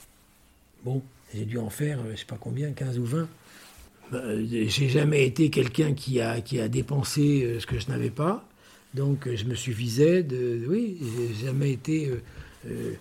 Bon, 0.85 1.01
j'ai 1.33 1.45
dû 1.45 1.57
en 1.57 1.69
faire, 1.69 1.99
euh, 1.99 2.11
je 2.13 2.21
sais 2.21 2.25
pas 2.25 2.37
combien, 2.39 2.71
15 2.71 2.99
ou 2.99 3.05
20. 3.05 3.27
Bah, 4.11 4.21
j'ai 4.45 4.89
jamais 4.89 5.25
été 5.25 5.49
quelqu'un 5.49 5.93
qui 5.93 6.19
a, 6.19 6.39
dépensé 6.67 7.43
euh, 7.43 7.59
ce 7.59 7.65
que 7.65 7.79
je 7.79 7.87
n'avais 7.89 8.09
pas. 8.09 8.45
Donc 8.93 9.27
je 9.33 9.45
me 9.45 9.55
suffisais 9.55 10.23
de... 10.23 10.65
Oui, 10.67 10.97
j'ai 11.01 11.45
jamais 11.45 11.71
été 11.71 12.07
euh, 12.07 12.21
euh, 12.69 12.93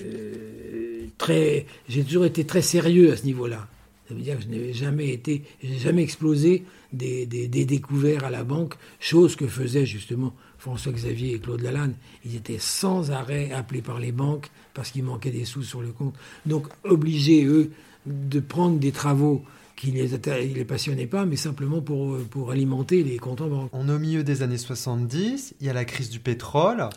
euh, 0.00 1.06
très... 1.18 1.66
J'ai 1.88 2.04
toujours 2.04 2.26
été 2.26 2.44
très 2.44 2.62
sérieux 2.62 3.12
à 3.12 3.16
ce 3.16 3.24
niveau-là. 3.24 3.66
Ça 4.08 4.14
veut 4.14 4.20
dire 4.20 4.36
que 4.36 4.42
je 4.42 4.48
n'ai 4.48 4.72
jamais 4.72 5.08
été... 5.10 5.42
J'ai 5.62 5.78
jamais 5.78 6.02
explosé 6.02 6.64
des, 6.92 7.26
des, 7.26 7.64
découvertes 7.64 8.24
à 8.24 8.30
la 8.30 8.44
banque, 8.44 8.74
chose 8.98 9.36
que 9.36 9.46
faisaient 9.46 9.86
justement 9.86 10.34
François-Xavier 10.58 11.34
et 11.34 11.38
Claude 11.38 11.62
Lalanne. 11.62 11.94
Ils 12.24 12.36
étaient 12.36 12.58
sans 12.58 13.10
arrêt 13.10 13.52
appelés 13.52 13.82
par 13.82 13.98
les 13.98 14.12
banques 14.12 14.50
parce 14.74 14.90
qu'il 14.90 15.04
manquait 15.04 15.30
des 15.30 15.44
sous 15.44 15.62
sur 15.62 15.80
le 15.80 15.92
compte. 15.92 16.14
Donc 16.44 16.66
obligés, 16.84 17.44
eux, 17.44 17.70
de 18.06 18.40
prendre 18.40 18.78
des 18.78 18.92
travaux 18.92 19.42
qui 19.80 19.92
ne 19.92 20.02
les, 20.02 20.48
les 20.48 20.64
passionnait 20.66 21.06
pas, 21.06 21.24
mais 21.24 21.36
simplement 21.36 21.80
pour, 21.80 22.18
pour 22.24 22.50
alimenter 22.50 23.02
les 23.02 23.16
comptes 23.16 23.40
en 23.40 23.48
banque. 23.48 23.70
On 23.72 23.88
est 23.88 23.92
au 23.92 23.98
milieu 23.98 24.22
des 24.22 24.42
années 24.42 24.58
70, 24.58 25.54
il 25.58 25.66
y 25.66 25.70
a 25.70 25.72
la 25.72 25.86
crise 25.86 26.10
du 26.10 26.20
pétrole. 26.20 26.90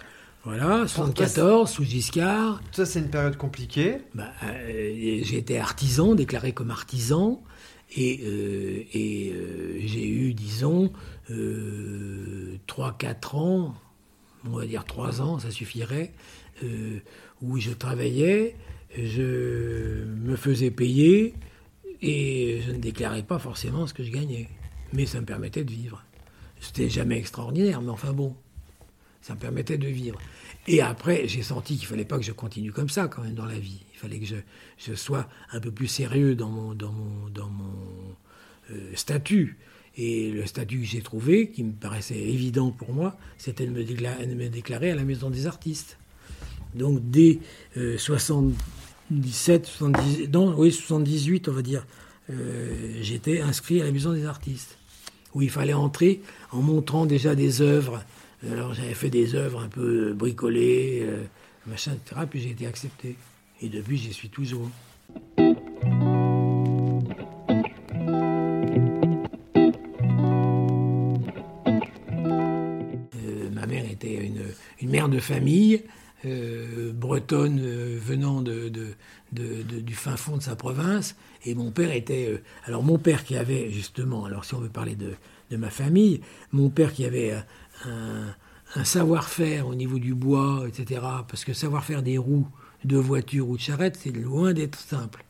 Voilà, 0.43 0.86
74, 0.86 1.72
sous 1.72 1.86
Giscard. 1.86 2.62
Ça, 2.74 2.86
c'est 2.86 3.00
une 3.00 3.10
période 3.10 3.38
compliquée. 3.38 4.00
Bah, 4.13 4.34
euh, 4.43 5.22
j'ai 5.24 5.38
été 5.38 5.58
artisan, 5.58 6.13
déclaré 6.13 6.52
comme 6.52 6.72
artisan, 6.72 7.41
et, 7.96 8.19
euh, 8.26 8.84
et 8.93 9.32
euh, 9.32 9.80
j'ai 9.86 10.10
eu, 10.10 10.34
disons, 10.34 10.91
3-4 11.30 13.38
ans, 13.38 13.76
on 14.46 14.58
va 14.58 14.65
dire 14.65 14.84
3 14.84 15.22
ans, 15.22 15.39
ça 15.39 15.52
suffirait, 15.52 16.12
où 17.41 17.60
je 17.60 17.72
travaillais, 17.72 18.58
je 18.98 20.04
me 20.04 20.36
faisais 20.36 20.69
payer, 20.69 21.34
et 22.04 22.62
je 22.66 22.72
ne 22.72 22.78
déclarais 22.78 23.24
pas 23.24 23.39
forcément 23.39 23.88
ce 23.88 23.94
que 23.94 24.04
je 24.04 24.12
gagnais. 24.12 24.50
Mais 24.92 25.06
ça 25.06 25.22
me 25.22 25.26
permettait 25.26 25.63
de 25.63 25.72
vivre. 25.72 26.04
C'était 26.60 26.89
jamais 26.89 27.18
extraordinaire, 27.18 27.82
mais 27.82 27.89
enfin 27.89 28.12
bon, 28.12 28.36
ça 29.22 29.34
me 29.36 29.39
permettait 29.39 29.78
de 29.78 29.88
vivre. 29.88 30.20
Et 30.68 30.82
après, 30.82 31.28
j'ai 31.28 31.44
senti 31.44 31.78
qu'il 31.78 31.88
fallait 31.88 32.06
pas 32.06 32.18
que 32.18 32.24
je 32.24 32.34
continue 32.34 32.72
comme 32.72 32.89
ça 32.89 33.08
quand 33.08 33.22
même 33.24 33.34
dans 33.34 33.45
la 33.45 33.58
vie. 33.58 33.82
Il 33.93 33.97
fallait 33.97 34.20
que 34.20 34.26
je, 34.78 34.93
sois 34.95 35.28
un 35.51 35.60
peu 35.62 35.72
plus 35.72 35.88
sérieux 35.88 36.36
dans 36.36 36.49
mon, 36.49 36.74
dans 36.74 36.91
mon, 36.91 37.30
dans 37.30 37.49
mon 37.49 37.74
euh, 38.72 38.91
statut. 38.95 39.58
Et 39.95 40.32
le 40.32 40.45
statut 40.45 40.80
que 40.80 40.86
j'ai 40.86 41.01
trouvé, 41.01 41.51
qui 41.51 41.64
me 41.64 41.72
paraissait 41.72 42.20
évident 42.20 42.72
pour 42.72 42.93
moi, 42.93 43.18
c'était 43.38 43.66
de, 43.66 43.72
me 43.72 44.49
déclarer 44.49 44.91
à 44.91 44.95
la 44.95 45.04
Maison 45.04 45.30
des 45.30 45.47
artistes. 45.47 45.97
Donc 46.76 46.99
dès 47.10 47.39
euh, 47.78 47.97
60, 47.97 48.54
17, 49.12 49.66
70, 49.66 50.30
non, 50.32 50.56
oui, 50.58 50.72
78, 50.72 51.49
on 51.49 51.51
va 51.51 51.62
dire, 51.62 51.86
euh, 52.30 52.97
j'étais 53.01 53.41
inscrit 53.41 53.82
à 53.82 53.86
la 53.86 53.91
Maison 53.91 54.14
des 54.14 54.26
Artistes, 54.26 54.78
où 55.34 55.41
il 55.41 55.49
fallait 55.49 55.74
entrer 55.74 56.22
en 56.51 56.62
montrant 56.62 57.06
déjà 57.06 57.36
des 57.36 57.62
œuvres. 57.62 58.04
Alors 58.49 58.74
j'avais 58.74 58.93
fait 58.93 59.10
des 59.10 59.36
œuvres 59.36 59.62
un 59.62 59.68
peu 59.68 60.14
bricolées, 60.14 61.01
euh, 61.04 61.24
machin, 61.68 61.93
etc. 61.93 62.22
Puis 62.30 62.41
j'ai 62.41 62.51
été 62.51 62.66
accepté. 62.66 63.16
Et 63.62 63.70
depuis, 63.70 63.97
j'y 63.97 64.14
suis 64.14 64.30
toujours. 64.30 64.70
Euh, 65.39 65.54
ma 73.51 73.66
mère 73.66 73.86
était 73.89 74.32
une 74.82 74.89
mère 74.89 75.08
de 75.08 75.20
famille 75.20 75.84
bretonne 76.93 77.59
venant 77.97 78.41
de, 78.41 78.71
du 79.32 79.95
fin 79.95 80.17
fond 80.17 80.38
de 80.38 80.43
sa 80.43 80.55
province. 80.55 81.15
Et 81.45 81.55
mon 81.55 81.71
père 81.71 81.91
était... 81.91 82.41
alors 82.65 82.84
mon 82.84 82.97
père 82.97 83.24
qui 83.24 83.36
avait 83.36 83.69
justement, 83.71 84.26
alors 84.26 84.45
si 84.45 84.53
on 84.53 84.59
veut 84.59 84.69
parler 84.69 84.95
de, 84.95 85.15
ma 85.57 85.69
famille, 85.69 86.21
mon 86.51 86.69
père 86.69 86.93
qui 86.93 87.05
avait 87.05 87.34
un, 87.86 88.36
un 88.76 88.84
savoir-faire 88.84 89.67
au 89.67 89.76
niveau 89.76 89.99
du 89.99 90.15
bois, 90.15 90.65
etc. 90.67 91.01
Parce 91.28 91.45
que 91.45 91.53
savoir-faire 91.53 92.01
des 92.01 92.17
roues 92.17 92.47
de 92.86 92.97
voiture 92.97 93.49
ou 93.49 93.57
de 93.57 93.61
charrette, 93.61 93.97
c'est 94.01 94.11
loin 94.11 94.53
d'être 94.53 94.80
simple. 94.80 95.24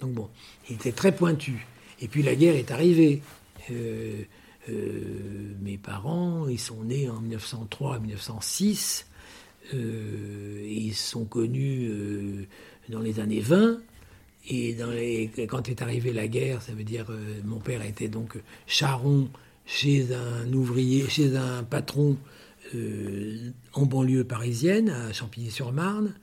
Donc 0.00 0.12
bon, 0.12 0.28
il 0.68 0.76
était 0.76 0.92
très 0.92 1.12
pointu. 1.12 1.66
Et 2.00 2.08
puis 2.08 2.22
la 2.22 2.34
guerre 2.34 2.56
est 2.56 2.70
arrivée. 2.70 3.22
Euh, 3.70 4.22
euh, 4.68 5.54
mes 5.60 5.78
parents, 5.78 6.46
ils 6.48 6.58
sont 6.58 6.84
nés 6.84 7.08
en 7.08 7.22
1903-1906. 7.22 9.04
Euh, 9.04 9.09
ils 9.72 10.94
sont 10.94 11.24
connus 11.24 11.90
dans 12.88 13.00
les 13.00 13.20
années 13.20 13.40
20. 13.40 13.78
Et 14.48 14.74
dans 14.74 14.90
les, 14.90 15.30
quand 15.48 15.68
est 15.68 15.82
arrivée 15.82 16.12
la 16.12 16.26
guerre, 16.26 16.62
ça 16.62 16.72
veut 16.72 16.84
dire 16.84 17.06
mon 17.44 17.58
père 17.58 17.82
était 17.84 18.08
donc 18.08 18.38
charron 18.66 19.28
chez 19.66 20.08
un 20.14 20.52
ouvrier, 20.52 21.08
chez 21.08 21.36
un 21.36 21.62
patron 21.62 22.16
en 23.72 23.86
banlieue 23.86 24.24
parisienne, 24.24 24.90
à 24.90 25.12
Champigny-sur-Marne. 25.12 26.14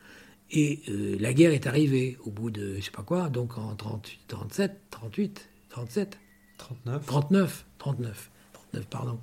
Et 0.52 0.80
euh, 0.90 1.18
la 1.20 1.34
guerre 1.34 1.52
est 1.52 1.68
arrivée 1.68 2.18
au 2.24 2.32
bout 2.32 2.50
de, 2.50 2.76
je 2.78 2.86
sais 2.86 2.92
pas 2.92 3.04
quoi, 3.04 3.30
donc 3.30 3.58
en 3.58 3.76
38, 3.76 4.20
37, 4.28 4.80
38, 4.90 5.50
37. 5.70 6.20
39. 6.58 7.06
39, 7.06 7.66
39, 7.78 8.32
39, 8.54 8.88
pardon. 8.88 9.20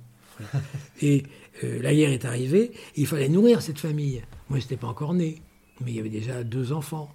Et 1.01 1.23
euh, 1.63 1.81
la 1.81 1.93
guerre 1.93 2.11
est 2.11 2.25
arrivée, 2.25 2.71
il 2.95 3.07
fallait 3.07 3.29
nourrir 3.29 3.61
cette 3.61 3.79
famille. 3.79 4.23
Moi, 4.49 4.59
je 4.59 4.65
n'étais 4.65 4.77
pas 4.77 4.87
encore 4.87 5.13
né, 5.13 5.41
mais 5.81 5.91
il 5.91 5.97
y 5.97 5.99
avait 5.99 6.09
déjà 6.09 6.43
deux 6.43 6.71
enfants. 6.71 7.13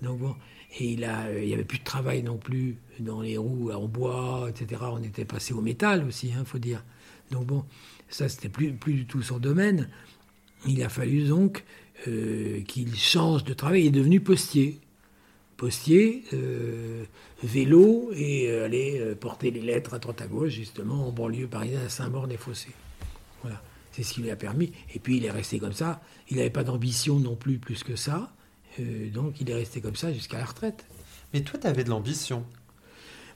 Donc 0.00 0.18
bon, 0.18 0.34
et 0.78 0.92
il 0.92 1.04
a, 1.04 1.32
il 1.38 1.48
y 1.48 1.54
avait 1.54 1.64
plus 1.64 1.78
de 1.78 1.84
travail 1.84 2.22
non 2.22 2.38
plus 2.38 2.76
dans 2.98 3.20
les 3.20 3.36
roues 3.36 3.70
en 3.72 3.86
bois, 3.86 4.48
etc. 4.48 4.82
On 4.90 5.02
était 5.02 5.24
passé 5.24 5.52
au 5.52 5.60
métal 5.60 6.04
aussi, 6.04 6.28
il 6.28 6.34
hein, 6.34 6.44
faut 6.44 6.58
dire. 6.58 6.82
Donc 7.30 7.46
bon, 7.46 7.64
ça 8.08 8.28
c'était 8.28 8.48
plus, 8.48 8.72
plus 8.72 8.94
du 8.94 9.06
tout 9.06 9.22
son 9.22 9.38
domaine. 9.38 9.88
Il 10.66 10.82
a 10.82 10.88
fallu 10.88 11.24
donc 11.24 11.64
euh, 12.08 12.62
qu'il 12.62 12.96
change 12.96 13.44
de 13.44 13.52
travail. 13.52 13.82
Il 13.82 13.86
est 13.88 13.90
devenu 13.90 14.20
postier. 14.20 14.80
Postier, 15.62 16.24
euh, 16.32 17.04
vélo 17.44 18.10
et 18.16 18.50
euh, 18.50 18.64
aller 18.64 19.14
porter 19.14 19.52
les 19.52 19.60
lettres 19.60 19.94
à 19.94 20.00
droite 20.00 20.20
à 20.20 20.26
gauche, 20.26 20.50
justement, 20.50 21.06
en 21.06 21.12
banlieue 21.12 21.46
parisienne 21.46 21.82
à 21.86 21.88
Saint-Maur-des-Fossés. 21.88 22.72
Voilà, 23.42 23.62
c'est 23.92 24.02
ce 24.02 24.12
qui 24.12 24.22
lui 24.22 24.32
a 24.32 24.34
permis. 24.34 24.72
Et 24.92 24.98
puis 24.98 25.18
il 25.18 25.24
est 25.24 25.30
resté 25.30 25.60
comme 25.60 25.72
ça. 25.72 26.02
Il 26.30 26.38
n'avait 26.38 26.50
pas 26.50 26.64
d'ambition 26.64 27.20
non 27.20 27.36
plus 27.36 27.58
plus 27.58 27.84
que 27.84 27.94
ça. 27.94 28.32
donc 29.14 29.40
il 29.40 29.50
est 29.50 29.54
resté 29.54 29.80
comme 29.80 29.94
ça 29.94 30.12
jusqu'à 30.12 30.38
la 30.38 30.46
retraite. 30.46 30.84
Mais 31.32 31.42
toi, 31.42 31.60
tu 31.60 31.68
avais 31.68 31.84
de 31.84 31.90
l'ambition 31.90 32.44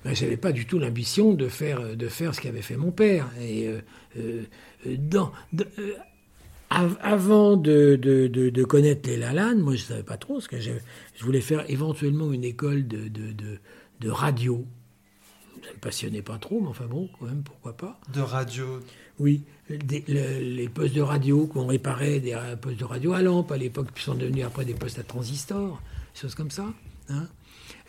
ben, 0.04 0.12
je 0.12 0.24
n'avais 0.24 0.36
pas 0.36 0.50
du 0.50 0.66
tout 0.66 0.80
l'ambition 0.80 1.32
de 1.32 1.46
faire, 1.46 1.96
de 1.96 2.08
faire 2.08 2.34
ce 2.34 2.40
qu'avait 2.40 2.60
fait 2.60 2.76
mon 2.76 2.90
père. 2.90 3.30
Et 3.40 3.70
dans, 4.84 5.30
avant 6.70 7.56
de, 7.56 7.96
de, 7.96 8.26
de, 8.26 8.64
connaître 8.64 9.08
les 9.08 9.16
Lalanne, 9.16 9.60
moi 9.60 9.74
je 9.76 9.82
ne 9.82 9.86
savais 9.86 10.02
pas 10.02 10.16
trop 10.16 10.40
ce 10.40 10.48
que 10.48 10.60
je, 10.60 10.72
je 11.14 11.24
voulais 11.24 11.40
faire 11.40 11.68
éventuellement 11.70 12.32
une 12.32 12.44
école 12.44 12.86
de, 12.88 13.08
de 13.08 14.10
radio. 14.10 14.66
Ça 15.62 15.70
ne 15.70 15.76
me 15.76 15.80
passionnait 15.80 16.22
pas 16.22 16.38
trop, 16.38 16.60
mais 16.60 16.68
enfin 16.68 16.86
bon, 16.86 17.08
quand 17.18 17.26
même, 17.26 17.42
pourquoi 17.42 17.76
pas. 17.76 17.98
De 18.12 18.20
radio 18.20 18.80
Oui, 19.18 19.42
les 19.68 20.68
postes 20.72 20.94
de 20.94 21.00
radio 21.00 21.46
qu'on 21.46 21.66
réparait, 21.66 22.20
des 22.20 22.36
postes 22.60 22.78
de 22.78 22.84
radio 22.84 23.12
à 23.14 23.22
lampe 23.22 23.50
à 23.50 23.56
l'époque, 23.56 23.88
puis 23.92 24.04
sont 24.04 24.14
devenus 24.14 24.44
après 24.44 24.64
des 24.64 24.74
postes 24.74 24.98
à 24.98 25.02
transistor, 25.02 25.82
des 26.14 26.20
choses 26.20 26.34
comme 26.34 26.50
ça. 26.50 26.66
Hein. 27.08 27.26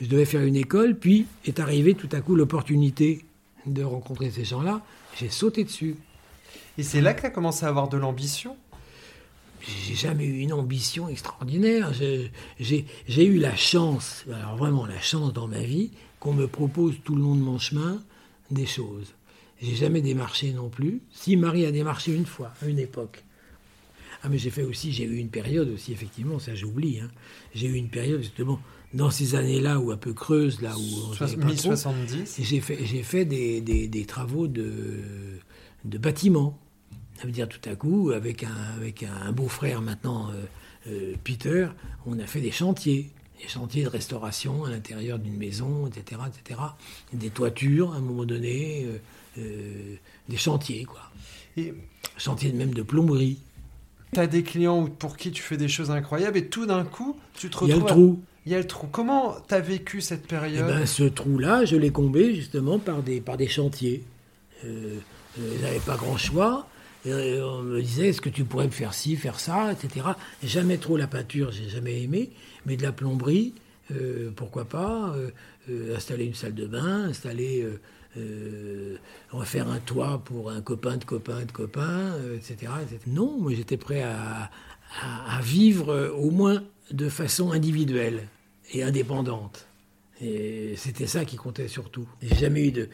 Je 0.02 0.08
devais 0.08 0.26
faire 0.26 0.42
une 0.42 0.56
école, 0.56 0.96
puis 0.96 1.28
est 1.46 1.60
arrivée 1.60 1.94
tout 1.94 2.10
à 2.12 2.22
coup 2.22 2.36
l'opportunité 2.36 3.26
de 3.66 3.84
rencontrer 3.84 4.32
ces 4.32 4.46
gens-là. 4.46 4.82
J'ai 5.18 5.30
sauté 5.30 5.64
dessus. 5.64 5.96
Et 6.78 6.84
c'est 6.84 7.02
là 7.02 7.14
que 7.14 7.22
tu 7.22 7.28
as 7.28 7.32
commencé 7.32 7.66
à 7.66 7.70
avoir 7.70 7.90
de 7.90 7.98
l'ambition? 7.98 8.56
J'ai 9.86 9.96
jamais 9.96 10.26
eu 10.26 10.40
une 10.40 10.54
ambition 10.54 11.10
extraordinaire. 11.10 11.92
J'ai 12.60 12.86
eu 13.26 13.38
la 13.38 13.56
chance, 13.56 14.26
alors 14.34 14.56
vraiment 14.56 14.86
la 14.86 15.00
chance 15.00 15.34
dans 15.34 15.48
ma 15.48 15.62
vie, 15.62 15.92
qu'on 16.20 16.34
me 16.34 16.48
propose 16.48 16.96
tout 17.04 17.16
le 17.16 17.22
long 17.22 17.36
de 17.36 17.42
mon 17.42 17.60
chemin 17.60 18.02
des 18.52 18.66
choses. 18.66 19.14
J'ai 19.62 19.76
jamais 19.76 20.02
démarché 20.02 20.54
non 20.54 20.70
plus. 20.70 21.02
Si 21.12 21.36
Marie 21.36 21.66
a 21.66 21.72
démarché 21.72 22.14
une 22.14 22.26
fois, 22.26 22.54
à 22.62 22.68
une 22.68 22.80
époque. 22.80 23.24
Ah 24.24 24.30
mais 24.30 24.38
j'ai 24.38 24.50
fait 24.50 24.64
aussi, 24.64 24.92
j'ai 24.92 25.04
eu 25.04 25.18
une 25.18 25.30
période 25.30 25.70
aussi, 25.70 25.92
effectivement, 25.92 26.40
ça 26.40 26.56
j'oublie. 26.56 27.00
Hein. 27.00 27.10
J'ai 27.54 27.68
eu 27.68 27.76
une 27.76 27.90
période 27.90 28.22
justement 28.22 28.60
dans 28.94 29.12
ces 29.12 29.36
années-là 29.36 29.80
où 29.80 29.92
un 29.92 29.98
peu 29.98 30.14
creuse, 30.14 30.62
là 30.62 30.76
où... 30.76 31.14
70 31.62 32.40
J'ai 32.42 32.62
fait, 32.62 32.78
fait 33.04 33.26
des, 33.26 33.62
des, 33.62 33.88
des, 33.88 34.06
travaux 34.06 34.48
de, 34.48 35.02
de 35.86 35.98
bâtiments. 35.98 36.58
Ça 37.18 37.26
veut 37.26 37.32
dire 37.32 37.50
tout 37.50 37.68
à 37.68 37.76
coup, 37.76 38.12
avec 38.12 38.44
un, 38.44 38.56
avec 38.76 39.04
un 39.04 39.32
beau-frère 39.32 39.82
maintenant, 39.82 40.30
euh, 40.30 40.92
euh, 40.92 41.16
Peter, 41.24 41.68
on 42.06 42.20
a 42.20 42.28
fait 42.28 42.42
des 42.42 42.52
chantiers. 42.52 43.10
Des 43.42 43.48
chantiers 43.48 43.84
de 43.84 43.90
restauration 43.90 44.66
à 44.66 44.72
l'intérieur 44.72 45.20
d'une 45.20 45.38
maison, 45.38 45.88
etc., 45.88 46.22
etc. 46.28 46.60
Des 47.14 47.30
toitures, 47.30 47.94
à 47.94 47.98
un 47.98 48.02
moment 48.02 48.26
donné, 48.26 48.88
euh, 49.38 49.96
des 50.28 50.38
chantiers, 50.38 50.86
quoi. 50.86 51.12
Et 51.56 51.74
chantiers 52.18 52.52
même 52.52 52.74
de 52.74 52.82
plomberie. 52.82 53.40
Tu 54.14 54.20
as 54.20 54.28
des 54.28 54.44
clients 54.44 54.86
pour 54.86 55.18
qui 55.18 55.32
tu 55.32 55.44
fais 55.44 55.58
des 55.58 55.68
choses 55.68 55.92
incroyables 55.92 56.38
et 56.38 56.48
tout 56.48 56.66
d'un 56.66 56.84
coup, 56.84 57.18
tu 57.36 57.50
te 57.50 57.58
retrouves. 57.58 57.70
Il 57.70 57.72
y 57.72 57.76
a 57.76 57.80
le 57.80 57.86
trou. 57.86 58.22
Il 58.46 58.52
y 58.52 58.56
a 58.56 58.58
le 58.60 58.68
trou. 58.68 58.88
Comment 58.92 59.36
tu 59.48 59.54
as 59.54 59.60
vécu 59.60 60.02
cette 60.02 60.28
période 60.28 60.66
eh 60.68 60.74
ben, 60.74 60.86
Ce 60.86 61.04
trou-là, 61.04 61.66
je 61.66 61.76
l'ai 61.76 61.92
comblé 61.92 62.34
justement 62.34 62.80
par 62.80 63.04
des, 63.04 63.22
par 63.22 63.38
des 63.38 63.48
chantiers. 63.48 64.04
Euh, 64.66 64.98
n'avais 65.62 65.80
pas 65.80 65.98
grand 65.98 66.18
choix. 66.18 66.68
Et 67.08 67.42
on 67.42 67.62
me 67.64 67.82
disait, 67.82 68.10
est-ce 68.10 68.22
que 68.22 68.30
tu 68.30 68.44
pourrais 68.44 68.66
me 68.66 68.72
faire 68.72 68.94
ci, 68.94 69.16
faire 69.16 69.40
ça, 69.40 69.72
etc. 69.72 70.08
Jamais 70.44 70.78
trop 70.78 70.98
la 70.98 71.08
peinture, 71.08 71.52
j'ai 71.52 71.70
jamais 71.70 72.04
aimé, 72.04 72.32
mais 72.66 72.76
de 72.76 72.84
la 72.84 72.92
plomberie, 72.92 73.54
euh, 73.92 74.32
pourquoi 74.36 74.66
pas, 74.66 75.14
euh, 75.16 75.30
euh, 75.70 75.96
installer 75.96 76.26
une 76.26 76.34
salle 76.34 76.54
de 76.54 76.66
bain, 76.66 77.06
installer, 77.06 77.66
refaire 79.30 79.70
un 79.70 79.78
toit 79.78 80.24
pour 80.26 80.50
un 80.50 80.62
copain 80.62 80.98
de 80.98 81.06
copain 81.06 81.46
de 81.46 81.52
copain, 81.52 82.16
etc., 82.36 82.72
Non, 83.06 83.38
moi 83.38 83.54
j'étais 83.54 83.78
prêt 83.78 84.02
à, 84.02 84.50
vivre 85.44 86.12
au 86.18 86.32
moins 86.32 86.64
de 86.92 87.10
façon 87.10 87.52
individuelle 87.52 88.28
et 88.74 88.82
indépendante. 88.82 89.68
Et 90.20 90.74
c'était 90.78 91.06
ça 91.06 91.26
qui 91.26 91.36
comptait 91.36 91.68
surtout. 91.68 92.08
J'ai 92.24 92.36
jamais 92.36 92.70
eu 92.70 92.90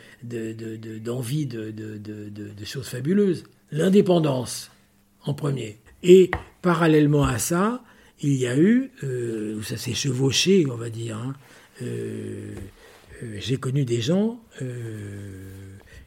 d'envie 1.00 1.46
de, 1.46 1.72
de 1.72 2.66
choses 2.66 2.90
fabuleuses 2.90 3.46
l'indépendance 3.74 4.72
en 5.26 5.34
premier. 5.34 5.80
Et 6.04 6.30
parallèlement 6.62 7.24
à 7.24 7.40
ça, 7.40 7.84
il 8.22 8.36
y 8.36 8.48
a 8.48 8.58
eu, 8.58 8.92
euh, 9.04 9.62
ça 9.64 9.78
s'est 9.78 9.96
chevauché, 9.96 10.66
on 10.70 10.76
va 10.76 10.90
dire, 10.90 11.18
hein, 11.18 11.34
euh, 11.82 12.54
euh, 13.24 13.38
j'ai 13.40 13.58
connu 13.58 13.84
des 13.84 14.02
gens 14.02 14.40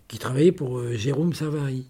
qui 0.08 0.18
travaillaient 0.18 0.52
pour 0.52 0.80
Jérôme 0.92 1.34
Savary, 1.34 1.86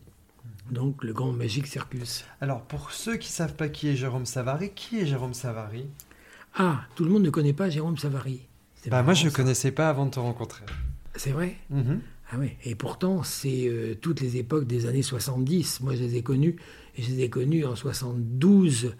donc 0.70 1.05
le 1.05 1.12
grand 1.12 1.31
Magic 1.31 1.66
Circus. 1.66 2.24
Alors 2.41 2.62
pour 2.62 2.91
ceux 2.91 3.16
qui 3.16 3.29
ne 3.29 3.35
savent 3.35 3.55
pas 3.55 3.68
qui 3.68 3.89
est 3.89 3.97
Jérôme 3.97 4.27
Savary, 4.27 4.70
qui 4.74 4.99
est 5.01 5.07
Jérôme 5.07 5.35
Savary? 5.35 5.85
Ah, 6.57 6.81
tout 6.95 7.05
le 7.05 7.11
monde 7.11 7.22
ne 7.22 7.31
connaît 7.31 7.53
pas 7.53 7.68
Jérôme 7.68 7.99
Savary. 7.99 8.41
Bah, 8.87 9.03
moi 9.03 9.12
je 9.12 9.27
ne 9.27 9.31
connaissais 9.31 9.70
pas 9.70 9.91
avant 9.91 10.07
de 10.07 10.11
te 10.12 10.18
rencontrer. 10.18 10.64
C'est 11.14 11.33
vrai? 11.33 11.57
Mhm. 11.70 12.01
Ah 12.33 12.37
oui, 12.41 12.51
et 12.64 12.74
pourtant, 12.74 13.22
c'est 13.22 13.68
euh, 13.68 13.95
toutes 14.01 14.20
les 14.20 14.37
époques 14.37 14.66
des 14.66 14.87
années 14.87 15.03
70. 15.03 15.81
Moi, 15.83 15.95
je 15.95 16.03
les 16.03 16.16
ai 16.16 16.22
connues, 16.22 16.57
et 16.97 17.03
je 17.03 17.11
les 17.11 17.22
ai 17.22 17.31
connues 17.31 17.64
en 17.64 17.77
72 17.77 18.95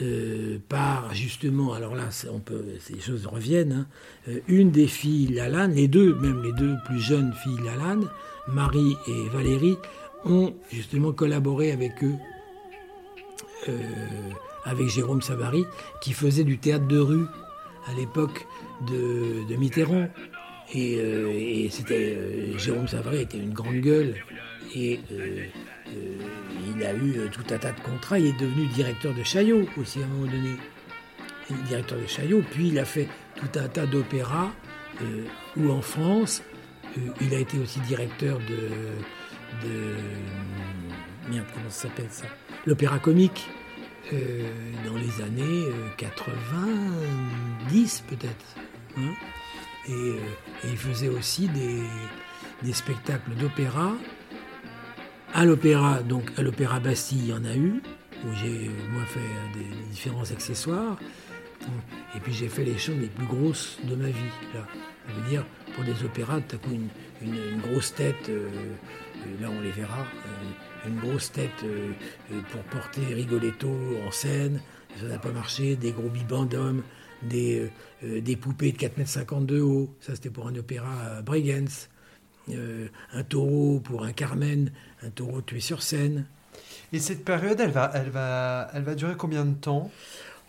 euh, 0.00 0.58
par, 0.68 1.12
justement, 1.12 1.72
alors 1.72 1.96
là, 1.96 2.08
on 2.32 2.38
peut, 2.38 2.62
ces 2.78 3.00
choses 3.00 3.26
reviennent, 3.26 3.72
hein, 3.72 3.86
euh, 4.28 4.38
une 4.46 4.70
des 4.70 4.86
filles 4.86 5.26
Lalanne, 5.26 5.72
les 5.74 5.88
deux, 5.88 6.14
même 6.14 6.40
les 6.44 6.52
deux 6.52 6.76
plus 6.84 7.00
jeunes 7.00 7.32
filles 7.42 7.64
Lalanne, 7.64 8.06
Marie 8.46 8.96
et 9.08 9.28
Valérie, 9.30 9.76
ont 10.24 10.54
justement 10.70 11.12
collaboré 11.12 11.72
avec 11.72 12.04
eux, 12.04 12.14
avec 14.64 14.88
Jérôme 14.88 15.20
Savary, 15.20 15.64
qui 16.00 16.12
faisait 16.12 16.44
du 16.44 16.58
théâtre 16.58 16.86
de 16.86 16.98
rue 16.98 17.26
à 17.86 17.94
l'époque 17.94 18.46
de, 18.88 19.46
de 19.48 19.56
Mitterrand. 19.56 20.08
Euh, 20.76 21.32
et, 21.32 21.70
c'était 21.70 22.14
euh, 22.16 22.58
Jérôme 22.58 22.88
Savary 22.88 23.22
était 23.22 23.38
une 23.38 23.54
grande 23.54 23.80
gueule 23.80 24.16
et 24.74 25.00
euh, 25.12 25.46
il 26.76 26.84
a 26.84 26.92
eu 26.94 27.30
tout 27.30 27.44
un 27.50 27.58
tas 27.58 27.72
de 27.72 27.80
contrats. 27.80 28.18
Il 28.18 28.26
est 28.26 28.38
devenu 28.38 28.66
directeur 28.66 29.14
de 29.14 29.22
Chaillot 29.22 29.66
aussi 29.78 30.02
à 30.02 30.04
un 30.04 30.08
moment 30.08 30.30
donné, 30.30 30.50
directeur 31.66 31.98
de 31.98 32.06
Chaillot. 32.06 32.42
Puis 32.50 32.68
il 32.68 32.78
a 32.78 32.84
fait 32.84 33.08
tout 33.36 33.48
un 33.58 33.68
tas 33.68 33.86
d'opéras 33.86 34.50
ou 35.56 35.70
en 35.70 35.80
France 35.80 36.42
il 37.20 37.34
a 37.34 37.38
été 37.38 37.58
aussi 37.58 37.80
directeur 37.80 38.38
de, 38.40 38.68
de 39.68 39.94
comment 41.30 41.70
ça 41.70 41.88
s'appelle 41.88 42.10
ça? 42.10 42.26
L'opéra 42.66 42.98
comique 42.98 43.48
dans 44.10 44.96
les 44.96 45.22
années 45.22 45.64
90 45.96 48.04
peut-être. 48.08 48.56
Hein? 48.96 49.14
Et, 49.88 50.14
il 50.64 50.76
faisait 50.76 51.08
aussi 51.08 51.48
des, 51.48 52.72
spectacles 52.72 53.34
d'opéra. 53.34 53.92
À 55.34 55.44
l'opéra, 55.44 56.02
donc 56.02 56.30
à 56.36 56.42
l'opéra 56.42 56.80
Bastille, 56.80 57.20
il 57.20 57.28
y 57.28 57.32
en 57.32 57.44
a 57.44 57.54
eu, 57.54 57.82
où 58.24 58.32
j'ai 58.34 58.70
moi 58.90 59.04
fait 59.06 59.58
des 59.58 59.90
différents 59.90 60.30
accessoires. 60.30 60.96
Et 62.16 62.20
puis 62.20 62.32
j'ai 62.32 62.48
fait 62.48 62.64
les 62.64 62.78
choses 62.78 62.96
les 62.98 63.08
plus 63.08 63.26
grosses 63.26 63.78
de 63.84 63.94
ma 63.94 64.08
vie. 64.08 64.32
Là. 64.54 64.66
Ça 65.08 65.14
veut 65.14 65.28
dire, 65.30 65.44
pour 65.74 65.84
des 65.84 66.04
opéras, 66.04 66.40
tout 66.40 66.56
à 66.56 66.58
coup, 66.58 66.74
une, 67.22 67.60
grosse 67.60 67.94
tête, 67.94 68.28
euh, 68.28 68.48
euh, 69.26 69.42
là 69.42 69.48
on 69.50 69.60
les 69.60 69.70
verra, 69.70 70.00
euh, 70.00 70.88
une 70.88 70.98
grosse 71.00 71.32
tête 71.32 71.64
pour 72.52 72.62
porter 72.64 73.02
Rigoletto 73.14 73.70
en 74.06 74.10
scène, 74.10 74.60
ça 75.00 75.06
n'a 75.06 75.18
pas 75.18 75.32
marché, 75.32 75.76
des 75.76 75.92
gros 75.92 76.08
bibendums, 76.08 76.82
des, 77.22 77.68
des 78.02 78.36
poupées 78.36 78.72
de 78.72 78.78
4,50 78.78 79.38
m 79.38 79.46
de 79.46 79.60
haut, 79.60 79.94
ça 80.00 80.14
c'était 80.14 80.30
pour 80.30 80.46
un 80.46 80.54
opéra 80.56 81.16
à 81.18 81.22
Bregenz, 81.22 81.88
un 82.48 83.22
taureau 83.28 83.80
pour 83.80 84.04
un 84.04 84.12
Carmen, 84.12 84.70
un 85.02 85.10
taureau 85.10 85.42
tué 85.42 85.60
sur 85.60 85.82
scène. 85.82 86.26
Et 86.92 86.98
cette 86.98 87.24
période, 87.24 87.60
elle 87.60 87.70
va, 87.70 87.90
elle 87.94 88.10
va, 88.10 88.70
elle 88.72 88.82
va 88.82 88.94
durer 88.94 89.14
combien 89.16 89.44
de 89.44 89.54
temps? 89.54 89.90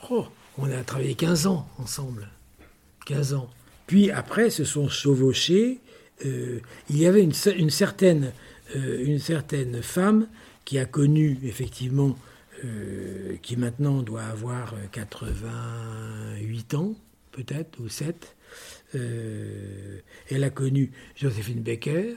Oh, 0.10 0.28
on 0.58 0.72
a 0.72 0.84
travaillé 0.84 1.16
15 1.16 1.48
ans 1.48 1.68
ensemble. 1.78 2.28
15 3.06 3.34
ans. 3.34 3.50
Puis 3.88 4.12
après, 4.12 4.50
se 4.50 4.64
sont 4.64 4.88
chevauchés. 4.88 5.80
Euh, 6.26 6.60
il 6.90 6.98
y 6.98 7.08
avait 7.08 7.24
une, 7.24 7.34
certaine, 7.70 8.34
euh, 8.76 9.04
une 9.04 9.20
certaine 9.20 9.82
femme 9.82 10.28
qui 10.64 10.78
a 10.78 10.86
connu, 10.86 11.40
effectivement, 11.44 12.16
euh, 12.64 13.38
qui 13.42 13.58
maintenant 13.58 14.02
doit 14.02 14.24
avoir 14.24 14.74
88 14.92 16.74
ans, 16.76 16.96
peut-être, 17.32 17.80
ou 17.80 17.90
7. 17.90 18.36
elle 18.94 20.44
a 20.44 20.50
connu 20.50 20.92
Joséphine 21.16 21.62
Becker, 21.62 22.16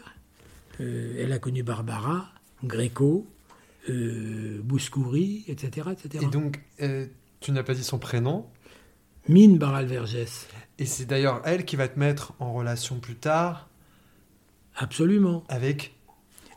elle 0.78 1.32
a 1.32 1.38
connu 1.38 1.62
Barbara, 1.62 2.32
Gréco, 2.64 3.26
Bouscouri, 3.88 5.44
etc., 5.48 5.88
etc. 5.92 6.24
Et 6.24 6.30
donc, 6.30 6.60
tu 7.40 7.52
n'as 7.52 7.62
pas 7.62 7.74
dit 7.74 7.84
son 7.84 7.98
prénom? 7.98 8.46
Mine 9.28 9.58
Baral-Vergès. 9.58 10.48
Et 10.78 10.86
c'est 10.86 11.04
d'ailleurs 11.04 11.42
elle 11.44 11.64
qui 11.64 11.76
va 11.76 11.86
te 11.86 11.98
mettre 11.98 12.32
en 12.40 12.52
relation 12.52 12.98
plus 12.98 13.16
tard 13.16 13.68
Absolument. 14.74 15.44
Avec 15.48 15.94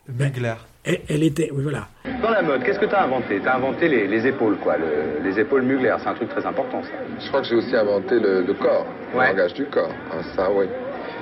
Mugler. 0.07 0.55
Ben, 0.55 0.57
elle, 0.85 1.23
était, 1.23 1.49
oui 1.51 1.63
voilà. 1.63 1.87
Dans 2.21 2.29
la 2.29 2.41
mode, 2.41 2.63
qu'est-ce 2.63 2.79
que 2.79 2.85
tu 2.85 2.95
as 2.95 3.03
inventé? 3.03 3.39
Tu 3.39 3.47
as 3.47 3.55
inventé 3.55 3.87
les, 3.87 4.27
épaules, 4.27 4.57
quoi, 4.57 4.75
les 5.23 5.39
épaules 5.39 5.63
Mugler, 5.63 5.95
c'est 5.99 6.09
un 6.09 6.13
truc 6.13 6.29
très 6.29 6.45
important 6.45 6.83
ça. 6.83 6.89
Je 7.19 7.27
crois 7.27 7.41
que 7.41 7.47
j'ai 7.47 7.55
aussi 7.55 7.75
inventé 7.75 8.19
le, 8.19 8.43
corps, 8.53 8.85
le 9.13 9.19
langage 9.19 9.53
du 9.53 9.65
corps. 9.65 9.91
Ah, 10.11 10.21
ça, 10.35 10.49
oui. 10.51 10.65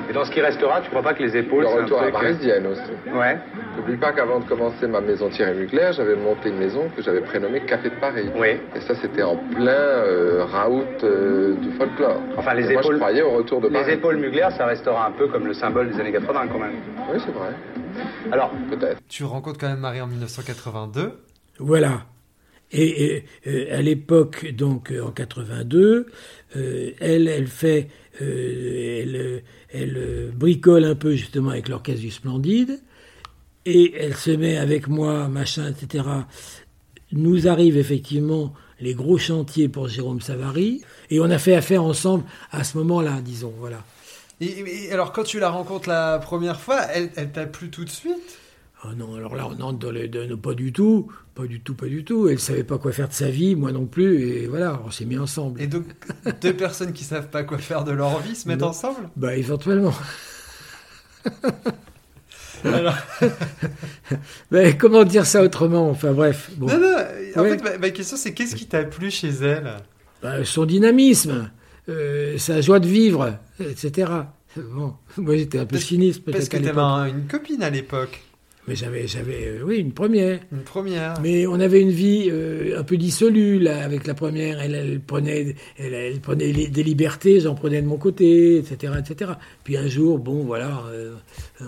Et 0.09 0.13
dans 0.13 0.25
ce 0.25 0.31
qui 0.31 0.41
restera, 0.41 0.81
tu 0.81 0.89
crois 0.89 1.01
pas 1.01 1.13
que 1.13 1.23
les 1.23 1.37
épaules. 1.37 1.63
Le 1.63 1.81
retour 1.81 2.01
à 2.01 2.05
la 2.05 2.11
parisienne 2.11 2.67
aussi. 2.67 2.81
Ouais. 3.15 3.37
N'oublie 3.77 3.95
pas 3.95 4.11
qu'avant 4.11 4.39
de 4.39 4.45
commencer 4.45 4.85
ma 4.87 4.99
maison 4.99 5.29
Thierry 5.29 5.53
Mugler, 5.53 5.91
j'avais 5.95 6.15
monté 6.15 6.49
une 6.49 6.57
maison 6.57 6.89
que 6.95 7.01
j'avais 7.01 7.21
prénommée 7.21 7.61
Café 7.61 7.89
de 7.89 7.95
Paris. 7.95 8.29
Oui. 8.35 8.57
Et 8.75 8.81
ça, 8.81 8.95
c'était 8.95 9.23
en 9.23 9.37
plein 9.37 9.71
euh, 9.71 10.43
raout 10.45 11.03
euh, 11.03 11.55
du 11.55 11.71
folklore. 11.71 12.19
Enfin, 12.37 12.53
les 12.53 12.69
épaules. 12.69 12.83
Moi, 12.83 12.93
je 12.93 12.97
croyais 12.97 13.21
au 13.21 13.31
retour 13.31 13.61
de 13.61 13.69
Paris. 13.69 13.85
Les 13.87 13.93
épaules 13.93 14.17
Mugler, 14.17 14.47
ça 14.57 14.65
restera 14.65 15.07
un 15.07 15.11
peu 15.11 15.27
comme 15.27 15.47
le 15.47 15.53
symbole 15.53 15.89
des 15.89 15.99
années 15.99 16.11
80 16.11 16.47
quand 16.51 16.59
même. 16.59 16.73
Oui, 17.11 17.21
c'est 17.25 17.33
vrai. 17.33 17.49
Alors, 18.31 18.51
peut-être. 18.69 19.01
Tu 19.07 19.23
rencontres 19.23 19.59
quand 19.59 19.69
même 19.69 19.79
Marie 19.79 20.01
en 20.01 20.07
1982. 20.07 21.11
Voilà. 21.59 22.05
Et, 22.71 23.23
euh, 23.45 23.77
à 23.77 23.81
l'époque, 23.81 24.51
donc 24.53 24.91
en 25.03 25.11
82, 25.11 26.07
elle, 26.55 27.27
elle 27.27 27.47
fait, 27.47 27.89
elle, 28.19 29.43
elle 29.71 30.31
bricole 30.35 30.83
un 30.85 30.95
peu 30.95 31.15
justement 31.15 31.49
avec 31.51 31.69
l'orchestre 31.69 32.01
du 32.01 32.09
Splendide, 32.09 32.79
et 33.65 33.93
elle 33.97 34.15
se 34.15 34.31
met 34.31 34.57
avec 34.57 34.87
moi, 34.87 35.27
machin, 35.27 35.71
etc. 35.71 36.05
Nous 37.11 37.47
arrivent 37.47 37.77
effectivement 37.77 38.53
les 38.79 38.93
gros 38.93 39.17
chantiers 39.17 39.69
pour 39.69 39.87
Jérôme 39.87 40.21
Savary, 40.21 40.81
et 41.09 41.19
on 41.19 41.29
a 41.29 41.37
fait 41.37 41.55
affaire 41.55 41.83
ensemble 41.83 42.23
à 42.51 42.63
ce 42.63 42.77
moment-là, 42.79 43.21
disons, 43.21 43.53
voilà. 43.59 43.83
Et, 44.41 44.91
alors 44.91 45.13
quand 45.13 45.23
tu 45.23 45.39
la 45.39 45.49
rencontres 45.49 45.89
la 45.89 46.19
première 46.19 46.59
fois, 46.59 46.81
elle, 46.93 47.11
elle 47.15 47.31
t'a 47.31 47.45
plu 47.45 47.69
tout 47.69 47.85
de 47.85 47.89
suite? 47.89 48.39
Oh 48.85 48.89
non, 48.97 49.15
alors 49.15 49.35
là, 49.35 49.47
on 49.47 49.61
entre 49.61 49.79
dans 49.79 49.91
les 49.91 50.09
deux, 50.09 50.35
pas 50.35 50.53
du 50.53 50.73
tout, 50.73 51.07
pas 51.35 51.45
du 51.45 51.61
tout, 51.61 51.73
pas 51.73 51.85
du 51.85 52.03
tout. 52.03 52.27
Elle 52.27 52.39
savait 52.39 52.65
pas 52.65 52.77
quoi 52.77 52.91
faire 52.91 53.07
de 53.07 53.13
sa 53.13 53.29
vie, 53.29 53.55
moi 53.55 53.71
non 53.71 53.85
plus, 53.85 54.27
et 54.27 54.47
voilà, 54.47 54.81
on 54.85 54.91
s'est 54.91 55.05
mis 55.05 55.17
ensemble. 55.17 55.61
Et 55.61 55.67
donc, 55.67 55.85
deux 56.41 56.53
personnes 56.53 56.91
qui 56.91 57.05
savent 57.05 57.29
pas 57.29 57.43
quoi 57.43 57.59
faire 57.59 57.85
de 57.85 57.93
leur 57.93 58.19
vie 58.19 58.35
se 58.35 58.45
mettent 58.47 58.63
ensemble? 58.63 59.09
Bah, 59.15 59.37
éventuellement. 59.37 59.93
alors... 62.65 62.97
Mais 64.51 64.77
comment 64.77 65.05
dire 65.05 65.25
ça 65.25 65.43
autrement? 65.43 65.89
Enfin, 65.89 66.11
bref. 66.11 66.51
Non, 66.59 66.67
non, 66.67 66.97
en 67.37 67.43
fait, 67.43 67.79
ma, 67.79 67.89
question, 67.89 68.17
c'est 68.17 68.33
qu'est-ce 68.33 68.55
qui 68.55 68.65
t'a 68.65 68.83
plu 68.83 69.09
chez 69.09 69.29
elle? 69.29 69.77
Bah, 70.21 70.43
Son 70.43 70.65
dynamisme, 70.65 71.49
euh, 71.89 72.37
sa 72.37 72.61
joie 72.61 72.79
de 72.79 72.87
vivre, 72.87 73.37
etc. 73.59 74.11
Bon, 74.57 74.93
moi 75.17 75.35
j'étais 75.37 75.59
un 75.59 75.65
peu 75.65 75.77
cynique 75.77 76.23
peut-être. 76.23 76.37
Parce 76.37 76.49
que 76.49 76.57
t'avais 76.57 77.09
une 77.09 77.27
copine 77.27 77.63
à 77.63 77.69
l'époque. 77.69 78.21
Mais 78.67 78.75
j'avais, 78.75 79.07
j'avais, 79.07 79.47
euh, 79.47 79.63
oui, 79.65 79.77
une 79.77 79.91
première. 79.91 80.39
Une 80.53 80.63
première. 80.63 81.19
Mais 81.21 81.45
on 81.47 81.59
avait 81.59 81.81
une 81.81 81.91
vie 81.91 82.29
euh, 82.31 82.79
un 82.79 82.83
peu 82.83 82.95
dissolue 82.95 83.59
là 83.59 83.83
avec 83.83 84.07
la 84.07 84.13
première. 84.13 84.61
Elle, 84.61 84.73
elle 84.73 85.01
prenait, 85.01 85.55
elle, 85.77 86.19
prenait 86.21 86.53
des 86.53 86.83
libertés, 86.83 87.41
j'en 87.41 87.55
prenais 87.55 87.81
de 87.81 87.87
mon 87.87 87.97
côté, 87.97 88.57
etc., 88.57 88.93
etc. 88.99 89.31
Puis 89.65 89.75
un 89.75 89.87
jour, 89.87 90.17
bon, 90.17 90.43
voilà, 90.45 90.83
euh, 90.91 91.13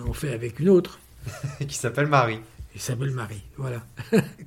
on 0.06 0.14
fait 0.14 0.32
avec 0.32 0.58
une 0.58 0.70
autre. 0.70 0.98
qui 1.68 1.76
s'appelle 1.76 2.06
Marie. 2.06 2.38
Qui 2.72 2.78
s'appelle 2.78 3.10
Marie, 3.10 3.42
voilà. 3.56 3.82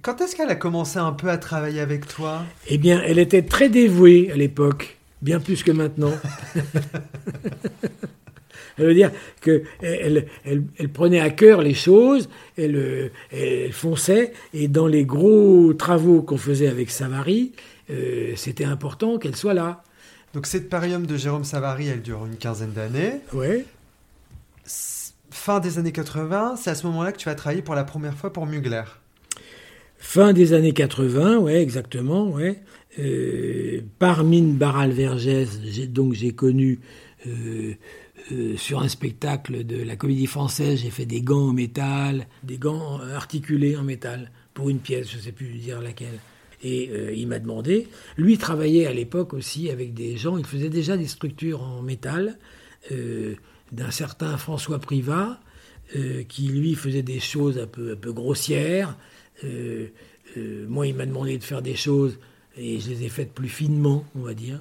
Quand 0.01 0.21
est-ce 0.21 0.35
qu'elle 0.35 0.49
a 0.49 0.55
commencé 0.55 0.97
un 0.97 1.13
peu 1.13 1.29
à 1.29 1.37
travailler 1.37 1.81
avec 1.81 2.07
toi? 2.07 2.43
Eh 2.67 2.77
bien, 2.77 3.01
elle 3.05 3.19
était 3.19 3.41
très 3.43 3.69
dévouée 3.69 4.31
à 4.31 4.35
l'époque, 4.35 4.98
bien 5.21 5.39
plus 5.39 5.63
que 5.63 5.71
maintenant. 5.71 6.13
Ça 8.77 8.85
veut 8.85 8.93
dire 8.93 9.11
qu'elle 9.41 9.65
elle, 10.45 10.89
prenait 10.93 11.19
à 11.19 11.29
cœur 11.29 11.61
les 11.61 11.73
choses, 11.73 12.29
elle, 12.57 13.11
elle, 13.29 13.73
fonçait, 13.73 14.31
et 14.53 14.69
dans 14.69 14.87
les 14.87 15.03
gros 15.03 15.73
travaux 15.73 16.21
qu'on 16.21 16.37
faisait 16.37 16.69
avec 16.69 16.89
Savary, 16.89 17.51
euh, 17.89 18.31
c'était 18.37 18.63
important 18.63 19.17
qu'elle 19.17 19.35
soit 19.35 19.53
là. 19.53 19.83
Donc 20.33 20.45
cette 20.45 20.69
période 20.69 21.05
de 21.05 21.17
Jérôme 21.17 21.43
Savary, 21.43 21.87
elle 21.87 22.01
dure 22.01 22.25
une 22.25 22.37
quinzaine 22.37 22.71
d'années. 22.71 23.19
Oui. 23.33 23.65
Fin 25.31 25.59
des 25.59 25.77
années 25.77 25.91
80, 25.91 26.55
c'est 26.57 26.69
à 26.69 26.75
ce 26.75 26.85
moment-là 26.87 27.11
que 27.11 27.17
tu 27.17 27.25
vas 27.25 27.35
travailler 27.35 27.61
pour 27.61 27.75
la 27.75 27.83
première 27.83 28.15
fois 28.15 28.31
pour 28.31 28.45
Mugler. 28.45 28.83
Fin 29.97 30.31
des 30.31 30.53
années 30.53 30.71
80, 30.71 31.37
oui, 31.39 31.51
exactement, 31.53 32.29
ouais. 32.29 32.61
Euh, 32.97 33.81
par 33.99 34.23
Mine 34.23 34.55
Barral-Vergès, 34.55 35.59
donc 35.89 36.13
j'ai 36.13 36.31
connu 36.31 36.79
euh, 37.27 37.73
euh, 38.31 38.57
sur 38.57 38.79
un 38.79 38.87
spectacle 38.87 39.63
de 39.63 39.81
la 39.81 39.95
comédie 39.95 40.25
française, 40.25 40.79
j'ai 40.81 40.89
fait 40.89 41.05
des 41.05 41.21
gants 41.21 41.49
en 41.49 41.53
métal, 41.53 42.27
des 42.43 42.57
gants 42.57 42.99
articulés 42.99 43.75
en 43.75 43.83
métal, 43.83 44.31
pour 44.53 44.69
une 44.69 44.79
pièce, 44.79 45.09
je 45.11 45.17
ne 45.17 45.21
sais 45.21 45.31
plus 45.31 45.47
dire 45.49 45.81
laquelle. 45.81 46.19
Et 46.63 46.89
euh, 46.91 47.13
il 47.13 47.27
m'a 47.27 47.39
demandé, 47.39 47.87
lui 48.17 48.37
travaillait 48.37 48.85
à 48.85 48.93
l'époque 48.93 49.33
aussi 49.33 49.69
avec 49.69 49.93
des 49.93 50.17
gens, 50.17 50.37
il 50.37 50.45
faisait 50.45 50.69
déjà 50.69 50.97
des 50.97 51.07
structures 51.07 51.61
en 51.61 51.81
métal, 51.81 52.37
d'un 53.71 53.91
certain 53.91 54.37
François 54.37 54.79
Privat, 54.79 55.39
qui 56.29 56.47
lui 56.47 56.75
faisait 56.75 57.03
des 57.03 57.19
choses 57.19 57.59
un 57.59 57.67
peu, 57.67 57.91
un 57.91 57.95
peu 57.95 58.13
grossières. 58.13 58.97
moi, 60.67 60.87
il 60.87 60.95
m'a 60.95 61.05
demandé 61.05 61.37
de 61.37 61.43
faire 61.43 61.61
des 61.61 61.75
choses 61.75 62.17
et 62.57 62.79
je 62.79 62.89
les 62.89 63.03
ai 63.03 63.09
faites 63.09 63.33
plus 63.33 63.49
finement, 63.49 64.03
on 64.15 64.21
va 64.21 64.33
dire. 64.33 64.59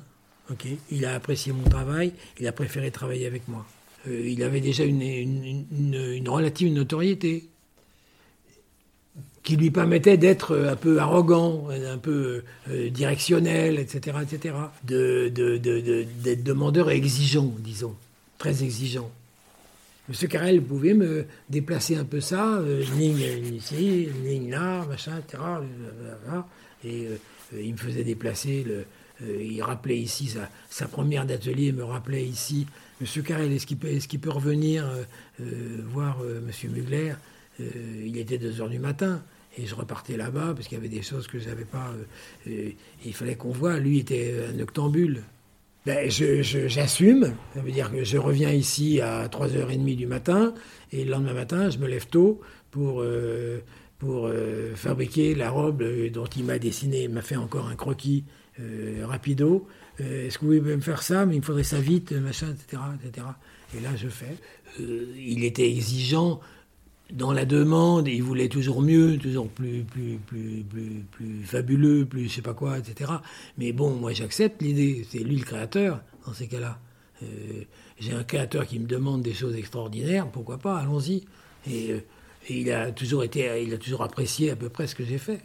Il 0.91 1.05
a 1.05 1.14
apprécié 1.14 1.53
mon 1.53 1.68
travail, 1.68 2.12
il 2.41 2.47
a 2.47 2.53
préféré 2.53 2.91
travailler 2.91 3.26
avec 3.26 3.49
moi. 3.49 3.66
Euh, 4.07 4.28
il 4.28 4.43
avait 4.43 4.61
déjà 4.61 4.84
une, 4.84 6.28
relative 6.28 6.72
notoriété 6.72 7.45
qui 9.43 9.57
lui 9.57 9.70
permettait 9.70 10.16
d'être 10.16 10.57
un 10.57 10.76
peu 10.76 10.99
arrogant, 11.01 11.68
un 11.70 11.99
peu 11.99 12.43
euh, 12.68 12.91
directionnel, 12.91 13.78
etc., 13.78 14.18
etc. 14.22 14.55
De, 14.84 15.28
d'être 15.28 16.45
demandeur 16.45 16.91
exigeant, 16.91 17.53
disons, 17.59 17.95
très 18.39 18.62
exigeant. 18.62 19.11
Monsieur 20.09 20.28
Carrel 20.28 20.62
pouvait 20.62 20.95
me 20.95 21.26
déplacer 21.51 21.97
un 21.97 22.05
peu 22.05 22.20
ça, 22.20 22.57
euh, 22.59 22.82
une 22.82 22.99
ligne 22.99 23.55
ici, 23.55 24.09
ligne 24.24 24.51
là, 24.51 24.84
machin, 24.86 25.18
etc. 25.18 25.43
Et 26.84 27.09
il 27.53 27.72
me 27.72 27.78
faisait 27.78 28.05
déplacer 28.05 28.64
euh, 29.22 29.42
il 29.42 29.62
rappelait 29.62 29.99
ici 29.99 30.32
sa, 30.68 30.88
première 30.88 31.26
d'atelier, 31.26 31.72
me 31.72 31.84
rappelait 31.84 32.24
ici, 32.24 32.66
Monsieur 33.01 33.22
Carrel, 33.22 33.53
est-ce 33.53 33.66
qu'il 33.66 33.78
peut, 33.78 33.88
peut, 34.20 34.30
revenir 34.30 34.86
euh, 34.86 35.03
euh, 35.40 35.78
voir 35.84 36.18
Monsieur 36.46 36.68
Mugler? 36.68 37.14
Il 37.61 38.16
était 38.18 38.38
2 38.38 38.61
heures 38.61 38.68
du 38.68 38.78
matin. 38.78 39.20
et 39.57 39.66
je 39.66 39.74
repartais 39.74 40.16
là-bas 40.16 40.53
parce 40.55 40.68
qu'il 40.68 40.78
y 40.78 40.80
avait 40.80 40.88
des 40.88 41.03
choses 41.03 41.26
que 41.26 41.40
je 41.40 41.49
n'avais 41.49 41.64
pas. 41.64 41.92
il 42.46 43.12
fallait 43.12 43.34
qu'on 43.34 43.51
voit. 43.51 43.78
Lui 43.78 43.99
était 43.99 44.32
un 44.55 44.61
octambule. 44.61 45.24
Ben, 45.84 46.09
j'assume. 46.09 47.34
Ça 47.55 47.61
veut 47.61 47.72
dire 47.72 47.90
que 47.90 48.05
je 48.05 48.16
reviens 48.16 48.53
ici 48.53 49.01
à 49.01 49.26
3h30 49.26 49.96
du 49.96 50.07
matin 50.07 50.55
et 50.92 51.05
le 51.05 51.11
lendemain 51.11 51.32
matin, 51.32 51.68
je 51.68 51.78
me 51.78 51.88
lève 51.88 52.07
tôt 52.07 52.40
pour, 52.70 53.03
pour 53.99 54.30
fabriquer 54.76 55.34
la 55.34 55.51
robe 55.51 55.82
dont 56.12 56.26
il 56.26 56.44
m'a 56.44 56.59
dessiné, 56.59 57.05
il 57.05 57.11
m'a 57.11 57.22
fait 57.22 57.36
encore 57.36 57.66
un 57.66 57.74
croquis 57.74 58.24
rapido. 59.03 59.66
Est-ce 59.99 60.38
que 60.38 60.44
vous 60.44 60.59
pouvez 60.59 60.76
me 60.76 60.80
faire 60.80 61.03
ça? 61.03 61.26
Mais 61.26 61.34
il 61.34 61.38
me 61.40 61.44
faudrait 61.44 61.64
ça 61.64 61.80
vite, 61.80 62.12
machin, 62.12 62.49
etc. 62.53 62.82
etc. 63.03 63.26
Et 63.76 63.80
là, 63.80 63.90
je 63.96 64.09
fais. 64.09 64.36
il 64.78 65.42
était 65.42 65.68
exigeant 65.68 66.40
dans 67.12 67.32
la 67.32 67.44
demande, 67.44 68.09
il 68.09 68.22
voulait 68.22 68.49
toujours 68.49 68.82
mieux, 68.82 69.16
toujours 69.18 69.49
plus, 69.49 69.82
plus, 69.82 70.18
plus, 70.26 70.64
plus, 71.11 71.42
fabuleux, 71.44 72.05
plus 72.05 72.28
je 72.28 72.34
sais 72.36 72.42
pas 72.42 72.55
quoi, 72.55 72.78
etc. 72.78 73.12
Mais 73.57 73.72
bon, 73.72 73.94
moi 73.94 74.12
j'accepte 74.12 74.61
l'idée, 74.62 75.07
c'est 75.09 75.20
lui 75.20 75.36
le 75.36 75.44
créateur 75.44 76.03
dans 76.26 76.34
ces 76.34 76.46
cas-là. 76.49 76.78
Euh, 77.22 77.64
j'ai 77.99 78.12
un 78.12 78.24
créateur 78.24 78.66
qui 78.66 78.78
me 78.78 78.86
demande 78.86 79.22
des 79.22 79.32
choses 79.32 79.57
extraordinaires, 79.57 80.30
pourquoi 80.30 80.59
pas, 80.59 80.78
allons-y. 80.78 81.24
Et, 81.68 81.94
euh, 82.51 82.55
il 82.55 82.72
a 82.72 82.92
toujours 82.92 83.24
été, 83.24 83.62
il 83.62 83.72
a 83.74 83.78
toujours 83.78 84.03
apprécié 84.03 84.51
à 84.51 84.57
peu 84.57 84.68
près 84.68 84.86
ce 84.86 84.94
que 84.94 85.05
j'ai 85.05 85.18
fait. 85.18 85.40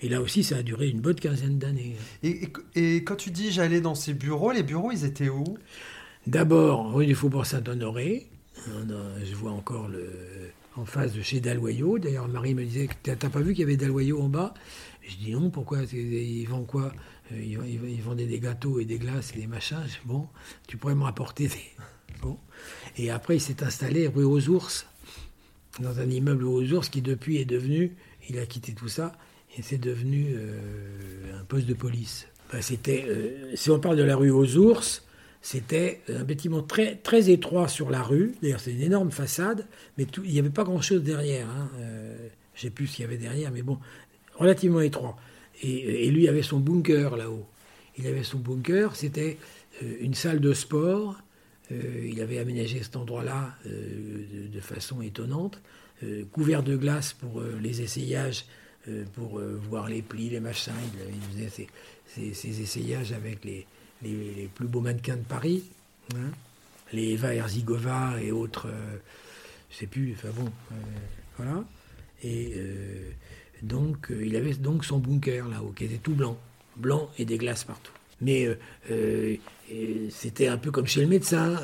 Et 0.00 0.08
là 0.08 0.20
aussi, 0.20 0.44
ça 0.44 0.56
a 0.56 0.62
duré 0.62 0.88
une 0.88 1.00
bonne 1.00 1.14
quinzaine 1.14 1.58
d'années. 1.58 1.96
Et, 2.22 2.48
et, 2.74 3.04
quand 3.04 3.16
tu 3.16 3.30
dis 3.30 3.52
j'allais 3.52 3.80
dans 3.80 3.94
ces 3.94 4.12
bureaux, 4.12 4.52
les 4.52 4.62
bureaux, 4.62 4.92
ils 4.92 5.04
étaient 5.04 5.28
où? 5.28 5.44
D'abord, 6.26 6.92
rue 6.92 7.06
du 7.06 7.14
Faubourg 7.14 7.46
Saint-Honoré. 7.46 8.26
Je 8.66 9.34
vois 9.34 9.52
encore 9.52 9.88
le, 9.88 10.10
en 10.76 10.84
face 10.84 11.12
de 11.12 11.22
chez 11.22 11.40
Dalloyau. 11.40 11.98
D'ailleurs, 11.98 12.28
Marie 12.28 12.54
me 12.54 12.64
disait 12.64 12.88
T'as 13.02 13.16
pas 13.16 13.40
vu 13.40 13.52
qu'il 13.52 13.60
y 13.60 13.64
avait 13.64 13.76
Dalloyau 13.76 14.20
en 14.20 14.28
bas? 14.28 14.54
Je 15.06 15.16
dis 15.16 15.32
Non, 15.32 15.50
pourquoi? 15.50 15.80
Ils 15.92 16.46
vendent 16.46 16.66
quoi? 16.66 16.92
Euh, 17.32 17.42
ils, 17.42 18.02
vendaient 18.02 18.26
des 18.26 18.40
gâteaux 18.40 18.80
et 18.80 18.84
des 18.84 18.98
glaces 18.98 19.32
et 19.34 19.40
des 19.40 19.46
machins. 19.46 19.86
Bon, 20.04 20.28
tu 20.66 20.76
pourrais 20.76 20.94
me 20.94 21.04
rapporter 21.04 21.48
des. 21.48 21.54
Bon. 22.22 22.38
Et 22.96 23.10
après, 23.10 23.36
il 23.36 23.40
s'est 23.40 23.62
installé 23.64 24.06
rue 24.06 24.24
aux 24.24 24.48
Ours, 24.48 24.86
dans 25.80 26.00
un 26.00 26.08
immeuble 26.08 26.44
aux 26.44 26.62
Ours 26.72 26.88
qui, 26.88 27.02
depuis, 27.02 27.38
est 27.38 27.44
devenu. 27.44 27.96
Il 28.28 28.38
a 28.38 28.46
quitté 28.46 28.72
tout 28.72 28.88
ça 28.88 29.12
et 29.56 29.62
c'est 29.62 29.78
devenu 29.78 30.34
euh, 30.34 31.40
un 31.40 31.44
poste 31.44 31.66
de 31.66 31.74
police. 31.74 32.26
c'était, 32.60 33.04
euh, 33.08 33.52
si 33.54 33.70
on 33.70 33.78
parle 33.78 33.96
de 33.96 34.02
la 34.02 34.16
rue 34.16 34.30
aux 34.30 34.56
Ours, 34.56 35.04
c'était 35.42 36.00
un 36.08 36.24
bâtiment 36.24 36.62
très, 36.62 36.96
très 36.96 37.30
étroit 37.30 37.68
sur 37.68 37.90
la 37.90 38.02
rue. 38.02 38.34
D'ailleurs, 38.42 38.60
c'est 38.60 38.72
une 38.72 38.80
énorme 38.80 39.10
façade, 39.10 39.66
mais 39.98 40.06
il 40.24 40.32
n'y 40.32 40.38
avait 40.38 40.50
pas 40.50 40.64
grand-chose 40.64 41.02
derrière. 41.02 41.48
Hein. 41.48 41.70
Euh, 41.78 42.16
je 42.54 42.60
ne 42.60 42.62
sais 42.62 42.70
plus 42.70 42.86
ce 42.86 42.96
qu'il 42.96 43.04
y 43.04 43.06
avait 43.06 43.18
derrière, 43.18 43.50
mais 43.52 43.62
bon, 43.62 43.78
relativement 44.36 44.80
étroit. 44.80 45.16
Et, 45.62 46.10
lui 46.10 46.28
avait 46.28 46.42
son 46.42 46.58
bunker 46.58 47.16
là-haut. 47.16 47.46
Il 47.96 48.06
avait 48.06 48.24
son 48.24 48.38
bunker, 48.38 48.96
c'était 48.96 49.38
une 50.00 50.14
salle 50.14 50.40
de 50.40 50.52
sport. 50.52 51.16
Euh, 51.72 52.06
il 52.06 52.20
avait 52.20 52.38
aménagé 52.38 52.82
cet 52.82 52.96
endroit-là 52.96 53.56
de, 53.64 54.60
façon 54.60 55.02
étonnante, 55.02 55.60
couvert 56.32 56.62
de 56.62 56.76
glace 56.76 57.12
pour 57.12 57.42
les 57.42 57.80
essayages, 57.80 58.44
pour 59.14 59.40
voir 59.68 59.88
les 59.88 60.02
plis, 60.02 60.30
les 60.30 60.40
machins. 60.40 60.72
Il, 61.08 61.48
faisait 61.48 61.68
ses 62.32 62.60
essayages 62.62 63.12
avec 63.12 63.44
les, 63.44 63.66
plus 64.54 64.66
beaux 64.66 64.80
mannequins 64.80 65.16
de 65.16 65.22
Paris, 65.22 65.64
hein. 66.14 66.30
les 66.92 67.12
Eva 67.12 67.34
Herzigova 67.34 68.20
et 68.20 68.32
autres, 68.32 68.68
euh, 68.68 68.96
je 69.70 69.76
sais 69.76 69.86
plus, 69.86 70.14
enfin 70.14 70.28
bon, 70.36 70.46
euh, 70.72 70.74
voilà. 71.36 71.64
Et 72.22 72.52
euh, 72.56 73.10
donc, 73.62 74.08
il 74.10 74.36
avait 74.36 74.54
donc 74.54 74.84
son 74.84 74.98
bunker 74.98 75.48
là-haut, 75.48 75.72
qui 75.74 75.84
était 75.84 75.98
tout 75.98 76.14
blanc, 76.14 76.38
blanc 76.76 77.10
et 77.18 77.24
des 77.24 77.38
glaces 77.38 77.64
partout. 77.64 77.92
Mais 78.20 78.48
c'était 80.10 80.46
un 80.46 80.56
peu 80.56 80.70
comme 80.70 80.86
chez 80.86 81.00
le 81.00 81.08
médecin. 81.08 81.56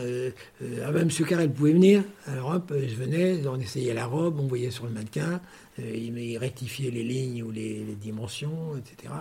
ah 0.85 0.91
ben, 0.93 1.05
Monsieur 1.05 1.25
Carrel 1.25 1.51
pouvait 1.53 1.73
venir. 1.73 2.03
Alors 2.27 2.61
je 2.71 2.95
venais, 2.95 3.47
on 3.47 3.59
essayait 3.59 3.95
la 3.95 4.07
robe, 4.07 4.41
on 4.41 4.47
voyait 4.47 4.71
sur 4.71 4.85
le 4.85 4.91
mannequin, 4.91 5.41
il 5.79 6.37
rectifiait 6.39 6.91
les 6.91 7.05
lignes 7.05 7.43
ou 7.43 7.51
les, 7.51 7.85
les, 7.85 7.95
dimensions, 7.95 8.77
etc. 8.77 9.15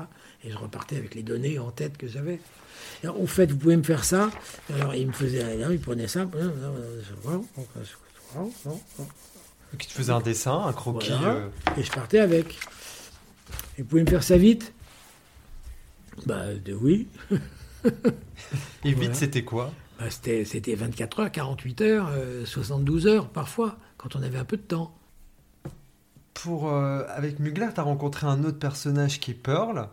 Et 0.43 0.51
je 0.51 0.57
repartais 0.57 0.97
avec 0.97 1.15
les 1.15 1.23
données 1.23 1.59
en 1.59 1.71
tête 1.71 1.97
que 1.97 2.07
j'avais 2.07 2.39
au 3.07 3.27
fait, 3.27 3.51
vous 3.51 3.57
pouvez 3.57 3.77
me 3.77 3.83
faire 3.83 4.03
ça. 4.03 4.29
Alors, 4.73 4.95
il 4.95 5.07
me 5.07 5.11
faisait 5.11 5.43
rien, 5.43 5.71
il 5.71 5.79
prenait 5.79 6.07
ça. 6.07 6.27
Qui 9.77 9.87
te 9.87 9.93
faisait 9.93 10.11
un 10.11 10.21
dessin, 10.21 10.65
un 10.65 10.73
croquis. 10.73 11.11
Euh. 11.11 11.47
Et 11.77 11.83
je 11.83 11.91
partais 11.91 12.19
avec. 12.19 12.59
Et 13.77 13.81
vous 13.81 13.87
pouvez 13.87 14.03
me 14.03 14.09
faire 14.09 14.23
ça 14.23 14.37
vite 14.37 14.73
Bah, 16.25 16.53
de 16.53 16.73
oui. 16.73 17.07
Et 18.83 18.93
vite, 18.93 19.15
c'était 19.15 19.43
quoi? 19.43 19.71
Bah, 19.99 20.05
C'était 20.09 20.75
24 20.75 21.19
heures, 21.19 21.31
48 21.31 21.81
heures, 21.81 22.11
72 22.45 23.07
euh, 23.07 23.09
heures 23.09 23.29
parfois, 23.29 23.77
quand 23.97 24.15
on 24.15 24.23
avait 24.23 24.37
un 24.37 24.45
peu 24.45 24.57
de 24.57 24.61
temps. 24.61 24.95
Pour, 26.33 26.71
euh, 26.71 27.03
avec 27.09 27.39
Mugler, 27.39 27.67
tu 27.73 27.79
as 27.79 27.83
rencontré 27.83 28.25
un 28.25 28.43
autre 28.43 28.59
personnage 28.59 29.19
qui 29.19 29.31
est 29.31 29.33
Pearl? 29.33 29.89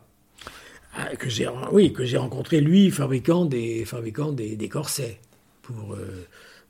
Ah, 0.96 1.14
que 1.16 1.28
j'ai, 1.28 1.48
oui, 1.72 1.92
que 1.92 2.04
j'ai 2.04 2.16
rencontré 2.16 2.60
lui, 2.60 2.90
fabricant 2.90 3.44
des, 3.44 3.84
fabricant 3.84 4.32
des, 4.32 4.56
des 4.56 4.68
corsets 4.68 5.18
pour, 5.62 5.94
euh, 5.94 6.26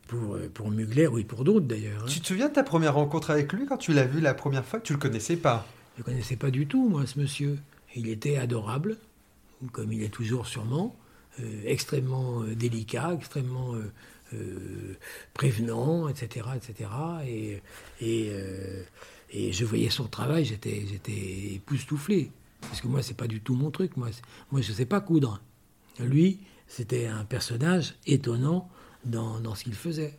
pour, 0.09 0.35
euh, 0.35 0.51
pour 0.53 0.71
Mugler, 0.71 1.07
oui, 1.07 1.25
pour 1.25 1.45
d'autres 1.45 1.67
d'ailleurs. 1.67 2.03
Hein. 2.03 2.09
Tu 2.09 2.21
te 2.21 2.27
souviens 2.27 2.49
de 2.49 2.55
ta 2.55 2.63
première 2.63 2.95
rencontre 2.95 3.31
avec 3.31 3.53
lui 3.53 3.67
quand 3.67 3.77
tu 3.77 3.93
l'as 3.93 4.07
vu 4.07 4.21
la 4.21 4.35
première 4.35 4.65
fois? 4.65 4.81
Tu 4.81 4.95
le 4.95 4.99
connaissais 4.99 5.37
pas? 5.37 5.67
Je 5.95 6.01
le 6.01 6.05
connaissais 6.05 6.37
pas 6.37 6.51
du 6.51 6.67
tout, 6.67 6.89
moi, 6.89 7.07
ce 7.07 7.19
monsieur. 7.19 7.59
Il 7.95 8.09
était 8.09 8.37
adorable, 8.37 8.97
comme 9.73 9.93
il 9.93 10.03
est 10.03 10.09
toujours 10.09 10.47
sûrement, 10.47 10.97
euh, 11.41 11.63
extrêmement 11.65 12.43
délicat, 12.43 13.15
extrêmement 13.15 13.75
prévenant, 15.35 16.09
etc., 16.09 16.47
etc. 16.57 16.91
Et, 17.27 17.63
et, 18.01 18.33
et 19.31 19.53
je 19.53 19.65
voyais 19.65 19.91
son 19.91 20.09
travail, 20.09 20.45
j'étais, 20.45 20.85
j'étais 20.89 21.55
époustouflé. 21.55 22.33
Parce 22.61 22.81
que 22.81 22.89
moi, 22.89 23.03
c'est 23.03 23.17
pas 23.17 23.29
du 23.29 23.41
tout 23.41 23.55
mon 23.55 23.71
truc. 23.71 23.97
Moi, 23.97 24.09
moi 24.51 24.61
je 24.61 24.73
sais 24.73 24.87
pas 24.87 25.01
coudre. 25.01 25.41
Lui, 26.01 26.41
c'était 26.67 27.07
un 27.07 27.25
personnage 27.25 27.95
étonnant 28.07 28.69
dans, 29.05 29.41
dans 29.41 29.55
ce 29.55 29.65
qu'il 29.65 29.75
faisait. 29.75 30.15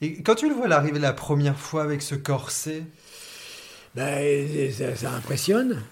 Et 0.00 0.22
quand 0.22 0.34
tu 0.34 0.48
le 0.48 0.54
vois 0.54 0.70
arriver 0.72 0.98
la 0.98 1.12
première 1.12 1.58
fois 1.58 1.82
avec 1.82 2.02
ce 2.02 2.14
corset? 2.14 2.84
Ben, 3.94 4.70
ça, 4.94 5.12
impressionne. 5.12 5.82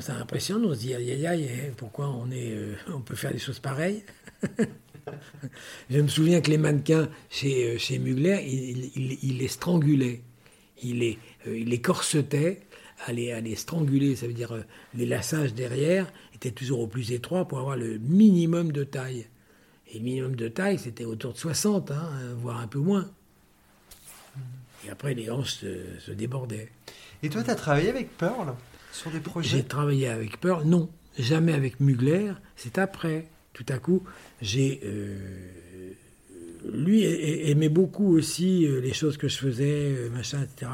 Ça 0.00 0.16
impressionne. 0.16 0.64
On 0.64 0.74
se 0.74 0.80
dit, 0.80 0.94
aïe, 0.94 1.10
aïe, 1.12 1.26
aïe, 1.26 1.72
pourquoi 1.76 2.08
on, 2.08 2.30
est, 2.30 2.52
euh, 2.52 2.74
on 2.88 3.00
peut 3.00 3.16
faire 3.16 3.32
des 3.32 3.38
choses 3.38 3.58
pareilles? 3.58 4.04
Je 5.90 6.00
me 6.00 6.08
souviens 6.08 6.40
que 6.40 6.50
les 6.50 6.58
mannequins 6.58 7.08
chez, 7.30 7.74
euh, 7.74 7.78
chez 7.78 7.98
Mugler, 7.98 8.44
il, 8.46 9.18
il, 9.22 9.38
les 9.38 9.48
strangulait. 9.48 10.22
Il 10.82 10.98
les, 10.98 11.18
euh, 11.46 11.64
les 11.64 11.80
corsetait 11.80 12.60
à 13.06 13.12
les, 13.12 13.54
stranguler, 13.56 14.14
ça 14.14 14.26
veut 14.26 14.32
dire 14.32 14.52
euh, 14.52 14.62
les 14.94 15.06
lassages 15.06 15.54
derrière 15.54 16.12
étaient 16.34 16.52
toujours 16.52 16.80
au 16.80 16.86
plus 16.86 17.12
étroit 17.12 17.48
pour 17.48 17.58
avoir 17.58 17.76
le 17.76 17.98
minimum 17.98 18.70
de 18.70 18.84
taille. 18.84 19.26
Et 19.90 19.98
le 19.98 20.04
minimum 20.04 20.36
de 20.36 20.48
taille, 20.48 20.78
c'était 20.78 21.04
autour 21.04 21.32
de 21.32 21.38
60, 21.38 21.90
hein, 21.90 22.10
voire 22.36 22.60
un 22.60 22.68
peu 22.68 22.78
moins. 22.78 23.10
Et 24.86 24.90
après, 24.90 25.14
les 25.14 25.30
hanches 25.30 25.64
se, 25.98 26.10
débordaient. 26.12 26.70
Et 27.22 27.28
toi, 27.28 27.42
tu 27.42 27.50
as 27.50 27.54
travaillé 27.54 27.90
avec 27.90 28.16
Pearl? 28.16 28.54
Sur 28.92 29.10
des 29.10 29.20
projets 29.20 29.48
J'ai 29.48 29.64
travaillé 29.64 30.08
avec 30.08 30.38
Pearl, 30.40 30.64
non, 30.64 30.88
jamais 31.18 31.52
avec 31.52 31.80
Mugler. 31.80 32.32
C'est 32.56 32.78
après, 32.78 33.26
tout 33.52 33.66
à 33.68 33.78
coup, 33.78 34.04
j'ai 34.40 34.80
euh, 34.84 35.92
lui 36.72 37.04
aimait 37.04 37.68
beaucoup 37.68 38.16
aussi 38.16 38.66
euh, 38.66 38.80
les 38.80 38.92
choses 38.92 39.16
que 39.16 39.28
je 39.28 39.38
faisais, 39.38 39.94
euh, 39.94 40.10
machin, 40.10 40.42
etc. 40.42 40.70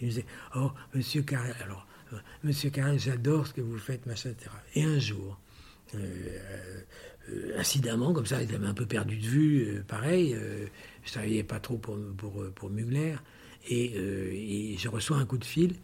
Il 0.00 0.06
me 0.06 0.10
disait 0.10 0.26
Oh, 0.56 0.70
monsieur 0.94 1.22
Carrel, 1.22 1.54
alors, 1.64 1.86
monsieur 2.44 2.70
Carrel, 2.70 2.98
j'adore 2.98 3.46
ce 3.46 3.54
que 3.54 3.60
vous 3.60 3.78
faites, 3.78 4.04
machin, 4.06 4.30
etc. 4.30 4.50
Et 4.74 4.84
un 4.84 4.98
jour, 4.98 5.38
incidemment, 7.56 8.12
comme 8.12 8.26
ça, 8.26 8.42
il 8.42 8.54
avait 8.54 8.66
un 8.66 8.74
peu 8.74 8.86
perdu 8.86 9.16
de 9.16 9.26
vue, 9.26 9.82
pareil, 9.86 10.36
je 11.04 11.10
travaillais 11.10 11.42
pas 11.42 11.58
trop 11.60 11.78
pour, 11.78 11.98
pour, 12.16 12.44
pour 12.54 12.70
Mugler, 12.70 13.16
et, 13.68 14.76
je 14.78 14.88
reçois 14.88 15.16
un 15.16 15.24
coup 15.24 15.38
de 15.38 15.44
fil, 15.44 15.74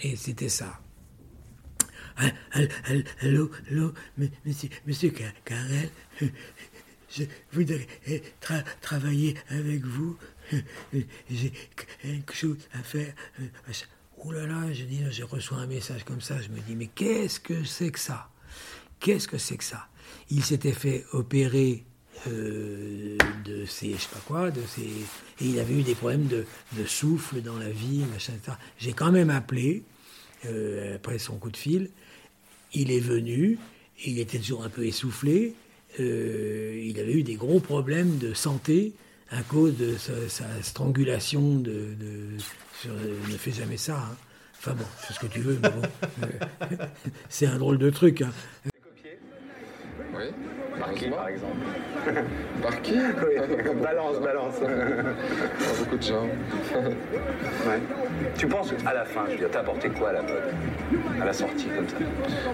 et 0.00 0.16
c'était 0.16 0.48
ça. 0.48 0.80
Allô, 2.16 3.50
allô, 3.70 3.92
monsieur, 4.44 4.68
monsieur 4.86 5.12
Carrel, 5.44 5.90
je 7.10 7.24
voudrais 7.52 7.86
travailler 8.80 9.36
avec 9.48 9.84
vous. 9.84 10.16
J'ai 11.30 11.52
quelque 12.02 12.34
chose 12.34 12.58
à 12.74 12.82
faire. 12.82 13.14
Oh 14.24 14.32
là 14.32 14.46
là, 14.46 14.72
je 14.72 14.84
dis, 14.84 15.00
je 15.10 15.24
reçois 15.24 15.58
un 15.58 15.66
message 15.66 16.04
comme 16.04 16.20
ça, 16.20 16.40
je 16.40 16.48
me 16.48 16.60
dis, 16.60 16.76
mais 16.76 16.86
qu'est-ce 16.86 17.40
que 17.40 17.64
c'est 17.64 17.90
que 17.90 17.98
ça? 17.98 18.28
Qu'est-ce 19.00 19.26
que 19.26 19.38
c'est 19.38 19.56
que 19.56 19.64
ça? 19.64 19.88
Il 20.30 20.44
s'était 20.44 20.72
fait 20.72 21.04
opérer 21.12 21.84
euh, 22.28 23.16
de 23.44 23.64
ses, 23.64 23.94
je 23.94 23.98
sais 23.98 24.08
pas 24.12 24.20
quoi, 24.26 24.50
de 24.50 24.60
et 24.60 25.44
il 25.44 25.58
avait 25.58 25.74
eu 25.74 25.82
des 25.82 25.94
problèmes 25.94 26.28
de, 26.28 26.44
souffle 26.86 27.40
dans 27.40 27.58
la 27.58 27.70
vie, 27.70 28.04
machin, 28.12 28.34
etc. 28.34 28.56
J'ai 28.78 28.92
quand 28.92 29.10
même 29.10 29.30
appelé, 29.30 29.82
après 30.94 31.18
son 31.18 31.36
coup 31.38 31.50
de 31.50 31.56
fil. 31.56 31.90
Il 32.74 32.90
est 32.90 33.00
venu, 33.00 33.58
il 34.04 34.18
était 34.18 34.38
toujours 34.38 34.64
un 34.64 34.68
peu 34.68 34.86
essoufflé, 34.86 35.54
il 35.98 36.96
avait 36.98 37.12
eu 37.12 37.22
des 37.22 37.34
gros 37.34 37.60
problèmes 37.60 38.18
de 38.18 38.34
santé 38.34 38.92
à 39.30 39.42
cause 39.42 39.76
de 39.76 39.96
sa, 39.96 40.44
strangulation 40.62 41.56
de, 41.56 41.96
ne 42.86 43.36
fais 43.36 43.52
jamais 43.52 43.76
ça. 43.76 43.96
Hein. 43.96 44.16
Enfin 44.58 44.74
bon, 44.74 44.84
fais 44.98 45.14
ce 45.14 45.20
que 45.20 45.26
tu 45.26 45.40
veux, 45.40 45.58
mais 45.62 45.70
bon, 45.70 45.82
c'est 47.28 47.46
un 47.46 47.58
drôle 47.58 47.78
de 47.78 47.90
truc. 47.90 48.22
Hein. 48.22 48.30
Oui. 50.14 50.26
Par 50.82 50.94
qui, 50.94 51.06
par 51.06 51.28
exemple 51.28 51.56
Par 52.62 52.82
qui 52.82 52.94
Balance, 53.82 54.20
balance. 54.20 54.58
Par 54.58 55.74
beaucoup 55.78 55.96
de 55.96 56.02
gens. 56.02 56.22
ouais. 56.74 57.80
Tu 58.36 58.46
penses 58.48 58.72
à 58.84 58.94
la 58.94 59.04
fin, 59.04 59.22
je 59.26 59.32
veux 59.32 59.38
dire, 59.38 59.48
t'as 59.50 59.60
apporté 59.60 59.88
quoi 59.90 60.08
à 60.08 60.12
la 60.14 60.22
mode 60.22 60.42
À 61.20 61.24
la 61.24 61.32
sortie, 61.32 61.66
comme 61.66 61.88
ça? 61.88 61.96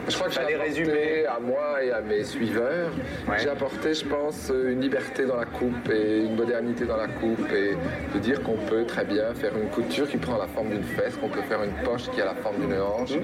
Je 0.09 0.15
crois 0.15 0.29
que 0.29 0.35
j'ai 0.35 0.57
résumé 0.57 1.25
à 1.27 1.39
moi 1.41 1.83
et 1.83 1.91
à 1.91 2.01
mes 2.01 2.25
suiveurs. 2.25 2.91
J'ai 3.39 3.49
apporté, 3.49 3.95
je 3.95 4.05
pense, 4.05 4.51
une 4.51 4.81
liberté 4.81 5.25
dans 5.25 5.37
la 5.37 5.47
coupe 5.47 5.89
et 5.91 6.19
une 6.19 6.37
modernité 6.37 6.85
dans 6.85 6.97
la 6.97 7.09
coupe 7.09 7.51
et 7.53 7.77
de 8.15 8.19
dire 8.19 8.43
qu'on 8.43 8.57
peut 8.57 8.85
très 8.85 9.05
bien 9.05 9.33
faire 9.35 9.57
une 9.57 9.71
couture 9.71 10.09
qui 10.09 10.19
prend 10.19 10.37
la 10.37 10.49
forme 10.49 10.69
d'une 10.71 10.83
fesse, 10.83 11.17
qu'on 11.17 11.29
peut 11.29 11.43
faire 11.43 11.63
une 11.63 11.73
poche 11.85 12.11
qui 12.11 12.21
a 12.21 12.27
la 12.27 12.35
forme 12.35 12.57
d'une 12.61 12.81
hanche. 12.81 13.15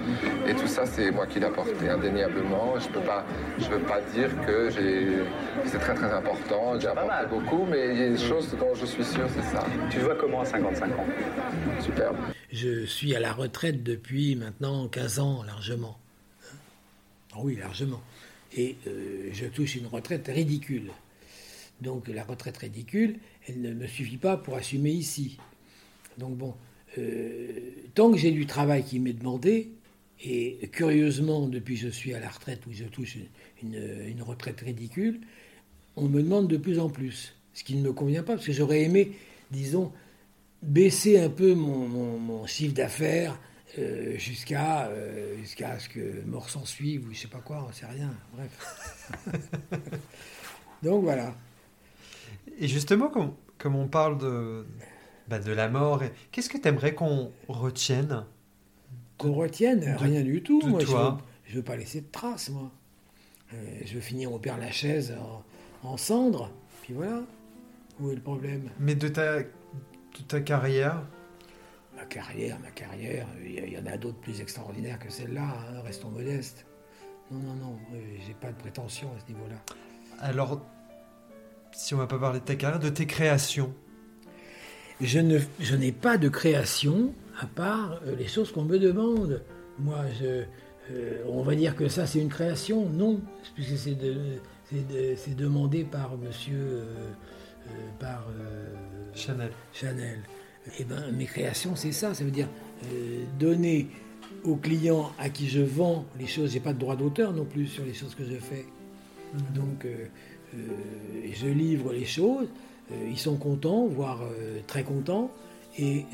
Et 0.48 0.54
tout 0.54 0.66
ça, 0.66 0.86
c'est 0.86 1.10
moi 1.10 1.26
qui 1.26 1.40
l'ai 1.40 1.46
apporté 1.46 1.88
indéniablement. 1.88 2.74
Je 2.78 2.88
peux 2.88 3.00
pas, 3.00 3.24
je 3.58 3.68
veux 3.68 3.80
pas 3.80 4.00
dire 4.14 4.30
que 4.46 4.70
c'est 5.66 5.78
très 5.78 5.94
très 5.94 6.12
important. 6.12 6.78
J'ai 6.78 6.88
apporté 6.88 7.26
beaucoup, 7.30 7.64
mais 7.64 7.94
il 7.94 7.98
y 7.98 8.02
a 8.04 8.08
des 8.10 8.18
choses 8.18 8.54
dont 8.58 8.74
je 8.74 8.86
suis 8.86 9.04
sûr, 9.04 9.28
c'est 9.34 9.42
ça. 9.42 9.64
Tu 9.90 10.00
vois 10.00 10.14
comment 10.16 10.40
à 10.40 10.44
55 10.44 10.86
ans 10.92 11.06
Superbe. 11.80 12.16
Je 12.52 12.84
suis 12.84 13.14
à 13.14 13.20
la 13.20 13.32
retraite 13.32 13.82
depuis 13.82 14.36
maintenant 14.36 14.88
15 14.88 15.18
ans 15.18 15.42
largement. 15.42 15.98
Ah 17.32 17.38
oui, 17.42 17.56
largement. 17.56 18.00
Et 18.56 18.76
euh, 18.86 19.30
je 19.32 19.46
touche 19.46 19.74
une 19.76 19.86
retraite 19.86 20.28
ridicule. 20.28 20.90
Donc 21.80 22.08
la 22.08 22.22
retraite 22.22 22.56
ridicule, 22.58 23.16
elle 23.48 23.60
ne 23.60 23.72
me 23.72 23.86
suffit 23.86 24.16
pas 24.16 24.36
pour 24.36 24.54
assumer 24.56 24.90
ici. 24.90 25.38
Donc 26.18 26.36
bon, 26.36 26.54
euh, 26.98 27.70
tant 27.94 28.12
que 28.12 28.16
j'ai 28.16 28.30
du 28.30 28.46
travail 28.46 28.84
qui 28.84 29.00
m'est 29.00 29.12
demandé, 29.12 29.72
et 30.26 30.68
curieusement, 30.72 31.48
depuis 31.48 31.74
que 31.74 31.82
je 31.82 31.88
suis 31.88 32.14
à 32.14 32.20
la 32.20 32.30
retraite 32.30 32.66
où 32.66 32.72
je 32.72 32.84
touche 32.84 33.18
une, 33.62 34.22
retraite 34.22 34.60
ridicule, 34.60 35.20
on 35.96 36.08
me 36.08 36.22
demande 36.22 36.48
de 36.48 36.56
plus 36.56 36.78
en 36.78 36.88
plus. 36.88 37.34
Ce 37.52 37.62
qui 37.62 37.76
ne 37.76 37.82
me 37.82 37.92
convient 37.92 38.22
pas, 38.22 38.34
parce 38.34 38.46
que 38.46 38.52
j'aurais 38.52 38.82
aimé, 38.82 39.12
disons, 39.50 39.92
baisser 40.62 41.20
un 41.20 41.28
peu 41.28 41.54
mon, 41.54 42.46
chiffre 42.46 42.74
d'affaires 42.74 43.38
euh, 43.78 44.16
jusqu'à 44.18 44.86
euh, 44.86 45.36
jusqu'à 45.38 45.78
ce 45.78 45.88
que 45.88 46.22
mort 46.26 46.48
s'en 46.48 46.64
suive 46.64 47.08
ou 47.08 47.12
je 47.12 47.20
sais 47.20 47.28
pas 47.28 47.40
quoi, 47.40 47.66
on 47.68 47.72
sait 47.72 47.86
rien. 47.86 48.14
Bref. 48.32 49.30
Donc 50.82 51.02
voilà. 51.04 51.34
Et 52.58 52.68
justement, 52.68 53.08
comme, 53.08 53.34
comme 53.58 53.76
on 53.76 53.88
parle 53.88 54.18
de, 54.18 54.66
bah, 55.28 55.38
de 55.38 55.52
la 55.52 55.68
mort, 55.68 56.02
qu'est-ce 56.32 56.48
que 56.48 56.58
tu 56.58 56.68
aimerais 56.68 56.94
qu'on 56.94 57.30
retienne? 57.48 58.24
Qu'on 59.18 59.32
retienne, 59.32 59.94
rien 59.98 60.22
du 60.22 60.42
tout. 60.42 60.60
moi, 60.66 60.80
je 60.80 60.86
veux, 60.86 61.56
veux 61.56 61.62
pas 61.62 61.76
laisser 61.76 62.00
de 62.00 62.10
traces, 62.10 62.50
moi. 62.50 62.70
Euh, 63.52 63.56
je 63.84 63.94
veux 63.94 64.00
finir 64.00 64.32
au 64.32 64.38
Père 64.38 64.58
Lachaise 64.58 65.14
en, 65.82 65.88
en 65.88 65.96
cendres, 65.96 66.50
puis 66.82 66.94
voilà. 66.94 67.22
Où 68.00 68.10
est 68.10 68.16
le 68.16 68.20
problème? 68.20 68.70
Mais 68.80 68.94
de 68.94 69.08
ta, 69.08 69.40
de 69.40 69.46
ta 70.26 70.40
carrière? 70.40 71.02
Ma 71.94 72.04
carrière, 72.04 72.58
ma 72.60 72.70
carrière, 72.70 73.26
il 73.44 73.72
y, 73.72 73.78
en 73.78 73.86
a 73.86 73.96
d'autres 73.96 74.18
plus 74.18 74.40
extraordinaires 74.40 74.98
que 74.98 75.10
celle-là, 75.10 75.42
hein, 75.42 75.80
restons 75.84 76.10
modestes. 76.10 76.66
Non, 77.30 77.38
non, 77.38 77.54
non, 77.54 77.78
euh, 77.94 78.00
j'ai 78.26 78.34
pas 78.34 78.48
de 78.48 78.56
prétention 78.56 79.08
à 79.16 79.20
ce 79.20 79.32
niveau-là. 79.32 79.56
Alors, 80.18 80.60
si 81.72 81.94
on 81.94 81.98
va 81.98 82.06
pas 82.06 82.18
parler 82.18 82.40
de 82.40 82.44
ta 82.44 82.56
carrière, 82.56 82.80
de 82.80 82.88
tes 82.88 83.06
créations? 83.06 83.72
Je 85.00 85.20
ne, 85.20 85.38
je 85.60 85.76
n'ai 85.76 85.92
pas 85.92 86.18
de 86.18 86.28
création, 86.28 87.12
à 87.40 87.46
part 87.46 88.00
euh, 88.06 88.14
les 88.16 88.26
choses 88.26 88.52
qu'on 88.52 88.64
me 88.64 88.78
demande. 88.78 89.42
Moi, 89.78 90.04
je, 90.18 90.44
euh, 90.92 91.24
on 91.28 91.42
va 91.42 91.54
dire 91.54 91.74
que 91.74 91.88
ça, 91.88 92.06
c'est 92.06 92.20
une 92.20 92.28
création 92.28 92.88
Non, 92.88 93.20
puisque 93.54 93.76
c'est 93.76 93.94
de, 93.94 95.34
demandé 95.36 95.84
par 95.84 96.16
monsieur, 96.16 96.58
euh, 96.58 97.12
par 97.98 98.26
Chanel. 99.14 99.50
Chanel. 99.72 100.20
Eh 100.78 100.84
ben, 100.84 101.10
mes 101.12 101.26
créations, 101.26 101.76
c'est 101.76 101.92
ça. 101.92 102.14
Ça 102.14 102.24
veut 102.24 102.30
dire 102.30 102.48
donner 103.38 103.88
aux 104.44 104.56
clients 104.56 105.12
à 105.18 105.28
qui 105.28 105.48
je 105.48 105.60
vends 105.60 106.04
les 106.18 106.26
choses. 106.26 106.52
J'ai 106.52 106.60
pas 106.60 106.72
de 106.72 106.78
droit 106.78 106.96
d'auteur 106.96 107.32
non 107.32 107.44
plus 107.44 107.66
sur 107.66 107.84
les 107.84 107.94
choses 107.94 108.14
que 108.14 108.24
je 108.24 108.36
fais. 108.36 108.64
Mhm. 109.34 109.40
Donc, 109.54 109.86
je 110.54 111.46
livre 111.46 111.92
les 111.92 112.04
choses. 112.04 112.48
ils 113.06 113.18
sont 113.18 113.36
contents, 113.36 113.86
voire 113.86 114.22
très 114.66 114.84
contents. 114.84 115.30
Et 115.78 116.06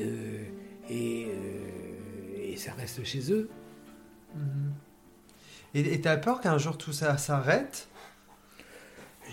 euh, 0.91 2.51
et, 2.51 2.57
ça 2.57 2.73
reste 2.73 3.03
chez 3.03 3.31
eux. 3.31 3.49
Mhm. 4.35 4.73
Et 5.73 6.01
tu 6.01 6.07
as 6.07 6.17
peur 6.17 6.41
qu'un 6.41 6.57
jour 6.57 6.77
tout 6.77 6.91
ça 6.91 7.17
s'arrête? 7.17 7.87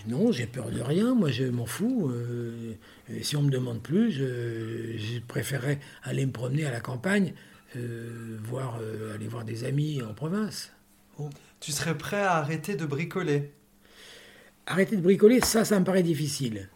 Non, 0.07 0.31
j'ai 0.31 0.47
peur 0.47 0.71
de 0.71 0.79
rien. 0.79 1.13
Moi, 1.13 1.29
je 1.29 1.43
m'en 1.43 1.65
fous. 1.65 2.09
Euh, 2.09 2.75
si 3.21 3.35
on 3.35 3.41
me 3.41 3.49
demande 3.49 3.81
plus, 3.81 4.11
je, 4.11 5.19
préférerais 5.27 5.79
aller 6.03 6.25
me 6.25 6.31
promener 6.31 6.65
à 6.65 6.71
la 6.71 6.79
campagne, 6.79 7.33
euh, 7.75 8.37
voir, 8.41 8.79
aller 9.13 9.27
voir 9.27 9.43
des 9.43 9.65
amis 9.65 10.01
en 10.01 10.13
province. 10.13 10.71
Tu 11.59 11.73
serais 11.73 11.97
prêt 11.97 12.21
à 12.21 12.35
arrêter 12.35 12.75
de 12.75 12.85
bricoler? 12.85 13.51
Arrêter 14.65 14.95
de 14.95 15.01
bricoler, 15.01 15.41
ça, 15.41 15.65
ça 15.65 15.77
me 15.77 15.83
paraît 15.83 16.03
difficile. 16.03 16.69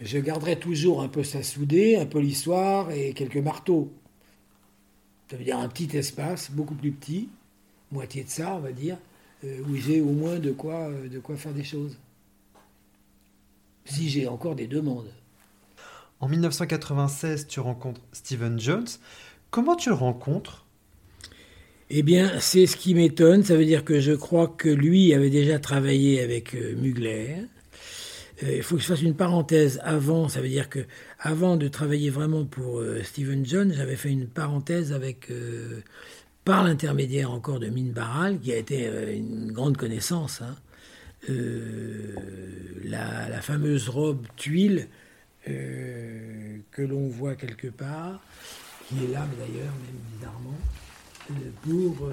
Je 0.00 0.18
garderai 0.18 0.58
toujours 0.58 1.02
un 1.02 1.08
peu 1.08 1.24
ça 1.24 1.42
soudé, 1.42 1.96
un 1.96 2.06
peu 2.06 2.20
l'histoire 2.20 2.90
et 2.90 3.12
quelques 3.12 3.36
marteaux. 3.36 3.92
Ça 5.30 5.36
veut 5.36 5.44
dire 5.44 5.58
un 5.58 5.68
petit 5.68 5.96
espace, 5.96 6.50
beaucoup 6.50 6.74
plus 6.74 6.90
petit, 6.90 7.28
moitié 7.92 8.24
de 8.24 8.28
ça, 8.28 8.52
on 8.54 8.58
va 8.58 8.72
dire, 8.72 8.96
euh, 9.44 9.60
où 9.68 9.76
j'ai 9.76 10.00
au 10.00 10.10
moins 10.10 10.40
de 10.40 10.50
quoi, 10.50 10.88
euh, 10.88 11.08
de 11.08 11.20
quoi 11.20 11.36
faire 11.36 11.52
des 11.52 11.62
choses. 11.62 11.96
Si 13.84 14.10
j'ai 14.10 14.26
encore 14.26 14.56
des 14.56 14.66
demandes. 14.66 15.10
En 16.18 16.28
1996, 16.28 17.46
tu 17.46 17.60
rencontres 17.60 18.00
Stephen 18.12 18.58
Jones. 18.58 18.88
Comment 19.50 19.76
tu 19.76 19.90
le 19.90 19.94
rencontres? 19.94 20.66
Eh 21.90 22.02
bien, 22.02 22.40
c'est 22.40 22.66
ce 22.66 22.76
qui 22.76 22.96
m'étonne. 22.96 23.44
Ça 23.44 23.56
veut 23.56 23.64
dire 23.64 23.84
que 23.84 24.00
je 24.00 24.12
crois 24.12 24.48
que 24.48 24.68
lui 24.68 25.14
avait 25.14 25.30
déjà 25.30 25.60
travaillé 25.60 26.20
avec 26.20 26.56
euh, 26.56 26.74
Mugler. 26.74 27.46
Euh, 28.42 28.56
il 28.56 28.62
faut 28.62 28.76
que 28.76 28.82
je 28.82 28.86
fasse 28.86 29.02
une 29.02 29.16
parenthèse 29.16 29.80
avant, 29.82 30.28
ça 30.28 30.40
veut 30.40 30.48
dire 30.48 30.68
que 30.68 30.80
avant 31.18 31.56
de 31.56 31.68
travailler 31.68 32.10
vraiment 32.10 32.44
pour 32.44 32.78
euh, 32.80 33.02
Stephen 33.02 33.44
John, 33.44 33.72
j'avais 33.72 33.96
fait 33.96 34.10
une 34.10 34.26
parenthèse 34.26 34.92
avec, 34.92 35.30
euh, 35.30 35.80
par 36.44 36.64
l'intermédiaire 36.64 37.30
encore 37.30 37.60
de 37.60 37.68
Mine 37.68 37.92
Barral, 37.92 38.38
qui 38.40 38.52
a 38.52 38.56
été 38.56 38.88
une 39.14 39.52
grande 39.52 39.76
connaissance, 39.76 40.42
hein. 40.42 40.56
la, 42.84 43.40
fameuse 43.42 43.88
robe 43.88 44.26
tuile 44.36 44.88
que 45.44 46.82
l'on 46.82 47.08
voit 47.08 47.34
quelque 47.34 47.68
part, 47.68 48.22
qui 48.88 49.04
est 49.04 49.12
là 49.12 49.26
d'ailleurs, 49.38 49.72
même 49.84 50.00
bizarrement, 50.14 50.58
pour 51.62 52.10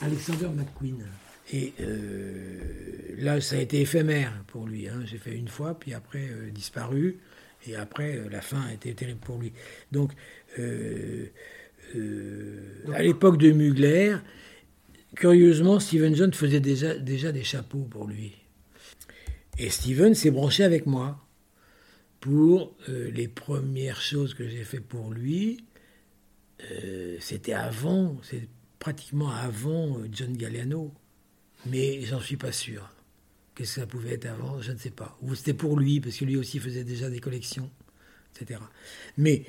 Alexander 0.00 0.48
McQueen. 0.54 1.04
Et 1.52 1.72
euh, 1.80 3.14
là, 3.18 3.40
ça 3.40 3.56
a 3.56 3.58
été 3.58 3.80
éphémère 3.80 4.44
pour 4.46 4.66
lui. 4.66 4.88
Hein. 4.88 5.02
J'ai 5.04 5.18
fait 5.18 5.34
une 5.34 5.48
fois, 5.48 5.78
puis 5.78 5.94
après, 5.94 6.28
euh, 6.30 6.50
disparu. 6.50 7.18
Et 7.66 7.74
après, 7.76 8.16
euh, 8.16 8.28
la 8.30 8.40
fin 8.40 8.60
a 8.62 8.72
été 8.72 8.94
terrible 8.94 9.20
pour 9.20 9.38
lui. 9.38 9.52
Donc, 9.90 10.12
à 12.92 13.02
l'époque 13.02 13.38
de 13.38 13.50
Mugler, 13.52 14.16
curieusement, 15.16 15.80
Steven 15.80 16.14
Jones 16.14 16.32
faisait 16.32 16.60
déjà, 16.60 16.94
déjà 16.94 17.32
des 17.32 17.42
chapeaux 17.42 17.86
pour 17.90 18.06
lui. 18.06 18.32
Et 19.58 19.70
Steven 19.70 20.14
s'est 20.14 20.30
branché 20.30 20.62
avec 20.62 20.86
moi 20.86 21.18
pour 22.20 22.76
les 22.88 23.28
premières 23.28 24.00
choses 24.00 24.34
que 24.34 24.48
j'ai 24.48 24.64
fait 24.64 24.80
pour 24.80 25.10
lui. 25.12 25.64
C'était 27.18 27.54
avant, 27.54 28.18
c'est 28.22 28.48
pratiquement 28.78 29.30
avant 29.30 29.98
John 30.12 30.36
Galliano 30.36 30.92
mais 31.66 32.00
j'en 32.02 32.20
suis 32.20 32.36
pas 32.36 32.52
sûr. 32.52 32.88
Qu'est-ce 33.54 33.74
que 33.74 33.80
ça 33.80 33.86
pouvait 33.86 34.14
être 34.14 34.26
avant 34.26 34.60
Je 34.60 34.72
ne 34.72 34.78
sais 34.78 34.90
pas. 34.90 35.18
Ou 35.22 35.34
c'était 35.34 35.54
pour 35.54 35.78
lui, 35.78 36.00
parce 36.00 36.16
que 36.16 36.24
lui 36.24 36.36
aussi 36.36 36.58
faisait 36.58 36.84
déjà 36.84 37.10
des 37.10 37.20
collections, 37.20 37.70
etc. 38.34 38.60
Mais 39.16 39.44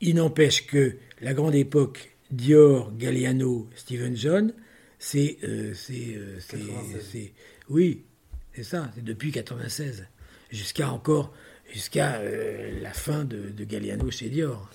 il 0.00 0.16
n'empêche 0.16 0.66
que 0.66 0.96
la 1.20 1.34
grande 1.34 1.54
époque 1.54 2.16
Dior, 2.30 2.92
Galliano, 2.96 3.68
Steven 3.74 4.16
John, 4.16 4.52
c'est. 4.98 5.38
Euh, 5.42 5.74
euh, 5.90 7.26
oui, 7.68 8.04
c'est 8.54 8.62
ça, 8.62 8.90
c'est 8.94 9.04
depuis 9.04 9.32
96, 9.32 10.06
jusqu'à 10.50 10.90
encore. 10.90 11.32
jusqu'à 11.72 12.16
euh, 12.16 12.80
la 12.82 12.92
fin 12.92 13.24
de, 13.24 13.50
de 13.50 13.64
Galliano 13.64 14.10
chez 14.10 14.28
Dior. 14.28 14.70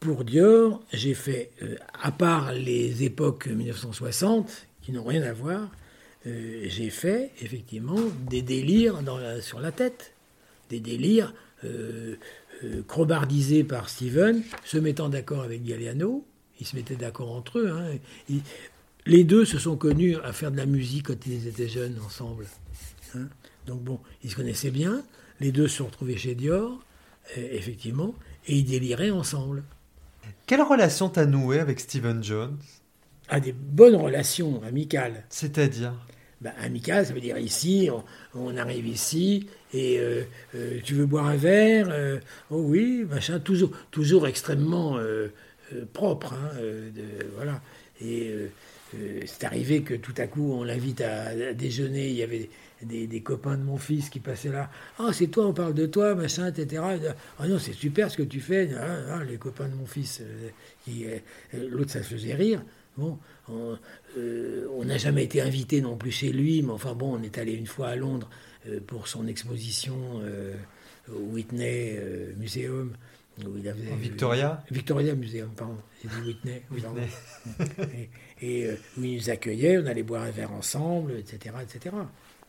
pour 0.00 0.24
Dior, 0.24 0.82
j'ai 0.92 1.14
fait, 1.14 1.50
à 2.00 2.12
part 2.12 2.52
les 2.52 3.04
époques 3.04 3.46
1960, 3.46 4.66
qui 4.82 4.92
n'ont 4.92 5.04
rien 5.04 5.22
à 5.22 5.32
voir, 5.32 5.70
j'ai 6.24 6.90
fait 6.90 7.30
effectivement 7.40 8.00
des 8.28 8.42
délires 8.42 9.00
sur 9.40 9.60
la 9.60 9.72
tête. 9.72 10.12
Des 10.70 10.80
délires 10.80 11.34
crobardisés 12.86 13.64
par 13.64 13.88
Steven, 13.88 14.42
se 14.64 14.78
mettant 14.78 15.08
d'accord 15.08 15.42
avec 15.42 15.64
Galliano. 15.64 16.24
Ils 16.60 16.66
se 16.66 16.76
mettaient 16.76 16.96
d'accord 16.96 17.32
entre 17.32 17.58
eux. 17.58 17.70
Hein. 17.70 17.98
les 19.04 19.24
deux 19.24 19.44
se 19.44 19.58
sont 19.58 19.76
connus 19.76 20.16
à 20.22 20.32
faire 20.32 20.52
de 20.52 20.56
la 20.56 20.66
musique 20.66 21.06
quand 21.06 21.26
ils 21.26 21.48
étaient 21.48 21.68
jeunes 21.68 21.98
ensemble. 22.04 22.46
Hein. 23.16 23.26
Donc 23.66 23.82
bon, 23.82 24.00
ils 24.22 24.30
se 24.30 24.36
connaissaient 24.36 24.70
bien. 24.70 25.02
Les 25.40 25.52
deux 25.52 25.68
se 25.68 25.78
sont 25.78 25.86
retrouvés 25.86 26.16
chez 26.16 26.34
Dior, 26.34 26.78
euh, 27.36 27.48
effectivement, 27.50 28.14
et 28.46 28.56
ils 28.56 28.64
déliraient 28.64 29.10
ensemble. 29.10 29.64
Quelle 30.46 30.62
relation 30.62 31.08
t'as 31.08 31.26
noué 31.26 31.58
avec 31.58 31.80
Stephen 31.80 32.22
Jones? 32.22 32.58
Ah, 33.34 33.40
des 33.40 33.52
bonnes 33.52 33.96
relations 33.96 34.62
amicales. 34.62 35.24
C'est-à-dire? 35.30 35.94
Ben, 36.42 36.52
Amicales, 36.60 37.06
ça 37.06 37.14
veut 37.14 37.20
dire 37.20 37.38
ici, 37.38 37.88
on, 38.34 38.56
arrive 38.58 38.86
ici, 38.86 39.46
et 39.72 39.98
euh, 40.00 40.24
euh, 40.54 40.80
tu 40.84 40.92
veux 40.92 41.06
boire 41.06 41.26
un 41.28 41.36
verre 41.36 42.20
Oh 42.50 42.60
oui, 42.60 43.06
machin, 43.08 43.40
toujours, 43.40 43.70
toujours 43.90 44.26
extrêmement 44.26 44.98
propre. 45.94 46.34
Hein, 46.34 46.50
voilà. 47.36 47.62
Et 48.02 48.34
c'est 49.24 49.44
arrivé 49.44 49.82
que 49.82 49.94
tout 49.94 50.14
à 50.18 50.26
coup, 50.26 50.52
on 50.52 50.64
l'invite 50.64 51.00
à, 51.00 51.54
déjeuner, 51.54 52.08
il 52.08 52.16
y 52.16 52.22
avait 52.22 52.50
des, 52.82 53.20
copains 53.20 53.56
de 53.56 53.62
mon 53.62 53.78
fils 53.78 54.10
qui 54.10 54.20
passaient 54.20 54.50
là. 54.50 54.70
Ah, 54.98 55.10
c'est 55.12 55.28
toi, 55.28 55.46
on 55.46 55.52
parle 55.52 55.74
de 55.74 55.86
toi, 55.86 56.14
machin, 56.14 56.48
etc. 56.48 56.82
Ah 57.38 57.48
non, 57.48 57.58
c'est 57.58 57.72
super 57.72 58.10
ce 58.10 58.16
que 58.16 58.22
tu 58.22 58.40
fais. 58.40 58.70
Ah, 58.76 58.98
ah, 59.10 59.24
les 59.24 59.36
copains 59.36 59.68
de 59.68 59.74
mon 59.74 59.86
fils, 59.86 60.20
euh, 60.20 60.48
qui, 60.84 61.06
euh, 61.06 61.18
l'autre, 61.68 61.90
ça 61.90 62.02
faisait 62.02 62.34
rire. 62.34 62.62
Bon, 62.96 63.18
euh, 63.50 64.66
on 64.76 64.84
n'a 64.84 64.98
jamais 64.98 65.24
été 65.24 65.40
invité 65.40 65.80
non 65.80 65.96
plus 65.96 66.10
chez 66.10 66.30
lui, 66.30 66.62
mais 66.62 66.72
enfin 66.72 66.94
bon, 66.94 67.18
on 67.18 67.22
est 67.22 67.38
allé 67.38 67.52
une 67.52 67.66
fois 67.66 67.88
à 67.88 67.96
Londres 67.96 68.28
pour 68.86 69.08
son 69.08 69.26
exposition 69.26 69.96
au 71.10 71.18
Whitney 71.32 71.98
Museum. 72.36 72.92
Où 73.44 73.56
il 73.56 73.66
avait, 73.66 73.96
Victoria 73.96 74.62
Victoria 74.70 75.14
Museum, 75.14 75.48
pardon. 75.56 75.78
J'ai 76.02 76.08
dit 76.08 76.26
Whitney. 76.26 76.62
Whitney. 76.70 78.10
et, 78.42 78.68
où 78.98 79.02
il 79.02 79.16
nous 79.16 79.30
accueillait, 79.30 79.78
on 79.78 79.86
allait 79.86 80.02
boire 80.02 80.22
un 80.22 80.30
verre 80.30 80.52
ensemble, 80.52 81.12
etc. 81.12 81.54
etc. 81.62 81.96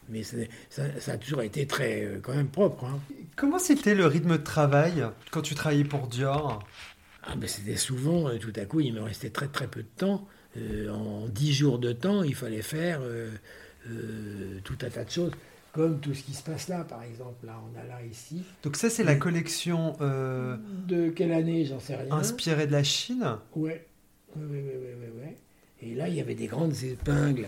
Mais 0.10 0.24
ça, 0.24 0.84
a 1.08 1.18
toujours 1.18 1.42
été 1.42 1.66
très, 1.66 2.04
euh, 2.04 2.20
quand 2.22 2.36
même 2.36 2.50
propre. 2.50 2.86
Hein. 2.86 3.00
Comment 3.36 3.60
c'était 3.60 3.96
le 3.96 4.06
rythme 4.06 4.38
de 4.38 4.44
travail 4.44 5.06
quand 5.32 5.42
tu 5.42 5.56
travaillais 5.56 5.86
pour 5.86 6.08
Dior? 6.08 6.64
Ah 7.24 7.36
ben 7.36 7.48
C'était 7.48 7.76
souvent, 7.76 8.28
euh, 8.28 8.38
tout 8.38 8.54
à 8.56 8.66
coup, 8.66 8.80
il 8.80 8.94
me 8.94 9.02
restait 9.02 9.30
très 9.30 9.48
très 9.48 9.68
peu 9.68 9.82
de 9.82 9.88
temps. 9.98 10.28
Euh, 10.58 10.90
en 10.90 11.28
dix 11.28 11.54
jours 11.54 11.80
de 11.80 11.92
temps, 11.94 12.24
il 12.24 12.36
fallait 12.36 12.62
faire 12.62 13.02
tout 14.64 14.78
un 14.82 14.90
tas 14.90 15.04
de 15.04 15.10
choses, 15.10 15.32
comme 15.74 16.00
tout 16.00 16.14
ce 16.14 16.24
qui 16.24 16.34
se 16.34 16.44
passe 16.44 16.68
là, 16.68 16.84
par 16.84 17.04
exemple. 17.04 17.46
Là, 17.46 17.60
on 17.66 17.80
a 17.80 17.84
là 17.84 18.06
ici. 18.06 18.44
Donc 18.64 18.76
ça, 18.78 18.90
c'est 18.90 19.04
la 19.04 19.16
collection... 19.16 19.98
de 20.00 21.10
quelle 21.10 21.32
année 21.32 21.66
J'en 21.66 21.80
sais 21.80 21.96
rien. 21.96 22.12
Inspirée 22.12 22.68
de 22.68 22.72
la 22.72 22.84
Chine? 22.84 23.26
Ouais. 23.56 23.86
Oui, 24.36 24.44
oui, 24.50 24.60
oui, 24.66 24.88
oui, 25.00 25.08
oui. 25.22 25.34
Et 25.82 25.96
là, 25.96 26.08
il 26.08 26.16
y 26.16 26.22
avait 26.22 26.36
des 26.36 26.48
grandes 26.48 26.76
épingles 26.84 27.48